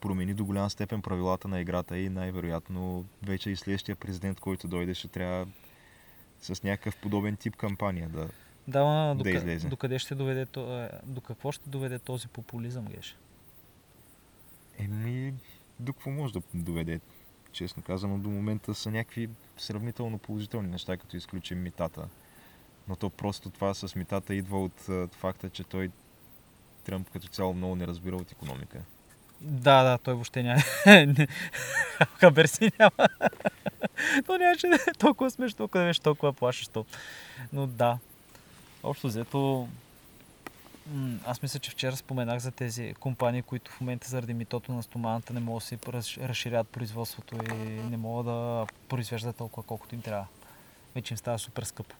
промени 0.00 0.34
до 0.34 0.44
голяма 0.44 0.70
степен 0.70 1.02
правилата 1.02 1.48
на 1.48 1.60
играта 1.60 1.98
и 1.98 2.08
най-вероятно 2.08 3.04
вече 3.22 3.50
и 3.50 3.56
следващия 3.56 3.96
президент, 3.96 4.40
който 4.40 4.68
дойде, 4.68 4.94
ще 4.94 5.08
трябва 5.08 5.46
с 6.40 6.62
някакъв 6.62 6.96
подобен 6.96 7.36
тип 7.36 7.56
кампания 7.56 8.08
да... 8.08 8.28
Да, 8.68 8.84
ма, 8.84 9.16
Да 9.22 9.30
излезе. 9.30 9.68
до 9.68 9.76
къде 9.76 9.98
ще 9.98 10.14
доведе, 10.14 10.46
то- 10.46 10.82
е, 10.82 10.90
до 11.04 11.20
какво 11.20 11.52
ще 11.52 11.70
доведе 11.70 11.98
този 11.98 12.28
популизъм, 12.28 12.84
Геш? 12.84 13.16
Еми, 14.78 15.34
до 15.80 15.92
какво 15.92 16.10
може 16.10 16.32
да 16.32 16.42
доведе? 16.54 17.00
Честно 17.52 17.82
казано, 17.82 18.18
до 18.18 18.30
момента 18.30 18.74
са 18.74 18.90
някакви 18.90 19.28
сравнително 19.56 20.18
положителни 20.18 20.68
неща, 20.68 20.96
като 20.96 21.16
изключим 21.16 21.62
митата. 21.62 22.08
Но 22.88 22.96
то 22.96 23.10
просто 23.10 23.50
това 23.50 23.74
с 23.74 23.94
митата 23.94 24.34
идва 24.34 24.62
от 24.62 24.88
а, 24.88 25.08
факта, 25.08 25.50
че 25.50 25.64
той 25.64 25.90
Тръмп 26.84 27.10
като 27.10 27.28
цяло 27.28 27.54
много 27.54 27.76
не 27.76 27.86
разбира 27.86 28.16
от 28.16 28.32
економика. 28.32 28.80
Да, 29.40 29.82
да, 29.82 29.98
той 29.98 30.14
въобще 30.14 30.42
няма. 30.42 30.62
Хабер 32.20 32.44
си 32.46 32.70
няма. 32.78 33.08
То 34.26 34.38
нямаше 34.38 34.66
е 34.66 34.92
толкова 34.98 35.30
смешно, 35.30 35.56
толкова 35.56 35.80
да 35.80 35.86
беше 35.86 36.00
толкова 36.00 36.32
плашещо. 36.32 36.86
Но 37.52 37.66
да. 37.66 37.98
Общо 38.82 39.06
взето, 39.06 39.68
аз 41.26 41.42
мисля, 41.42 41.58
че 41.58 41.70
вчера 41.70 41.96
споменах 41.96 42.38
за 42.38 42.50
тези 42.50 42.94
компании, 43.00 43.42
които 43.42 43.70
в 43.70 43.80
момента 43.80 44.08
заради 44.08 44.34
митото 44.34 44.72
на 44.72 44.82
стоманата 44.82 45.32
не 45.32 45.40
могат 45.40 45.62
да 45.62 45.66
си 45.66 45.76
раз- 45.76 46.28
разширят 46.28 46.68
производството 46.68 47.36
и 47.54 47.58
не 47.90 47.96
могат 47.96 48.26
да 48.26 48.66
произвеждат 48.88 49.36
толкова 49.36 49.62
колкото 49.62 49.94
им 49.94 50.02
трябва. 50.02 50.26
Вече 50.94 51.14
им 51.14 51.18
става 51.18 51.38
супер 51.38 51.62
скъпо. 51.62 51.96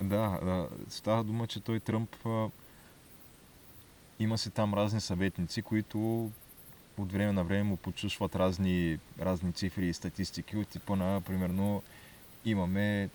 Да, 0.00 0.38
да, 0.42 0.68
става 0.88 1.24
дума, 1.24 1.46
че 1.46 1.60
той 1.60 1.80
Тръмп 1.80 2.26
а, 2.26 2.48
има 4.18 4.38
си 4.38 4.50
там 4.50 4.74
разни 4.74 5.00
съветници, 5.00 5.62
които 5.62 6.30
от 6.98 7.12
време 7.12 7.32
на 7.32 7.44
време 7.44 7.62
му 7.62 7.76
почушват 7.76 8.36
разни, 8.36 8.98
разни 9.20 9.52
цифри 9.52 9.86
и 9.86 9.94
статистики 9.94 10.56
от 10.56 10.68
типа 10.68 10.96
на, 10.96 11.20
примерно, 11.20 11.82
имаме 12.44 13.10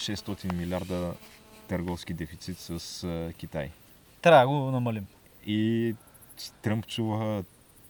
600 0.00 0.52
милиарда 0.52 1.14
търговски 1.68 2.14
дефицит 2.14 2.58
с 2.58 3.04
а, 3.04 3.32
Китай. 3.38 3.70
Трябва 4.22 4.40
да 4.42 4.48
го 4.48 4.70
намалим. 4.70 5.06
И 5.46 5.94
Тръмп 6.62 6.86
чува 6.86 7.44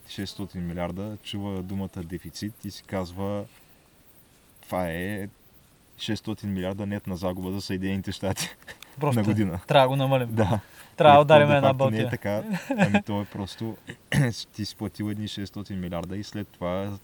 600 0.08 0.54
милиарда, 0.56 1.16
чува 1.22 1.62
думата 1.62 1.88
дефицит 1.96 2.64
и 2.64 2.70
си 2.70 2.82
казва 2.82 3.44
това 4.62 4.88
е 4.88 5.28
600 5.98 6.44
милиарда 6.46 6.86
нетна 6.86 7.16
загуба 7.16 7.52
за 7.52 7.61
Съединените 7.61 8.12
щати 8.12 8.48
Просто 9.00 9.20
на 9.20 9.24
година. 9.26 9.61
трябва 9.66 9.84
да 9.84 9.88
го 9.88 9.96
намалим. 9.96 10.34
Да. 10.34 10.61
Трябва 10.96 11.16
да 11.16 11.22
ударим 11.22 11.50
една 11.50 11.61
де-факто 11.61 11.90
Не 11.90 11.98
е 11.98 12.02
балтия. 12.02 12.11
така. 12.11 12.42
Ами 12.78 13.02
то 13.02 13.20
е 13.20 13.24
просто 13.24 13.76
ти 14.52 14.64
си 14.64 14.76
платил 14.76 15.11
едни 15.11 15.28
600 15.28 15.74
милиарда 15.74 16.16
и 16.16 16.24
след 16.24 16.48
това 16.48 16.98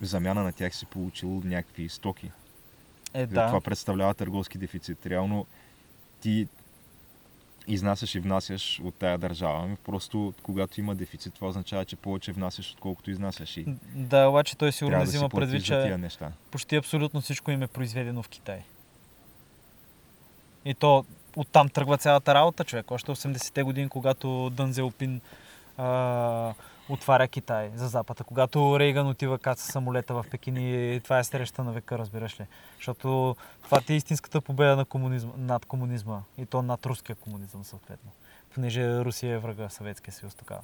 замяна 0.00 0.42
на 0.42 0.52
тях 0.52 0.74
си 0.76 0.86
получил 0.86 1.42
някакви 1.44 1.88
стоки. 1.88 2.30
Е, 3.14 3.26
Да. 3.26 3.46
Това 3.46 3.60
представлява 3.60 4.14
търговски 4.14 4.58
дефицит. 4.58 5.06
Реално 5.06 5.46
ти 6.20 6.48
изнасяш 7.68 8.14
и 8.14 8.20
внасяш 8.20 8.80
от 8.84 8.94
тая 8.94 9.18
държава. 9.18 9.60
Ами 9.64 9.76
просто 9.76 10.34
когато 10.42 10.80
има 10.80 10.94
дефицит, 10.94 11.34
това 11.34 11.48
означава, 11.48 11.84
че 11.84 11.96
повече 11.96 12.32
внасяш, 12.32 12.72
отколкото 12.72 13.10
изнасяш. 13.10 13.56
И 13.56 13.64
Да, 13.94 14.28
обаче 14.28 14.56
той 14.56 14.72
сигурно 14.72 14.98
да 14.98 15.04
взима 15.04 15.28
предвид, 15.28 15.64
че 15.64 15.96
неща. 15.98 16.32
почти 16.50 16.76
абсолютно 16.76 17.20
всичко 17.20 17.50
им 17.50 17.62
е 17.62 17.66
произведено 17.66 18.22
в 18.22 18.28
Китай. 18.28 18.62
И 20.64 20.74
то 20.74 21.04
оттам 21.36 21.68
тръгва 21.68 21.98
цялата 21.98 22.34
работа, 22.34 22.64
човек. 22.64 22.90
Още 22.90 23.10
80-те 23.10 23.62
години, 23.62 23.88
когато 23.88 24.50
Дън 24.50 24.72
Зелпин 24.72 25.20
а, 25.76 25.84
отваря 26.88 27.28
Китай 27.28 27.70
за 27.74 27.88
Запада, 27.88 28.24
когато 28.24 28.78
Рейган 28.80 29.08
отива 29.08 29.38
каца 29.38 29.72
самолета 29.72 30.14
в 30.14 30.24
Пекин 30.30 30.56
и 30.56 31.00
това 31.04 31.18
е 31.18 31.24
среща 31.24 31.64
на 31.64 31.72
века, 31.72 31.98
разбираш 31.98 32.40
ли. 32.40 32.46
Защото 32.76 33.36
това 33.62 33.80
ти 33.80 33.92
е 33.92 33.96
истинската 33.96 34.40
победа 34.40 34.76
на 34.76 34.84
комунизма, 34.84 35.32
над 35.36 35.66
комунизма 35.66 36.22
и 36.38 36.46
то 36.46 36.62
над 36.62 36.86
руския 36.86 37.16
комунизъм 37.16 37.64
съответно. 37.64 38.10
Понеже 38.54 39.04
Русия 39.04 39.34
е 39.34 39.38
врага 39.38 39.68
Съветския 39.68 40.14
съюз 40.14 40.34
тогава. 40.34 40.60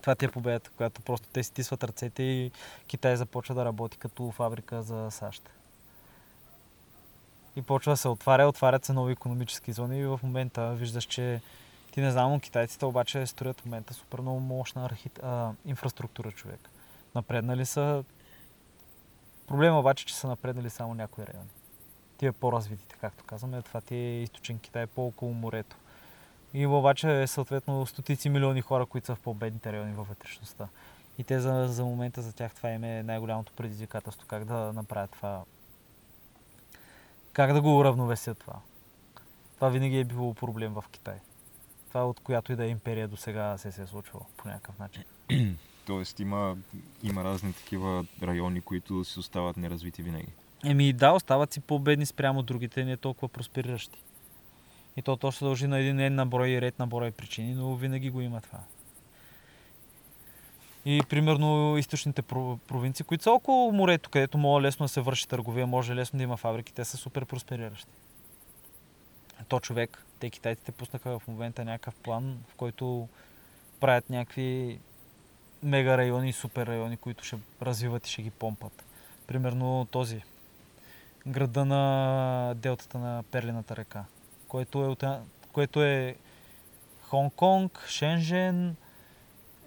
Това 0.00 0.14
ти 0.14 0.24
е 0.24 0.28
победата, 0.30 0.70
която 0.76 1.02
просто 1.02 1.28
те 1.32 1.42
стисват 1.42 1.84
ръцете 1.84 2.22
и 2.22 2.50
Китай 2.86 3.16
започва 3.16 3.54
да 3.54 3.64
работи 3.64 3.98
като 3.98 4.30
фабрика 4.30 4.82
за 4.82 5.10
САЩ. 5.10 5.50
И 7.56 7.62
почва 7.62 7.92
да 7.92 7.96
се 7.96 8.08
отваря, 8.08 8.48
отварят 8.48 8.84
се 8.84 8.92
нови 8.92 9.12
економически 9.12 9.72
зони 9.72 10.00
и 10.00 10.06
в 10.06 10.20
момента 10.22 10.74
виждаш, 10.74 11.04
че 11.04 11.40
ти 11.94 12.00
не 12.00 12.10
знам, 12.10 12.32
но 12.32 12.40
китайците 12.40 12.86
обаче 12.86 13.26
строят 13.26 13.60
в 13.60 13.64
момента 13.64 13.94
супер 13.94 14.20
много 14.20 14.40
мощна 14.40 14.84
архит... 14.84 15.20
а, 15.22 15.52
инфраструктура 15.66 16.32
човек. 16.32 16.70
Напреднали 17.14 17.66
са... 17.66 18.04
Проблема 19.46 19.78
обаче, 19.78 20.02
е, 20.02 20.06
че 20.06 20.16
са 20.16 20.28
напреднали 20.28 20.70
само 20.70 20.94
някои 20.94 21.26
райони. 21.26 21.48
Тия 22.18 22.32
по-развитите, 22.32 22.96
както 23.00 23.24
казваме, 23.24 23.62
това 23.62 23.80
ти 23.80 23.94
е 23.94 24.22
източен 24.22 24.58
Китай 24.58 24.86
по-около 24.86 25.32
морето. 25.34 25.76
Има 26.54 26.78
обаче 26.78 27.26
съответно 27.26 27.86
стотици 27.86 28.28
милиони 28.28 28.60
хора, 28.60 28.86
които 28.86 29.06
са 29.06 29.14
в 29.14 29.20
по-бедните 29.20 29.72
райони 29.72 29.92
във 29.92 30.08
вътрешността. 30.08 30.68
И 31.18 31.24
те 31.24 31.40
за, 31.40 31.66
за 31.68 31.84
момента 31.84 32.22
за 32.22 32.32
тях 32.32 32.54
това 32.54 32.70
им 32.70 32.84
е 32.84 33.02
най-голямото 33.02 33.52
предизвикателство. 33.52 34.26
Как 34.26 34.44
да 34.44 34.72
направят 34.72 35.10
това. 35.10 35.44
Как 37.32 37.52
да 37.52 37.60
го 37.60 37.78
уравновесят 37.78 38.38
това. 38.38 38.54
Това 39.54 39.68
винаги 39.68 39.98
е 39.98 40.04
било 40.04 40.34
проблем 40.34 40.72
в 40.74 40.84
Китай. 40.90 41.20
Това 41.94 42.06
от 42.06 42.20
която 42.20 42.52
и 42.52 42.56
да 42.56 42.64
е 42.64 42.68
империя 42.68 43.08
до 43.08 43.16
сега 43.16 43.58
се, 43.58 43.72
се 43.72 43.82
е 43.82 43.86
случвало 43.86 44.26
по 44.36 44.48
някакъв 44.48 44.78
начин. 44.78 45.04
Тоест 45.86 46.20
има, 46.20 46.56
има 47.02 47.24
разни 47.24 47.52
такива 47.52 48.04
райони, 48.22 48.60
които 48.60 49.04
си 49.04 49.18
остават 49.18 49.56
неразвити 49.56 50.02
винаги. 50.02 50.28
Еми 50.64 50.92
да, 50.92 51.12
остават 51.12 51.52
си 51.52 51.60
по-бедни 51.60 52.06
спрямо 52.06 52.42
другите, 52.42 52.84
не 52.84 52.96
толкова 52.96 53.28
проспериращи. 53.28 53.98
И 54.96 55.02
то 55.02 55.16
точно 55.16 55.38
се 55.38 55.44
дължи 55.44 55.66
на 55.66 55.78
един 55.78 56.00
ен 56.00 56.14
на 56.14 56.26
брой 56.26 56.48
и 56.48 56.60
ред 56.60 56.78
на 56.78 56.86
брой 56.86 57.10
причини, 57.10 57.54
но 57.54 57.74
винаги 57.74 58.10
го 58.10 58.20
има 58.20 58.40
това. 58.40 58.60
И 60.84 61.02
примерно 61.08 61.78
източните 61.78 62.22
про- 62.22 62.58
провинции, 62.58 63.04
които 63.04 63.24
са 63.24 63.30
около 63.30 63.72
морето, 63.72 64.10
където 64.10 64.38
може 64.38 64.66
лесно 64.66 64.84
да 64.84 64.88
се 64.88 65.00
върши 65.00 65.28
търговия, 65.28 65.66
може 65.66 65.94
лесно 65.94 66.16
да 66.16 66.22
има 66.22 66.36
фабрики, 66.36 66.72
те 66.72 66.84
са 66.84 66.96
супер 66.96 67.24
проспериращи. 67.24 67.90
То 69.48 69.60
човек, 69.60 70.04
те 70.20 70.30
китайците 70.30 70.72
пуснаха 70.72 71.18
в 71.18 71.28
момента 71.28 71.64
някакъв 71.64 71.94
план, 71.94 72.38
в 72.48 72.54
който 72.54 73.08
правят 73.80 74.10
някакви 74.10 74.80
мега 75.62 75.98
райони 75.98 76.32
супер 76.32 76.66
райони, 76.66 76.96
които 76.96 77.24
ще 77.24 77.36
развиват 77.62 78.06
и 78.06 78.10
ще 78.10 78.22
ги 78.22 78.30
помпат. 78.30 78.84
Примерно 79.26 79.86
този, 79.90 80.22
града 81.26 81.64
на 81.64 82.54
делтата 82.56 82.98
на 82.98 83.22
Перлината 83.30 83.76
река, 83.76 84.04
което 84.48 84.84
е, 84.84 84.86
от 84.86 85.02
една- 85.02 85.20
което 85.52 85.82
е 85.82 86.16
Хонг-Конг, 87.10 87.86
Шенжен, 87.86 88.76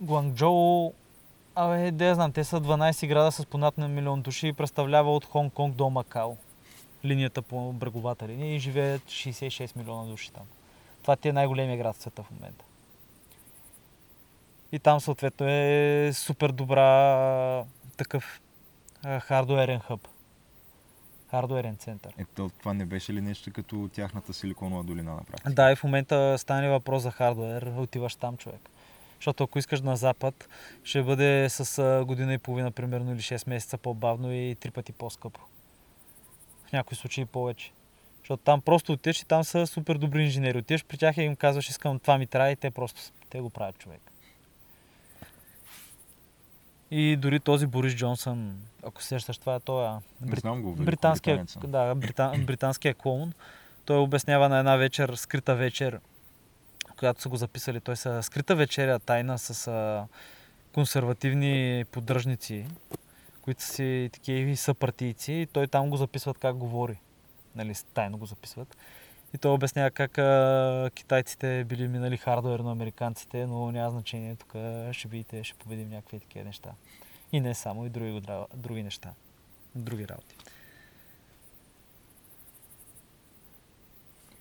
Гуанчжоу, 0.01 0.93
Абе, 1.55 1.91
да 1.91 2.05
я 2.05 2.15
знам, 2.15 2.31
те 2.31 2.43
са 2.43 2.61
12 2.61 3.07
града 3.07 3.31
с 3.31 3.45
по 3.45 3.57
над 3.57 3.77
на 3.77 3.87
милион 3.87 4.21
души 4.21 4.47
и 4.47 4.53
представлява 4.53 5.15
от 5.15 5.25
Хонг-Конг 5.25 5.71
до 5.73 5.89
Макао. 5.89 6.37
Линията 7.05 7.41
по 7.41 7.73
бреговата 7.73 8.27
линия 8.27 8.55
и 8.55 8.59
живеят 8.59 9.03
66 9.03 9.77
милиона 9.77 10.05
души 10.05 10.31
там. 10.31 10.43
Това 11.01 11.15
ти 11.15 11.27
е 11.27 11.33
най-големия 11.33 11.77
град 11.77 11.95
в 11.95 12.01
света 12.01 12.23
в 12.23 12.31
момента. 12.31 12.65
И 14.71 14.79
там 14.79 14.99
съответно 14.99 15.45
е 15.49 16.11
супер 16.13 16.51
добра 16.51 17.63
такъв 17.97 18.41
хардуерен 19.21 19.79
хъб. 19.79 20.07
Хардуерен 21.31 21.75
център. 21.75 22.13
Ето, 22.17 22.51
това 22.59 22.73
не 22.73 22.85
беше 22.85 23.13
ли 23.13 23.21
нещо 23.21 23.51
като 23.53 23.89
тяхната 23.93 24.33
силиконова 24.33 24.83
долина 24.83 25.13
на 25.13 25.23
практика? 25.23 25.49
Да, 25.49 25.71
и 25.71 25.75
в 25.75 25.83
момента 25.83 26.35
стане 26.37 26.69
въпрос 26.69 27.03
за 27.03 27.11
хардуер, 27.11 27.73
отиваш 27.77 28.15
там 28.15 28.37
човек. 28.37 28.69
Защото 29.15 29.43
ако 29.43 29.59
искаш 29.59 29.81
на 29.81 29.97
запад, 29.97 30.47
ще 30.83 31.03
бъде 31.03 31.49
с 31.49 32.03
година 32.07 32.33
и 32.33 32.37
половина, 32.37 32.71
примерно, 32.71 33.11
или 33.11 33.19
6 33.19 33.49
месеца 33.49 33.77
по-бавно 33.77 34.33
и 34.33 34.55
три 34.59 34.71
пъти 34.71 34.91
по-скъпо. 34.91 35.39
В 36.67 36.71
някои 36.71 36.97
случаи 36.97 37.25
повече. 37.25 37.71
Защото 38.19 38.43
там 38.43 38.61
просто 38.61 38.91
отиваш 38.91 39.21
и 39.21 39.25
там 39.25 39.43
са 39.43 39.67
супер 39.67 39.97
добри 39.97 40.23
инженери. 40.23 40.57
Отиваш 40.57 40.85
при 40.85 40.97
тях 40.97 41.17
и 41.17 41.21
им 41.21 41.35
казваш, 41.35 41.69
искам 41.69 41.99
това 41.99 42.17
ми 42.17 42.27
трябва 42.27 42.51
и 42.51 42.55
те 42.55 42.71
просто 42.71 43.01
те 43.29 43.39
го 43.39 43.49
правят 43.49 43.77
човек. 43.77 44.01
И 46.91 47.15
дори 47.15 47.39
този 47.39 47.65
Борис 47.65 47.95
Джонсън, 47.95 48.61
ако 48.83 49.01
се 49.01 49.07
сещаш 49.07 49.37
това, 49.37 49.59
той 49.59 49.85
е 49.85 49.89
Не 50.21 50.35
знам 50.35 50.61
го, 50.61 50.75
британския, 50.75 51.45
да, 51.67 51.95
брита, 51.95 52.33
британския 52.45 52.93
клоун. 52.93 53.33
Той 53.85 53.97
обяснява 53.97 54.49
на 54.49 54.59
една 54.59 54.75
вечер, 54.75 55.13
скрита 55.15 55.55
вечер, 55.55 55.99
която 56.99 57.21
са 57.21 57.29
го 57.29 57.35
записали. 57.35 57.79
Той 57.79 57.95
са 57.95 58.23
скрита 58.23 58.55
вечеря 58.55 58.99
тайна 58.99 59.39
с 59.39 59.67
а, 59.67 60.07
консервативни 60.73 61.85
поддръжници, 61.91 62.65
които 63.47 63.63
са 63.63 63.73
си 63.73 64.09
такива 64.13 64.57
съпартийци. 64.57 65.33
И 65.33 65.45
той 65.45 65.67
там 65.67 65.89
го 65.89 65.97
записват 65.97 66.37
как 66.37 66.55
говори. 66.55 66.99
Нали, 67.55 67.73
тайно 67.93 68.17
го 68.17 68.25
записват. 68.25 68.77
И 69.33 69.37
той 69.37 69.51
обяснява 69.51 69.91
как 69.91 70.17
а, 70.17 70.91
китайците 70.95 71.63
били 71.63 71.87
минали 71.87 72.17
хардуер 72.17 72.59
на 72.59 72.71
американците, 72.71 73.45
но 73.45 73.71
няма 73.71 73.91
значение. 73.91 74.35
Тук 74.35 74.55
ще 74.91 75.07
видите, 75.07 75.43
ще 75.43 75.57
победим 75.57 75.89
някакви 75.89 76.19
такива 76.19 76.45
неща. 76.45 76.69
И 77.31 77.39
не 77.39 77.55
само, 77.55 77.85
и 77.85 77.89
други, 77.89 78.21
други 78.55 78.83
неща. 78.83 79.09
Други 79.75 80.07
работи. 80.07 80.35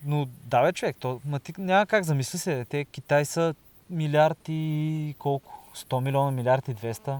Но 0.04 0.28
да, 0.44 0.62
бе, 0.62 0.72
човек, 0.72 0.96
то, 1.00 1.20
ма 1.24 1.40
ти 1.40 1.52
няма 1.58 1.86
как 1.86 2.04
замисли 2.04 2.38
се. 2.38 2.64
Те 2.64 2.84
Китай 2.84 3.24
са 3.24 3.54
милиард 3.90 4.38
и 4.48 5.14
колко? 5.18 5.62
100 5.74 6.00
милиона, 6.00 6.30
милиард 6.30 6.68
и 6.68 6.74
200. 6.74 7.18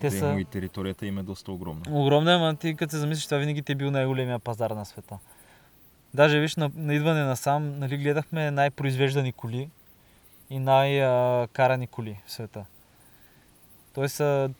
Те 0.00 0.10
са 0.10 0.36
И 0.40 0.44
територията 0.44 1.06
им 1.06 1.18
е 1.18 1.22
доста 1.22 1.52
огромна. 1.52 1.82
огромни, 1.90 2.30
ама 2.30 2.56
ти 2.56 2.76
като 2.76 2.90
се 2.90 2.98
замислиш, 2.98 3.24
това 3.24 3.38
винаги 3.38 3.62
ти 3.62 3.72
е 3.72 3.74
бил 3.74 3.90
най-големия 3.90 4.38
пазар 4.38 4.70
на 4.70 4.84
света. 4.84 5.18
Даже 6.14 6.40
виж, 6.40 6.56
на, 6.56 6.70
на 6.74 6.94
идване 6.94 7.24
насам, 7.24 7.78
нали, 7.78 7.96
гледахме 7.96 8.50
най-произвеждани 8.50 9.32
коли 9.32 9.70
и 10.50 10.58
най-карани 10.58 11.86
коли 11.86 12.20
в 12.26 12.32
света. 12.32 12.64
Той 13.94 14.08
са 14.08 14.50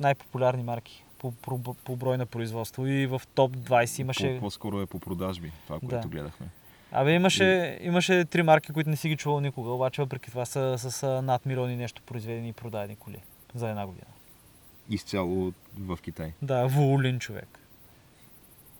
най-популярни 0.00 0.62
марки 0.62 1.04
по, 1.18 1.32
по, 1.32 1.74
по 1.74 1.96
брой 1.96 2.18
на 2.18 2.26
производство. 2.26 2.86
И 2.86 3.06
в 3.06 3.22
топ 3.34 3.56
20 3.56 4.00
имаше... 4.00 4.34
По, 4.34 4.40
по-скоро 4.40 4.80
е 4.80 4.86
по 4.86 4.98
продажби, 4.98 5.52
това, 5.66 5.80
което 5.80 6.00
Да. 6.00 6.08
гледахме. 6.08 6.46
Абе, 6.92 7.12
имаше, 7.12 7.78
имаше 7.82 8.24
три 8.24 8.42
марки, 8.42 8.72
които 8.72 8.90
не 8.90 8.96
си 8.96 9.08
ги 9.08 9.16
чувал 9.16 9.40
никога, 9.40 9.70
обаче 9.70 10.02
въпреки 10.02 10.30
това 10.30 10.46
са 10.46 10.78
с 10.78 11.22
над 11.22 11.46
милиони 11.46 11.76
нещо 11.76 12.02
произведени 12.06 12.48
и 12.48 12.52
продадени 12.52 12.96
коли 12.96 13.22
за 13.54 13.68
една 13.68 13.86
година. 13.86 14.06
Изцяло 14.88 15.52
в 15.78 15.98
Китай. 16.02 16.32
Да, 16.42 16.66
Вулин 16.66 17.18
човек. 17.18 17.58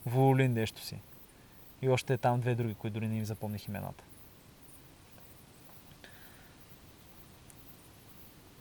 Вулин 0.06 0.52
нещо 0.52 0.82
си. 0.82 0.98
И 1.82 1.88
още 1.88 2.14
е 2.14 2.18
там 2.18 2.40
две 2.40 2.54
други, 2.54 2.74
които 2.74 2.94
дори 2.94 3.09
не 3.09 3.18
им 3.18 3.24
запомних 3.24 3.68
имената. 3.68 4.04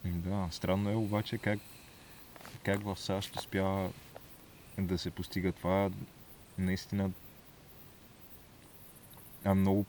Да, 0.06 0.48
странно 0.52 0.90
е 0.90 0.96
обаче 0.96 1.38
как, 1.38 1.60
как 2.64 2.84
в 2.84 2.96
САЩ 3.00 3.36
успява 3.36 3.90
да 4.78 4.98
се 4.98 5.12
постига 5.12 5.52
това 5.52 5.90
наистина 6.58 7.12
а 9.48 9.56
много, 9.56 9.86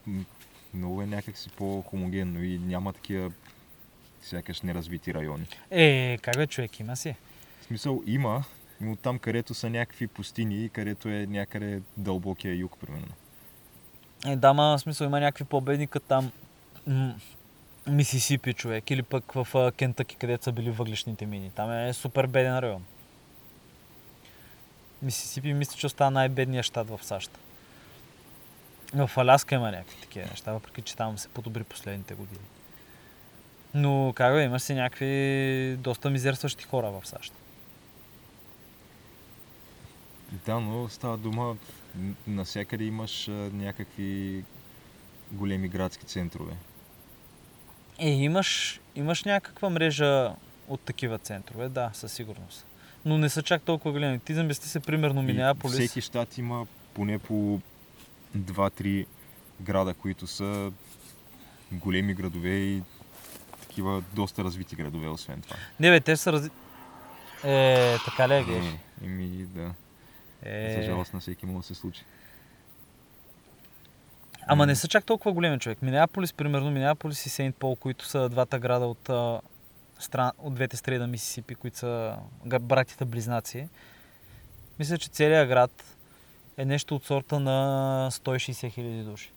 много 0.73 1.01
е 1.01 1.05
някакси 1.05 1.49
по-хомогенно 1.49 2.43
и 2.43 2.59
няма 2.59 2.93
такива 2.93 3.31
сякаш 4.21 4.61
неразвити 4.61 5.13
райони. 5.13 5.47
Е, 5.71 6.17
как 6.21 6.37
бе 6.37 6.47
човек, 6.47 6.79
има 6.79 6.95
си. 6.95 7.15
Смисъл 7.69 8.01
има, 8.05 8.43
но 8.81 8.95
там 8.95 9.19
където 9.19 9.53
са 9.53 9.69
някакви 9.69 10.07
пустини, 10.07 10.69
където 10.69 11.09
е 11.09 11.25
някъде 11.25 11.81
дълбокия 11.97 12.55
юг, 12.55 12.77
примерно. 12.81 13.13
Е, 14.25 14.35
да, 14.35 14.53
ма, 14.53 14.79
смисъл 14.79 15.05
има 15.05 15.19
някакви 15.19 15.43
по-бедни, 15.43 15.87
като 15.87 16.05
там 16.07 16.31
м- 16.87 17.15
Мисисипи 17.87 18.53
човек, 18.53 18.91
или 18.91 19.03
пък 19.03 19.31
в 19.31 19.71
Кентъки, 19.77 20.15
където 20.15 20.43
са 20.43 20.51
били 20.51 20.71
въглишните 20.71 21.25
мини. 21.25 21.51
Там 21.55 21.71
е 21.71 21.93
супер 21.93 22.27
беден 22.27 22.59
район. 22.59 22.83
Мисисипи 25.01 25.53
мисля, 25.53 25.77
че 25.77 25.85
остава 25.85 26.11
най-бедният 26.11 26.65
щат 26.65 26.89
в 26.89 26.99
САЩ. 27.01 27.31
В 28.93 29.11
Аляска 29.17 29.55
има 29.55 29.71
някакви 29.71 30.01
такива 30.01 30.27
неща, 30.29 30.53
въпреки 30.53 30.81
че 30.81 30.95
там 30.95 31.17
се 31.17 31.29
подобри 31.29 31.63
последните 31.63 32.13
години. 32.13 32.45
Но 33.73 34.13
как 34.15 34.33
бе, 34.33 34.43
има 34.43 34.59
си 34.59 34.73
някакви 34.73 35.77
доста 35.79 36.09
мизерстващи 36.09 36.63
хора 36.63 36.91
в 36.91 37.07
САЩ. 37.07 37.33
Да, 40.45 40.59
но 40.59 40.89
става 40.89 41.17
дума, 41.17 41.57
насякъде 42.27 42.83
имаш 42.83 43.27
някакви 43.53 44.43
големи 45.31 45.67
градски 45.67 46.05
центрове. 46.05 46.53
Е, 47.99 48.09
имаш, 48.09 48.79
имаш 48.95 49.23
някаква 49.23 49.69
мрежа 49.69 50.35
от 50.67 50.81
такива 50.81 51.17
центрове, 51.17 51.69
да, 51.69 51.89
със 51.93 52.13
сигурност. 52.13 52.65
Но 53.05 53.17
не 53.17 53.29
са 53.29 53.43
чак 53.43 53.61
толкова 53.61 53.91
големи. 53.91 54.19
Ти 54.19 54.33
замисли 54.33 54.67
се, 54.67 54.79
примерно, 54.79 55.21
Минеаполис. 55.21 55.75
Всеки 55.75 56.01
щат 56.01 56.37
има 56.37 56.67
поне 56.93 57.19
по 57.19 57.61
2-3 58.37 59.05
града, 59.61 59.93
които 59.93 60.27
са 60.27 60.71
големи 61.71 62.13
градове 62.13 62.49
и 62.49 62.83
такива 63.61 64.03
доста 64.13 64.43
развити 64.43 64.75
градове, 64.75 65.07
освен 65.07 65.41
това. 65.41 65.55
Не, 65.79 65.89
бе, 65.89 65.99
те 65.99 66.17
са 66.17 66.31
рази... 66.33 66.49
Е, 67.43 67.97
така 68.05 68.29
ли 68.29 68.33
е, 68.33 68.43
геш? 68.43 68.65
Еми, 69.03 69.45
да. 69.45 69.73
За 70.43 70.49
Е, 70.49 70.83
жалост 70.83 71.13
на 71.13 71.19
всеки 71.19 71.45
може 71.45 71.57
да 71.57 71.63
се 71.63 71.75
случи. 71.75 72.05
ама 74.47 74.65
не 74.65 74.75
са 74.75 74.87
чак 74.87 75.05
толкова 75.05 75.33
големи 75.33 75.59
човек. 75.59 75.81
Минеаполис, 75.81 76.33
примерно, 76.33 76.71
Минеаполис 76.71 77.25
и 77.25 77.29
Сейнт 77.29 77.55
Пол, 77.55 77.75
които 77.75 78.05
са 78.05 78.29
двата 78.29 78.59
града 78.59 78.85
от, 78.85 79.09
стран... 79.99 80.31
от 80.37 80.55
двете 80.55 80.77
страни 80.77 80.97
на 80.97 81.07
Мисисипи, 81.07 81.55
които 81.55 81.77
са 81.77 82.15
братята 82.61 83.05
близнаци. 83.05 83.67
Мисля, 84.79 84.97
че 84.97 85.09
целият 85.09 85.47
град 85.47 85.95
е 86.57 86.65
нещо 86.65 86.95
от 86.95 87.05
сорта 87.05 87.39
на 87.39 88.09
160 88.11 88.71
хиляди 88.71 89.03
души. 89.03 89.31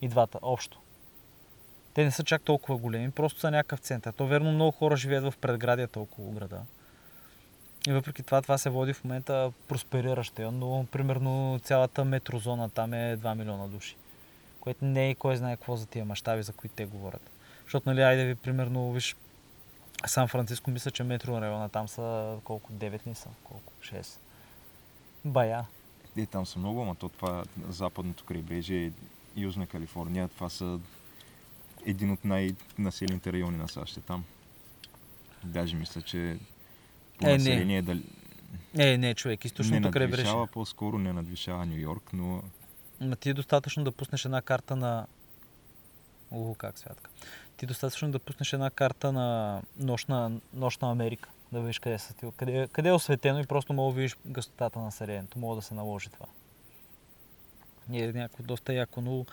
И 0.00 0.08
двата, 0.08 0.38
общо. 0.42 0.80
Те 1.94 2.04
не 2.04 2.10
са 2.10 2.24
чак 2.24 2.42
толкова 2.42 2.78
големи, 2.78 3.10
просто 3.10 3.40
са 3.40 3.50
някакъв 3.50 3.80
център. 3.80 4.12
То 4.12 4.26
верно 4.26 4.52
много 4.52 4.70
хора 4.70 4.96
живеят 4.96 5.24
в 5.24 5.38
предградията 5.38 6.00
около 6.00 6.32
града. 6.32 6.60
И 7.86 7.92
въпреки 7.92 8.22
това, 8.22 8.42
това 8.42 8.58
се 8.58 8.70
води 8.70 8.92
в 8.92 9.04
момента 9.04 9.52
проспериращ 9.68 10.38
район, 10.38 10.58
но 10.58 10.86
примерно 10.92 11.60
цялата 11.62 12.04
метрозона 12.04 12.70
там 12.70 12.94
е 12.94 13.16
2 13.16 13.34
милиона 13.34 13.66
души. 13.66 13.96
Което 14.60 14.84
не 14.84 15.10
е 15.10 15.14
кой 15.14 15.36
знае 15.36 15.56
какво 15.56 15.76
за 15.76 15.86
тия 15.86 16.04
мащаби, 16.04 16.42
за 16.42 16.52
които 16.52 16.74
те 16.74 16.84
говорят. 16.84 17.30
Защото, 17.64 17.88
нали, 17.88 18.02
айде 18.02 18.24
ви, 18.24 18.34
примерно, 18.34 18.92
виж, 18.92 19.16
Сан 20.06 20.28
Франциско 20.28 20.70
мисля, 20.70 20.90
че 20.90 21.02
метро 21.02 21.40
района 21.40 21.68
там 21.68 21.88
са 21.88 22.36
колко? 22.44 22.72
9 22.72 23.06
не 23.06 23.14
са? 23.14 23.28
Колко? 23.44 23.72
6. 23.82 24.18
Бая. 25.24 25.64
Е, 26.16 26.26
там 26.26 26.46
са 26.46 26.58
много, 26.58 26.82
ама 26.82 26.94
то 26.94 27.08
това 27.08 27.44
западното 27.68 28.24
крайбрежие, 28.24 28.92
Южна 29.36 29.66
Калифорния, 29.66 30.28
това 30.28 30.48
са 30.48 30.78
един 31.86 32.10
от 32.10 32.24
най-населените 32.24 33.32
райони 33.32 33.56
на 33.56 33.68
САЩ 33.68 33.96
е 33.96 34.00
там. 34.00 34.24
Даже 35.44 35.76
мисля, 35.76 36.02
че 36.02 36.38
по 37.18 37.26
Е, 37.26 37.28
не. 37.28 37.34
население 37.34 37.82
дали... 37.82 38.02
Е, 38.78 38.98
не, 38.98 39.14
човек, 39.14 39.40
не 39.40 39.46
източното 39.46 39.90
крайбрежие. 39.90 40.24
надвишава, 40.24 40.46
по-скоро 40.46 40.98
не 40.98 41.12
надвишава 41.12 41.66
Нью 41.66 41.78
Йорк, 41.78 42.10
но 42.12 42.42
Ма 43.00 43.16
ти 43.16 43.30
е 43.30 43.34
достатъчно 43.34 43.84
да 43.84 43.92
пуснеш 43.92 44.24
една 44.24 44.42
карта 44.42 44.76
на... 44.76 45.06
О, 46.30 46.54
как 46.54 46.78
святка. 46.78 47.10
Ти 47.56 47.64
е 47.64 47.68
достатъчно 47.68 48.10
да 48.10 48.18
пуснеш 48.18 48.52
една 48.52 48.70
карта 48.70 49.12
на 49.12 49.60
нощна, 49.78 50.32
нощна 50.52 50.90
Америка. 50.90 51.28
Да 51.52 51.60
видиш 51.60 51.78
къде, 51.78 51.98
са, 51.98 52.14
ти- 52.14 52.26
къде, 52.36 52.68
къде 52.72 52.88
е 52.88 52.92
осветено 52.92 53.40
и 53.40 53.46
просто 53.46 53.72
мога 53.72 53.92
да 53.92 53.96
видиш 53.96 54.16
гъстотата 54.26 54.78
на 54.78 54.84
населението. 54.84 55.38
Мога 55.38 55.56
да 55.56 55.62
се 55.62 55.74
наложи 55.74 56.08
това. 56.10 56.26
Е 57.92 58.12
някакво 58.12 58.42
доста 58.42 58.74
яко, 58.74 59.00
но 59.00 59.26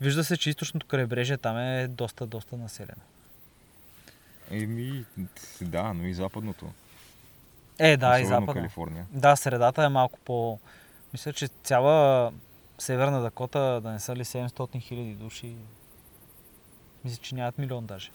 вижда 0.00 0.24
се, 0.24 0.36
че 0.36 0.50
източното 0.50 0.86
крайбрежие 0.86 1.38
там 1.38 1.58
е 1.58 1.88
доста, 1.88 2.26
доста 2.26 2.56
населено. 2.56 3.02
еми, 4.50 5.04
да, 5.60 5.92
но 5.94 6.06
и 6.06 6.14
западното. 6.14 6.72
Е, 7.78 7.96
да, 7.96 8.20
и 8.20 8.22
особено 8.22 8.40
западно. 8.40 8.54
Калифорния. 8.54 9.06
Да, 9.12 9.36
средата 9.36 9.84
е 9.84 9.88
малко 9.88 10.18
по... 10.24 10.58
Мисля, 11.12 11.32
че 11.32 11.48
цяла 11.48 12.32
Северна 12.78 13.22
Дакота 13.22 13.80
да 13.82 13.90
не 13.90 14.00
са 14.00 14.16
ли 14.16 14.24
700 14.24 14.80
хиляди 14.80 15.14
души. 15.14 15.56
Мисля, 17.04 17.22
че 17.22 17.34
нямат 17.34 17.58
милион 17.58 17.86
даже. 17.86 18.10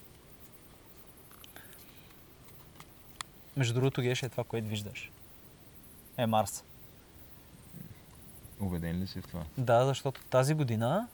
Между 3.56 3.74
другото, 3.74 4.02
Геш, 4.02 4.22
е 4.22 4.28
това, 4.28 4.44
което 4.44 4.68
виждаш. 4.68 5.10
Е 6.16 6.26
Марс. 6.26 6.64
Убеден 8.60 9.00
ли 9.00 9.06
си 9.06 9.20
в 9.20 9.28
това? 9.28 9.42
Да, 9.58 9.86
защото 9.86 10.20
тази 10.22 10.54
година 10.54 11.08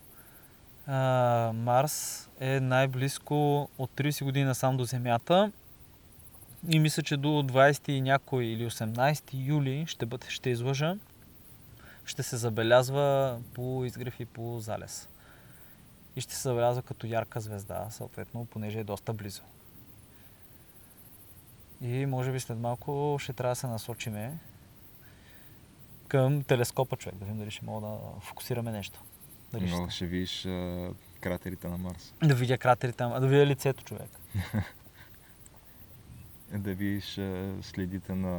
а, 0.87 1.53
Марс 1.55 2.29
е 2.41 2.61
най-близко 2.61 3.69
от 3.79 3.91
30 3.91 4.25
години 4.25 4.45
насам 4.45 4.77
до 4.77 4.85
Земята. 4.85 5.53
И 6.69 6.79
мисля, 6.79 7.03
че 7.03 7.17
до 7.17 7.29
20 7.29 7.89
и 7.89 8.01
някой 8.01 8.45
или 8.45 8.71
18 8.71 9.47
юли 9.47 9.85
ще, 9.87 10.07
бъде, 10.07 10.27
ще 10.31 10.51
излъжа. 10.51 10.97
Ще 12.05 12.23
се 12.23 12.37
забелязва 12.37 13.39
по 13.55 13.85
изгрев 13.85 14.21
и 14.21 14.25
по 14.25 14.61
залез. 14.61 15.09
И 16.17 16.21
ще 16.21 16.35
се 16.35 16.43
забелязва 16.43 16.83
като 16.83 17.07
ярка 17.07 17.41
звезда, 17.41 17.87
съответно, 17.91 18.45
понеже 18.45 18.81
е 18.81 18.85
доста 18.85 19.13
близо. 19.13 19.43
И 21.81 22.07
може 22.07 22.33
би 22.33 22.41
след 22.41 22.59
малко 22.59 23.17
ще 23.21 23.33
трябва 23.33 23.53
да 23.53 23.57
се 23.57 23.67
насочиме 23.67 24.39
към 26.09 26.43
телескопа 26.43 26.97
човек, 26.97 27.19
да 27.19 27.25
видим 27.25 27.39
дали 27.39 27.51
ще 27.51 27.65
мога 27.65 27.89
да 27.89 27.99
фокусираме 28.21 28.73
нещо. 28.73 29.03
Дали 29.53 29.71
Но 29.71 29.87
ще... 29.87 29.95
ще 29.97 30.07
видиш 30.07 30.47
а, 30.47 30.91
кратерите 31.21 31.69
на 31.69 31.79
Марс. 31.79 32.15
Да 32.23 32.35
видя 32.35 32.59
кратерите, 32.59 33.03
а 33.05 33.21
да 33.21 33.27
видя 33.27 33.47
лицето 33.47 33.85
човек. 33.85 34.11
Да 36.53 36.75
видиш 36.75 37.19
а, 37.19 37.53
следите 37.63 38.15
на 38.15 38.33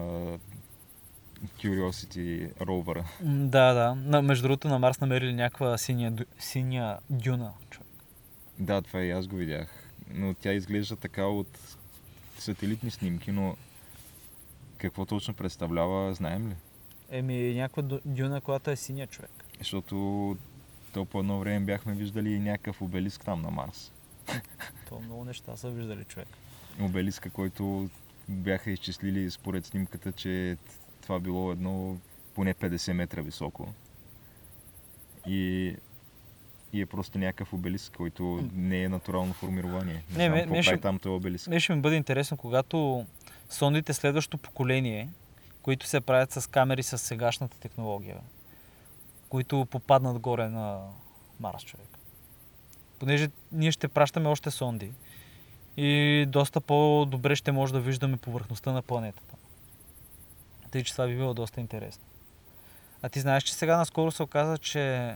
Curiosity 1.59 2.51
ровъра. 2.61 3.05
Да, 3.21 3.73
да. 3.73 3.95
На, 3.95 4.21
между 4.21 4.43
другото 4.43 4.67
на 4.67 4.79
Марс 4.79 4.99
намерили 4.99 5.33
някаква 5.33 5.77
синя, 5.77 6.13
синя 6.39 6.99
дюна. 7.09 7.53
Човек. 7.69 7.87
Да, 8.59 8.81
това 8.81 9.01
и 9.01 9.11
аз 9.11 9.27
го 9.27 9.35
видях. 9.35 9.89
Но 10.13 10.33
тя 10.33 10.53
изглежда 10.53 10.95
така 10.95 11.25
от 11.25 11.77
сателитни 12.39 12.91
снимки, 12.91 13.31
но 13.31 13.55
какво 14.77 15.05
точно 15.05 15.33
представлява, 15.33 16.13
знаем 16.13 16.49
ли? 16.49 16.55
Еми, 17.09 17.53
някаква 17.55 17.83
ду- 17.83 18.01
дюна, 18.05 18.41
която 18.41 18.71
е 18.71 18.75
синя 18.75 19.07
човек. 19.07 19.31
Защото 19.59 20.37
то 20.93 21.05
по 21.05 21.19
едно 21.19 21.39
време 21.39 21.65
бяхме 21.65 21.93
виждали 21.93 22.39
някакъв 22.39 22.81
обелиск 22.81 23.25
там 23.25 23.41
на 23.41 23.51
Марс. 23.51 23.91
То 24.89 24.99
много 24.99 25.25
неща 25.25 25.57
са 25.57 25.69
виждали 25.69 26.03
човек. 26.03 26.27
Обелиска, 26.81 27.29
който 27.29 27.89
бяха 28.27 28.71
изчислили 28.71 29.31
според 29.31 29.65
снимката, 29.65 30.11
че 30.11 30.57
това 31.01 31.19
било 31.19 31.51
едно 31.51 31.97
поне 32.35 32.53
50 32.53 32.93
метра 32.93 33.21
високо. 33.21 33.73
И, 35.27 35.75
и 36.73 36.81
е 36.81 36.85
просто 36.85 37.17
някакъв 37.17 37.53
обелиск, 37.53 37.93
който 37.93 38.23
не 38.53 38.83
е 38.83 38.89
натурално 38.89 39.33
формирование. 39.33 40.03
Не, 40.09 40.17
Не, 40.19 40.25
знам 40.25 40.31
ме- 40.31 40.39
какво 40.39 40.55
ме 40.55 40.63
ще- 40.63 40.77
там 40.77 40.99
този 40.99 41.09
обелиск. 41.11 41.47
Мен 41.47 41.59
ще 41.59 41.75
ми 41.75 41.81
бъде 41.81 41.95
интересно, 41.95 42.37
когато 42.37 43.05
сондите 43.49 43.93
следващото 43.93 44.37
поколение, 44.39 45.09
които 45.61 45.85
се 45.85 46.01
правят 46.01 46.31
с 46.31 46.49
камери 46.49 46.83
с 46.83 46.97
сегашната 46.97 47.59
технология, 47.59 48.17
които 49.29 49.65
попаднат 49.65 50.19
горе 50.19 50.49
на 50.49 50.87
Марс 51.39 51.63
човек. 51.63 51.85
Понеже 52.99 53.29
ние 53.51 53.71
ще 53.71 53.87
пращаме 53.87 54.29
още 54.29 54.51
сонди 54.51 54.91
и 55.81 56.25
доста 56.25 56.61
по-добре 56.61 57.35
ще 57.35 57.51
може 57.51 57.73
да 57.73 57.79
виждаме 57.79 58.17
повърхността 58.17 58.71
на 58.71 58.81
планетата. 58.81 59.35
Тъй, 60.71 60.83
че 60.83 60.91
това 60.91 61.07
би 61.07 61.15
било 61.15 61.33
доста 61.33 61.61
интересно. 61.61 62.03
А 63.01 63.09
ти 63.09 63.19
знаеш, 63.19 63.43
че 63.43 63.53
сега 63.53 63.77
наскоро 63.77 64.11
се 64.11 64.23
оказа, 64.23 64.57
че 64.57 65.15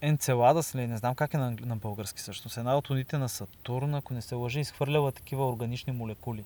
Енцеладас, 0.00 0.74
ли, 0.74 0.86
не 0.86 0.96
знам 0.96 1.14
как 1.14 1.34
е 1.34 1.38
на, 1.38 1.56
на 1.60 1.76
български 1.76 2.20
всъщност, 2.20 2.56
една 2.56 2.76
от 2.76 2.90
луните 2.90 3.18
на 3.18 3.28
Сатурн, 3.28 3.94
ако 3.94 4.14
не 4.14 4.22
се 4.22 4.34
лъжи, 4.34 4.60
изхвърляла 4.60 5.12
такива 5.12 5.48
органични 5.48 5.92
молекули. 5.92 6.44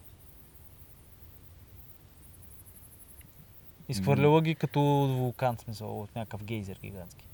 Изхвърляла 3.88 4.42
ги 4.42 4.54
като 4.54 4.80
вулкан, 4.80 5.56
смисъл, 5.56 6.00
от 6.00 6.14
някакъв 6.16 6.44
гейзер 6.44 6.78
гигантски. 6.82 7.24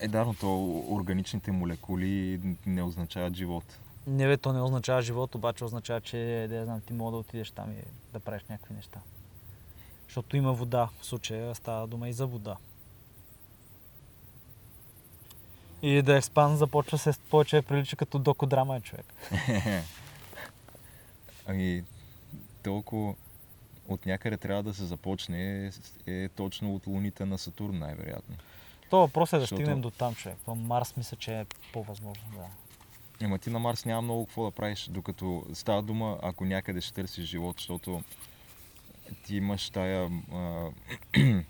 Е, 0.00 0.08
да, 0.08 0.24
но 0.24 0.34
то 0.34 0.84
органичните 0.88 1.52
молекули 1.52 2.40
не 2.66 2.82
означават 2.82 3.34
живот. 3.34 3.78
Не 4.06 4.26
бе, 4.26 4.36
то 4.36 4.52
не 4.52 4.60
означава 4.60 5.02
живот, 5.02 5.34
обаче 5.34 5.64
означава, 5.64 6.00
че 6.00 6.46
да 6.50 6.64
знам, 6.64 6.80
ти 6.80 6.92
мога 6.92 7.10
да 7.10 7.16
отидеш 7.16 7.50
там 7.50 7.72
и 7.72 7.82
да 8.12 8.20
правиш 8.20 8.42
някакви 8.50 8.74
неща. 8.74 9.00
Защото 10.08 10.36
има 10.36 10.52
вода, 10.52 10.88
в 11.00 11.06
случая 11.06 11.54
става 11.54 11.86
дума 11.86 12.08
и 12.08 12.12
за 12.12 12.26
вода. 12.26 12.56
И 15.82 16.02
да 16.02 16.16
експан 16.16 16.56
започва 16.56 16.98
се 16.98 17.12
повече 17.30 17.62
прилича 17.62 17.96
като 17.96 18.18
докодрама 18.18 18.80
човек. 18.80 19.14
Ами, 21.46 21.84
толкова 22.62 23.14
от 23.88 24.06
някъде 24.06 24.36
трябва 24.36 24.62
да 24.62 24.74
се 24.74 24.84
започне 24.84 25.72
е 26.06 26.28
точно 26.28 26.74
от 26.74 26.86
луните 26.86 27.24
на 27.24 27.38
Сатурн, 27.38 27.78
най-вероятно. 27.78 28.36
То 28.90 28.98
въпрос 28.98 29.32
е 29.32 29.36
да 29.36 29.40
Защото- 29.40 29.60
стигнем 29.60 29.80
до 29.80 29.90
там, 29.90 30.14
човек. 30.14 30.38
Марс 30.46 30.96
мисля, 30.96 31.16
че 31.16 31.40
е 31.40 31.46
по-възможно, 31.72 32.24
да. 32.34 32.63
Ема 33.20 33.38
ти 33.38 33.50
на 33.50 33.58
Марс 33.58 33.84
няма 33.84 34.02
много 34.02 34.26
какво 34.26 34.44
да 34.44 34.50
правиш, 34.50 34.88
докато 34.90 35.46
става 35.52 35.82
дума, 35.82 36.18
ако 36.22 36.44
някъде 36.44 36.80
ще 36.80 36.94
търсиш 36.94 37.24
живот, 37.24 37.56
защото 37.58 38.02
ти 39.24 39.36
имаш 39.36 39.70
тая 39.70 40.10
а, 40.32 40.68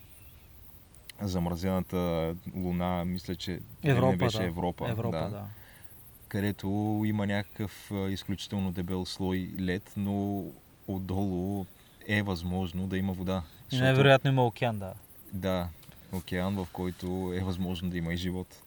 замразената 1.20 2.34
луна, 2.56 3.04
мисля, 3.04 3.36
че 3.36 3.60
Европа, 3.82 4.10
не 4.10 4.16
беше 4.16 4.38
да. 4.38 4.44
Европа, 4.44 4.90
Европа, 4.90 5.18
да, 5.18 5.28
да. 5.28 5.44
където 6.28 7.02
има 7.06 7.26
някакъв 7.26 7.92
изключително 8.08 8.72
дебел 8.72 9.04
слой 9.04 9.50
лед, 9.60 9.92
но 9.96 10.44
отдолу 10.86 11.64
е 12.06 12.22
възможно 12.22 12.86
да 12.86 12.98
има 12.98 13.12
вода. 13.12 13.42
И 13.72 13.78
най-вероятно 13.78 14.30
има 14.30 14.46
океан, 14.46 14.78
да. 14.78 14.94
Да, 15.32 15.68
океан, 16.12 16.56
в 16.56 16.68
който 16.72 17.32
е 17.36 17.40
възможно 17.40 17.90
да 17.90 17.98
има 17.98 18.14
и 18.14 18.16
живот. 18.16 18.63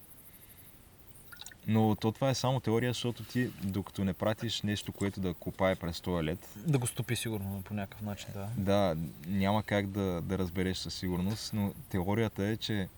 Но 1.68 1.94
то 1.94 2.12
това 2.12 2.30
е 2.30 2.34
само 2.34 2.60
теория, 2.60 2.90
защото 2.90 3.24
ти, 3.24 3.50
докато 3.62 4.04
не 4.04 4.12
пратиш 4.12 4.62
нещо, 4.62 4.92
което 4.92 5.20
да 5.20 5.34
копае 5.34 5.74
през 5.74 6.00
този 6.00 6.24
лед, 6.24 6.54
Да 6.56 6.78
го 6.78 6.86
стопи 6.86 7.16
сигурно 7.16 7.62
по 7.64 7.74
някакъв 7.74 8.02
начин, 8.02 8.28
да. 8.34 8.48
да, 8.56 8.96
няма 9.26 9.62
как 9.62 9.86
да, 9.86 10.20
да 10.22 10.38
разбереш 10.38 10.78
със 10.78 10.94
сигурност, 10.94 11.52
но 11.52 11.72
теорията 11.90 12.44
е, 12.44 12.56
че 12.56 12.88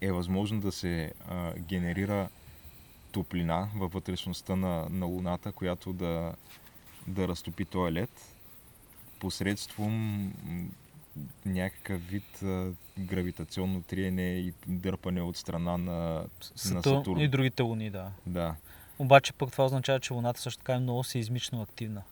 е 0.00 0.12
възможно 0.12 0.60
да 0.60 0.72
се 0.72 1.12
а, 1.28 1.52
генерира 1.58 2.28
топлина 3.12 3.68
във 3.76 3.92
вътрешността 3.92 4.56
на, 4.56 4.86
на 4.90 5.06
Луната, 5.06 5.52
която 5.52 5.92
да, 5.92 6.34
да 7.06 7.28
разтопи 7.28 7.64
този 7.64 7.92
лед 7.92 8.10
посредством 9.18 10.32
някакъв 11.46 12.06
вид 12.06 12.42
а, 12.42 12.72
гравитационно 12.98 13.82
триене 13.82 14.22
и 14.22 14.54
дърпане 14.66 15.22
от 15.22 15.36
страна 15.36 15.76
на, 15.76 15.92
на 15.92 16.26
Сатурн 16.82 17.20
и 17.20 17.28
другите 17.28 17.62
луни, 17.62 17.90
да. 17.90 18.12
Да. 18.26 18.54
Обаче 18.98 19.32
пък 19.32 19.52
това 19.52 19.64
означава, 19.64 20.00
че 20.00 20.12
Луната 20.12 20.40
също 20.40 20.58
така 20.58 20.74
е 20.74 20.78
много 20.78 21.04
сеизмично 21.04 21.62
активна. 21.62 22.02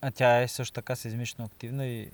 А 0.00 0.10
тя 0.10 0.40
е 0.40 0.48
също 0.48 0.74
така 0.74 0.96
сеизмично 0.96 1.44
активна 1.44 1.86
и 1.86 2.10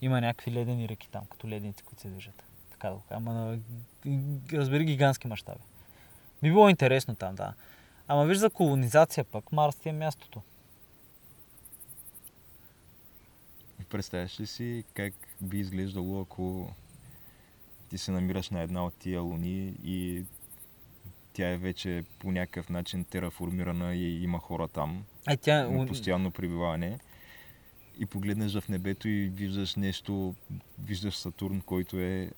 има 0.00 0.20
някакви 0.20 0.52
ледени 0.52 0.88
реки 0.88 1.08
там, 1.10 1.26
като 1.30 1.48
ледници, 1.48 1.82
които 1.82 2.02
се 2.02 2.08
движат. 2.08 2.44
Така 2.70 2.88
да 2.88 2.94
го 2.94 3.00
кажа. 3.00 3.16
Ама 3.16 3.32
на, 3.32 3.58
разбери, 4.52 4.84
гигантски 4.84 5.26
мащаби. 5.26 5.60
Би 6.42 6.48
било 6.48 6.68
интересно 6.68 7.14
там, 7.14 7.34
да. 7.34 7.54
Ама 8.08 8.26
виж 8.26 8.38
за 8.38 8.50
колонизация 8.50 9.24
пък, 9.24 9.52
Марс 9.52 9.76
ти 9.76 9.88
е 9.88 9.92
мястото. 9.92 10.42
Представяш 13.88 14.40
ли 14.40 14.46
си 14.46 14.84
как 14.94 15.14
би 15.40 15.58
изглеждало, 15.58 16.20
ако 16.20 16.74
ти 17.88 17.98
се 17.98 18.12
намираш 18.12 18.50
на 18.50 18.60
една 18.60 18.86
от 18.86 18.94
тия 18.94 19.20
луни 19.20 19.74
и 19.84 20.24
тя 21.32 21.48
е 21.50 21.56
вече 21.56 22.04
по 22.18 22.32
някакъв 22.32 22.68
начин 22.68 23.04
тераформирана 23.04 23.94
и 23.94 24.22
има 24.22 24.38
хора 24.38 24.68
там, 24.68 25.04
А 25.26 25.36
тя... 25.36 25.86
постоянно 25.88 26.30
пребиваване 26.30 26.98
и 27.98 28.06
погледнеш 28.06 28.58
в 28.60 28.68
небето 28.68 29.08
и 29.08 29.28
виждаш 29.28 29.76
нещо, 29.76 30.34
виждаш 30.78 31.16
Сатурн, 31.16 31.60
който 31.60 31.98
е 31.98 32.30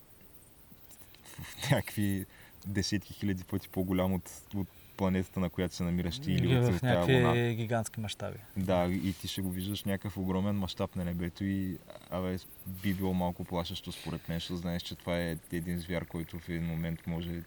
в 1.25 1.71
някакви 1.71 2.27
десетки 2.67 3.13
хиляди 3.13 3.45
пъти 3.45 3.69
по-голям 3.69 4.15
от, 4.15 4.31
от 4.55 4.69
планетата, 4.97 5.41
на 5.41 5.51
която 5.51 5.75
се 5.75 5.83
намираш 5.83 6.19
ти 6.19 6.33
или 6.33 6.47
или 6.47 6.59
от, 6.59 6.81
тази 6.81 7.15
луна. 7.15 7.55
гигантски 7.55 8.01
мащаби. 8.01 8.39
Да, 8.57 8.89
и 8.91 9.13
ти 9.13 9.29
ще 9.29 9.41
го 9.41 9.51
виждаш 9.51 9.85
някакъв 9.85 10.17
огромен 10.17 10.57
мащаб 10.57 10.97
на 10.97 11.05
небето 11.05 11.45
и 11.45 11.79
абе, 12.11 12.37
би 12.67 12.95
било 12.95 13.15
малко 13.15 13.45
плашещо 13.45 13.93
според 13.93 14.29
мен, 14.29 14.37
защото 14.37 14.57
знаеш, 14.57 14.83
че 14.83 14.95
това 14.95 15.19
е 15.19 15.37
един 15.53 15.79
звяр, 15.79 16.05
който 16.05 16.39
в 16.39 16.49
един 16.49 16.65
момент 16.65 17.07
може 17.07 17.43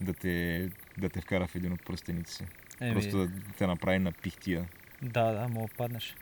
да 0.00 0.12
те, 0.14 0.68
да 0.98 1.08
те 1.08 1.20
вкара 1.20 1.46
в 1.46 1.54
един 1.54 1.72
от 1.72 1.84
пръстените 1.84 2.32
си. 2.32 2.44
Еми, 2.80 2.94
Просто 2.94 3.18
да 3.18 3.30
те 3.58 3.66
направи 3.66 3.98
на 3.98 4.12
пихтия 4.12 4.68
Да, 5.02 5.32
да, 5.32 5.48
мога 5.48 5.68
паднеш. 5.76 6.14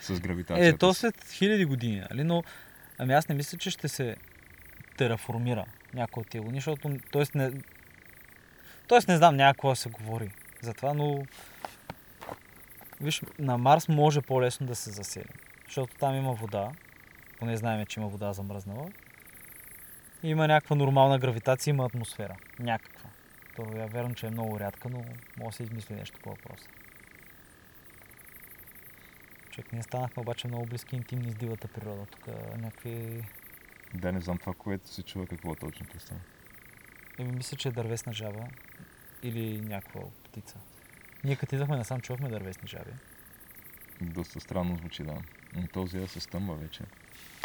с 0.00 0.20
гравитацията. 0.20 0.74
Е, 0.74 0.78
то 0.78 0.94
след 0.94 1.30
хиляди 1.32 1.64
години, 1.64 2.02
нали? 2.10 2.24
Но 2.24 2.42
ами 2.98 3.12
аз 3.14 3.28
не 3.28 3.34
мисля, 3.34 3.58
че 3.58 3.70
ще 3.70 3.88
се 3.88 4.16
тераформира 4.96 5.64
някой 5.94 6.20
от 6.20 6.28
тия 6.28 6.42
луни, 6.42 6.56
защото, 6.56 6.96
тоест 7.10 7.34
не, 7.34 7.52
тоест 8.88 9.08
не 9.08 9.16
знам, 9.16 9.36
няма 9.36 9.54
какво 9.54 9.68
да 9.68 9.76
се 9.76 9.88
говори 9.88 10.30
за 10.62 10.74
това, 10.74 10.94
но 10.94 11.24
виж, 13.00 13.22
на 13.38 13.58
Марс 13.58 13.88
може 13.88 14.20
по-лесно 14.20 14.66
да 14.66 14.74
се 14.74 14.90
засели, 14.90 15.32
защото 15.66 15.96
там 15.96 16.14
има 16.14 16.32
вода, 16.32 16.70
поне 17.38 17.56
знаем, 17.56 17.86
че 17.86 18.00
има 18.00 18.08
вода 18.08 18.32
замръзнала, 18.32 18.90
и 20.22 20.28
има 20.28 20.48
някаква 20.48 20.76
нормална 20.76 21.18
гравитация, 21.18 21.70
има 21.70 21.84
атмосфера, 21.84 22.36
някаква. 22.58 23.10
То 23.56 23.62
я 23.76 23.86
верно, 23.86 24.14
че 24.14 24.26
е 24.26 24.30
много 24.30 24.60
рядка, 24.60 24.88
но 24.88 25.04
може 25.36 25.48
да 25.48 25.52
се 25.52 25.62
измисли 25.62 25.94
нещо 25.94 26.18
по 26.22 26.30
въпроса. 26.30 26.68
Човек, 29.50 29.72
ние 29.72 29.82
станахме 29.82 30.20
обаче 30.20 30.48
много 30.48 30.66
близки 30.66 30.96
интимни 30.96 31.32
с 31.32 31.34
дивата 31.34 31.68
природа. 31.68 32.06
Тук 32.06 32.26
някакви... 32.56 33.22
Да, 33.94 34.12
не 34.12 34.20
знам 34.20 34.38
това, 34.38 34.54
което 34.54 34.88
се 34.88 35.02
чува, 35.02 35.26
какво 35.26 35.54
точно 35.54 35.86
представя. 35.86 36.20
Еми, 37.18 37.32
мисля, 37.32 37.56
че 37.56 37.68
е 37.68 37.72
дървесна 37.72 38.12
жаба 38.12 38.44
или 39.22 39.60
някаква 39.60 40.00
птица. 40.24 40.56
Ние 41.24 41.36
като 41.36 41.54
идвахме 41.54 41.76
насам, 41.76 42.00
чувахме 42.00 42.28
дървесни 42.28 42.68
жаби. 42.68 42.90
Доста 44.00 44.40
странно 44.40 44.76
звучи, 44.76 45.02
да. 45.02 45.16
Но 45.56 45.66
този 45.66 45.98
я 45.98 46.08
се 46.08 46.20
стъмва 46.20 46.54
вече. 46.54 46.84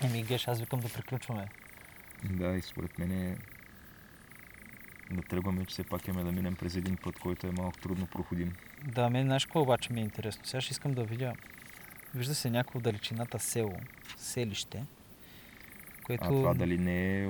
Еми, 0.03 0.23
Геш, 0.23 0.47
аз 0.47 0.59
викам 0.59 0.79
да 0.79 0.89
приключваме. 0.89 1.47
Да, 2.23 2.55
и 2.55 2.61
според 2.61 2.99
мен 2.99 3.11
е 3.11 3.37
да 5.11 5.21
тръгваме, 5.21 5.65
че 5.65 5.73
все 5.73 5.83
пак 5.83 6.07
имаме 6.07 6.23
да 6.23 6.31
минем 6.31 6.55
през 6.55 6.75
един 6.75 6.97
път, 6.97 7.19
който 7.19 7.47
е 7.47 7.51
малко 7.51 7.77
трудно 7.77 8.07
проходим. 8.07 8.55
Да, 8.83 9.09
мен 9.09 9.25
знаеш 9.25 9.45
какво 9.45 9.61
обаче 9.61 9.93
ми 9.93 9.99
е 9.99 10.03
интересно? 10.03 10.45
Сега 10.45 10.61
ще 10.61 10.71
искам 10.71 10.93
да 10.93 11.03
видя... 11.03 11.33
Вижда 12.15 12.35
се 12.35 12.49
някакво 12.49 12.79
далечината 12.79 13.39
село, 13.39 13.79
селище, 14.17 14.85
което... 16.03 16.23
А 16.23 16.27
това 16.27 16.53
дали 16.53 16.77
не 16.77 17.23
е... 17.23 17.29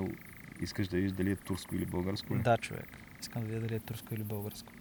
Искаш 0.60 0.88
да 0.88 0.96
видиш 0.96 1.12
дали 1.12 1.30
е 1.30 1.36
турско 1.36 1.74
или 1.74 1.86
българско 1.86 2.36
ли? 2.36 2.42
Да, 2.42 2.58
човек. 2.58 2.98
Искам 3.24 3.42
да 3.42 3.48
видя 3.48 3.60
дали 3.60 3.74
е 3.74 3.80
турско 3.80 4.14
или 4.14 4.22
българско. 4.22 4.72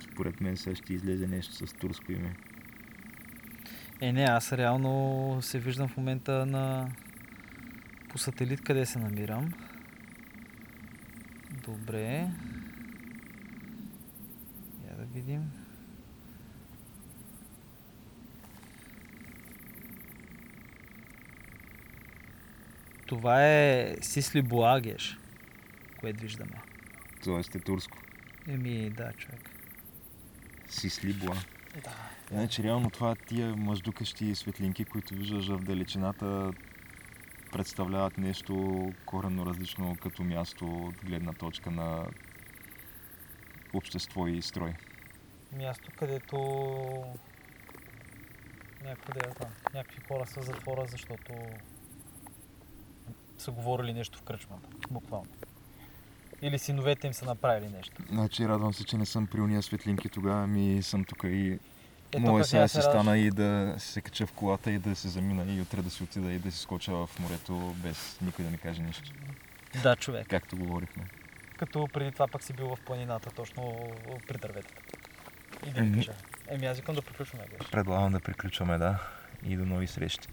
Според 0.00 0.40
мен 0.40 0.56
сега 0.56 0.76
ще 0.76 0.94
излезе 0.94 1.26
нещо 1.26 1.66
с 1.66 1.72
турско 1.72 2.12
име. 2.12 2.36
Е, 4.00 4.12
не, 4.12 4.24
аз 4.24 4.52
реално 4.52 5.38
се 5.42 5.58
виждам 5.58 5.88
в 5.88 5.96
момента 5.96 6.46
на... 6.46 6.90
по 8.08 8.18
сателит 8.18 8.60
къде 8.60 8.86
се 8.86 8.98
намирам. 8.98 9.52
Добре. 11.64 12.30
Я 14.90 14.96
да 14.96 15.04
видим. 15.04 15.50
Това 23.06 23.46
е 23.46 23.96
Сисли 24.00 24.42
Буагеш, 24.42 25.18
което 26.00 26.22
виждаме. 26.22 26.67
Тоест 27.24 27.54
е 27.54 27.60
турско. 27.60 27.98
Еми, 28.48 28.90
да, 28.90 29.12
човек. 29.12 29.50
Сисли 30.68 31.12
Буа. 31.12 31.36
Да. 31.84 31.92
Иначе 32.32 32.62
реално 32.62 32.90
това 32.90 33.14
тия 33.14 33.56
мъждукащи 33.56 34.34
светлинки, 34.34 34.84
които 34.84 35.14
виждаш 35.14 35.48
в 35.48 35.58
далечината, 35.58 36.52
представляват 37.52 38.18
нещо 38.18 38.84
коренно 39.06 39.46
различно 39.46 39.96
като 40.02 40.24
място 40.24 40.66
от 40.66 40.94
гледна 41.04 41.32
точка 41.32 41.70
на 41.70 42.06
общество 43.72 44.26
и 44.26 44.42
строй. 44.42 44.74
Място, 45.52 45.90
където 45.96 46.36
някакво 48.84 49.12
да 49.12 49.34
там. 49.34 49.50
Някакви 49.74 50.00
хора 50.08 50.26
са 50.26 50.42
затвора, 50.42 50.86
защото 50.88 51.32
са 53.38 53.50
говорили 53.50 53.92
нещо 53.92 54.18
в 54.18 54.22
кръчмата. 54.22 54.68
Буквално. 54.90 55.30
Или 56.42 56.58
синовете 56.58 57.06
им 57.06 57.14
са 57.14 57.24
направили 57.24 57.68
нещо. 57.68 58.02
Значи 58.10 58.48
радвам 58.48 58.74
се, 58.74 58.84
че 58.84 58.96
не 58.96 59.06
съм 59.06 59.26
при 59.26 59.40
уния 59.40 59.62
светлинки 59.62 60.08
тогава, 60.08 60.46
ми 60.46 60.82
съм 60.82 61.04
тук 61.04 61.22
и 61.24 61.58
Е, 62.12 62.22
тук 62.24 62.44
сега 62.46 62.62
да 62.62 62.68
се 62.68 62.78
радваш. 62.78 62.84
стана 62.84 63.18
и 63.18 63.30
да 63.30 63.74
се 63.78 64.00
кача 64.00 64.26
в 64.26 64.32
колата 64.32 64.70
и 64.70 64.78
да 64.78 64.96
се 64.96 65.08
замина 65.08 65.52
и 65.52 65.60
утре 65.60 65.82
да 65.82 65.90
си 65.90 66.02
отида 66.02 66.32
и 66.32 66.38
да 66.38 66.52
си 66.52 66.58
скоча 66.58 66.92
в 66.92 67.10
морето 67.20 67.74
без 67.76 68.18
никой 68.22 68.44
да 68.44 68.50
ми 68.50 68.58
каже 68.58 68.82
нищо. 68.82 69.10
Да, 69.82 69.96
човек. 69.96 70.26
Както 70.30 70.56
говорихме. 70.56 71.04
Като 71.56 71.88
преди 71.92 72.12
това 72.12 72.26
пък 72.28 72.42
си 72.42 72.52
бил 72.52 72.66
в 72.66 72.80
планината, 72.86 73.30
точно 73.30 73.78
при 74.28 74.38
дърветата. 74.38 74.74
И 75.66 75.70
да 75.70 75.80
Еми. 75.80 76.06
Еми, 76.48 76.66
аз 76.66 76.76
викам 76.76 76.94
да 76.94 77.02
приключваме, 77.02 77.44
геш. 77.50 77.70
Предлагам 77.70 78.12
да 78.12 78.20
приключваме, 78.20 78.78
да. 78.78 78.98
И 79.46 79.56
до 79.56 79.64
нови 79.66 79.86
срещи. 79.86 80.28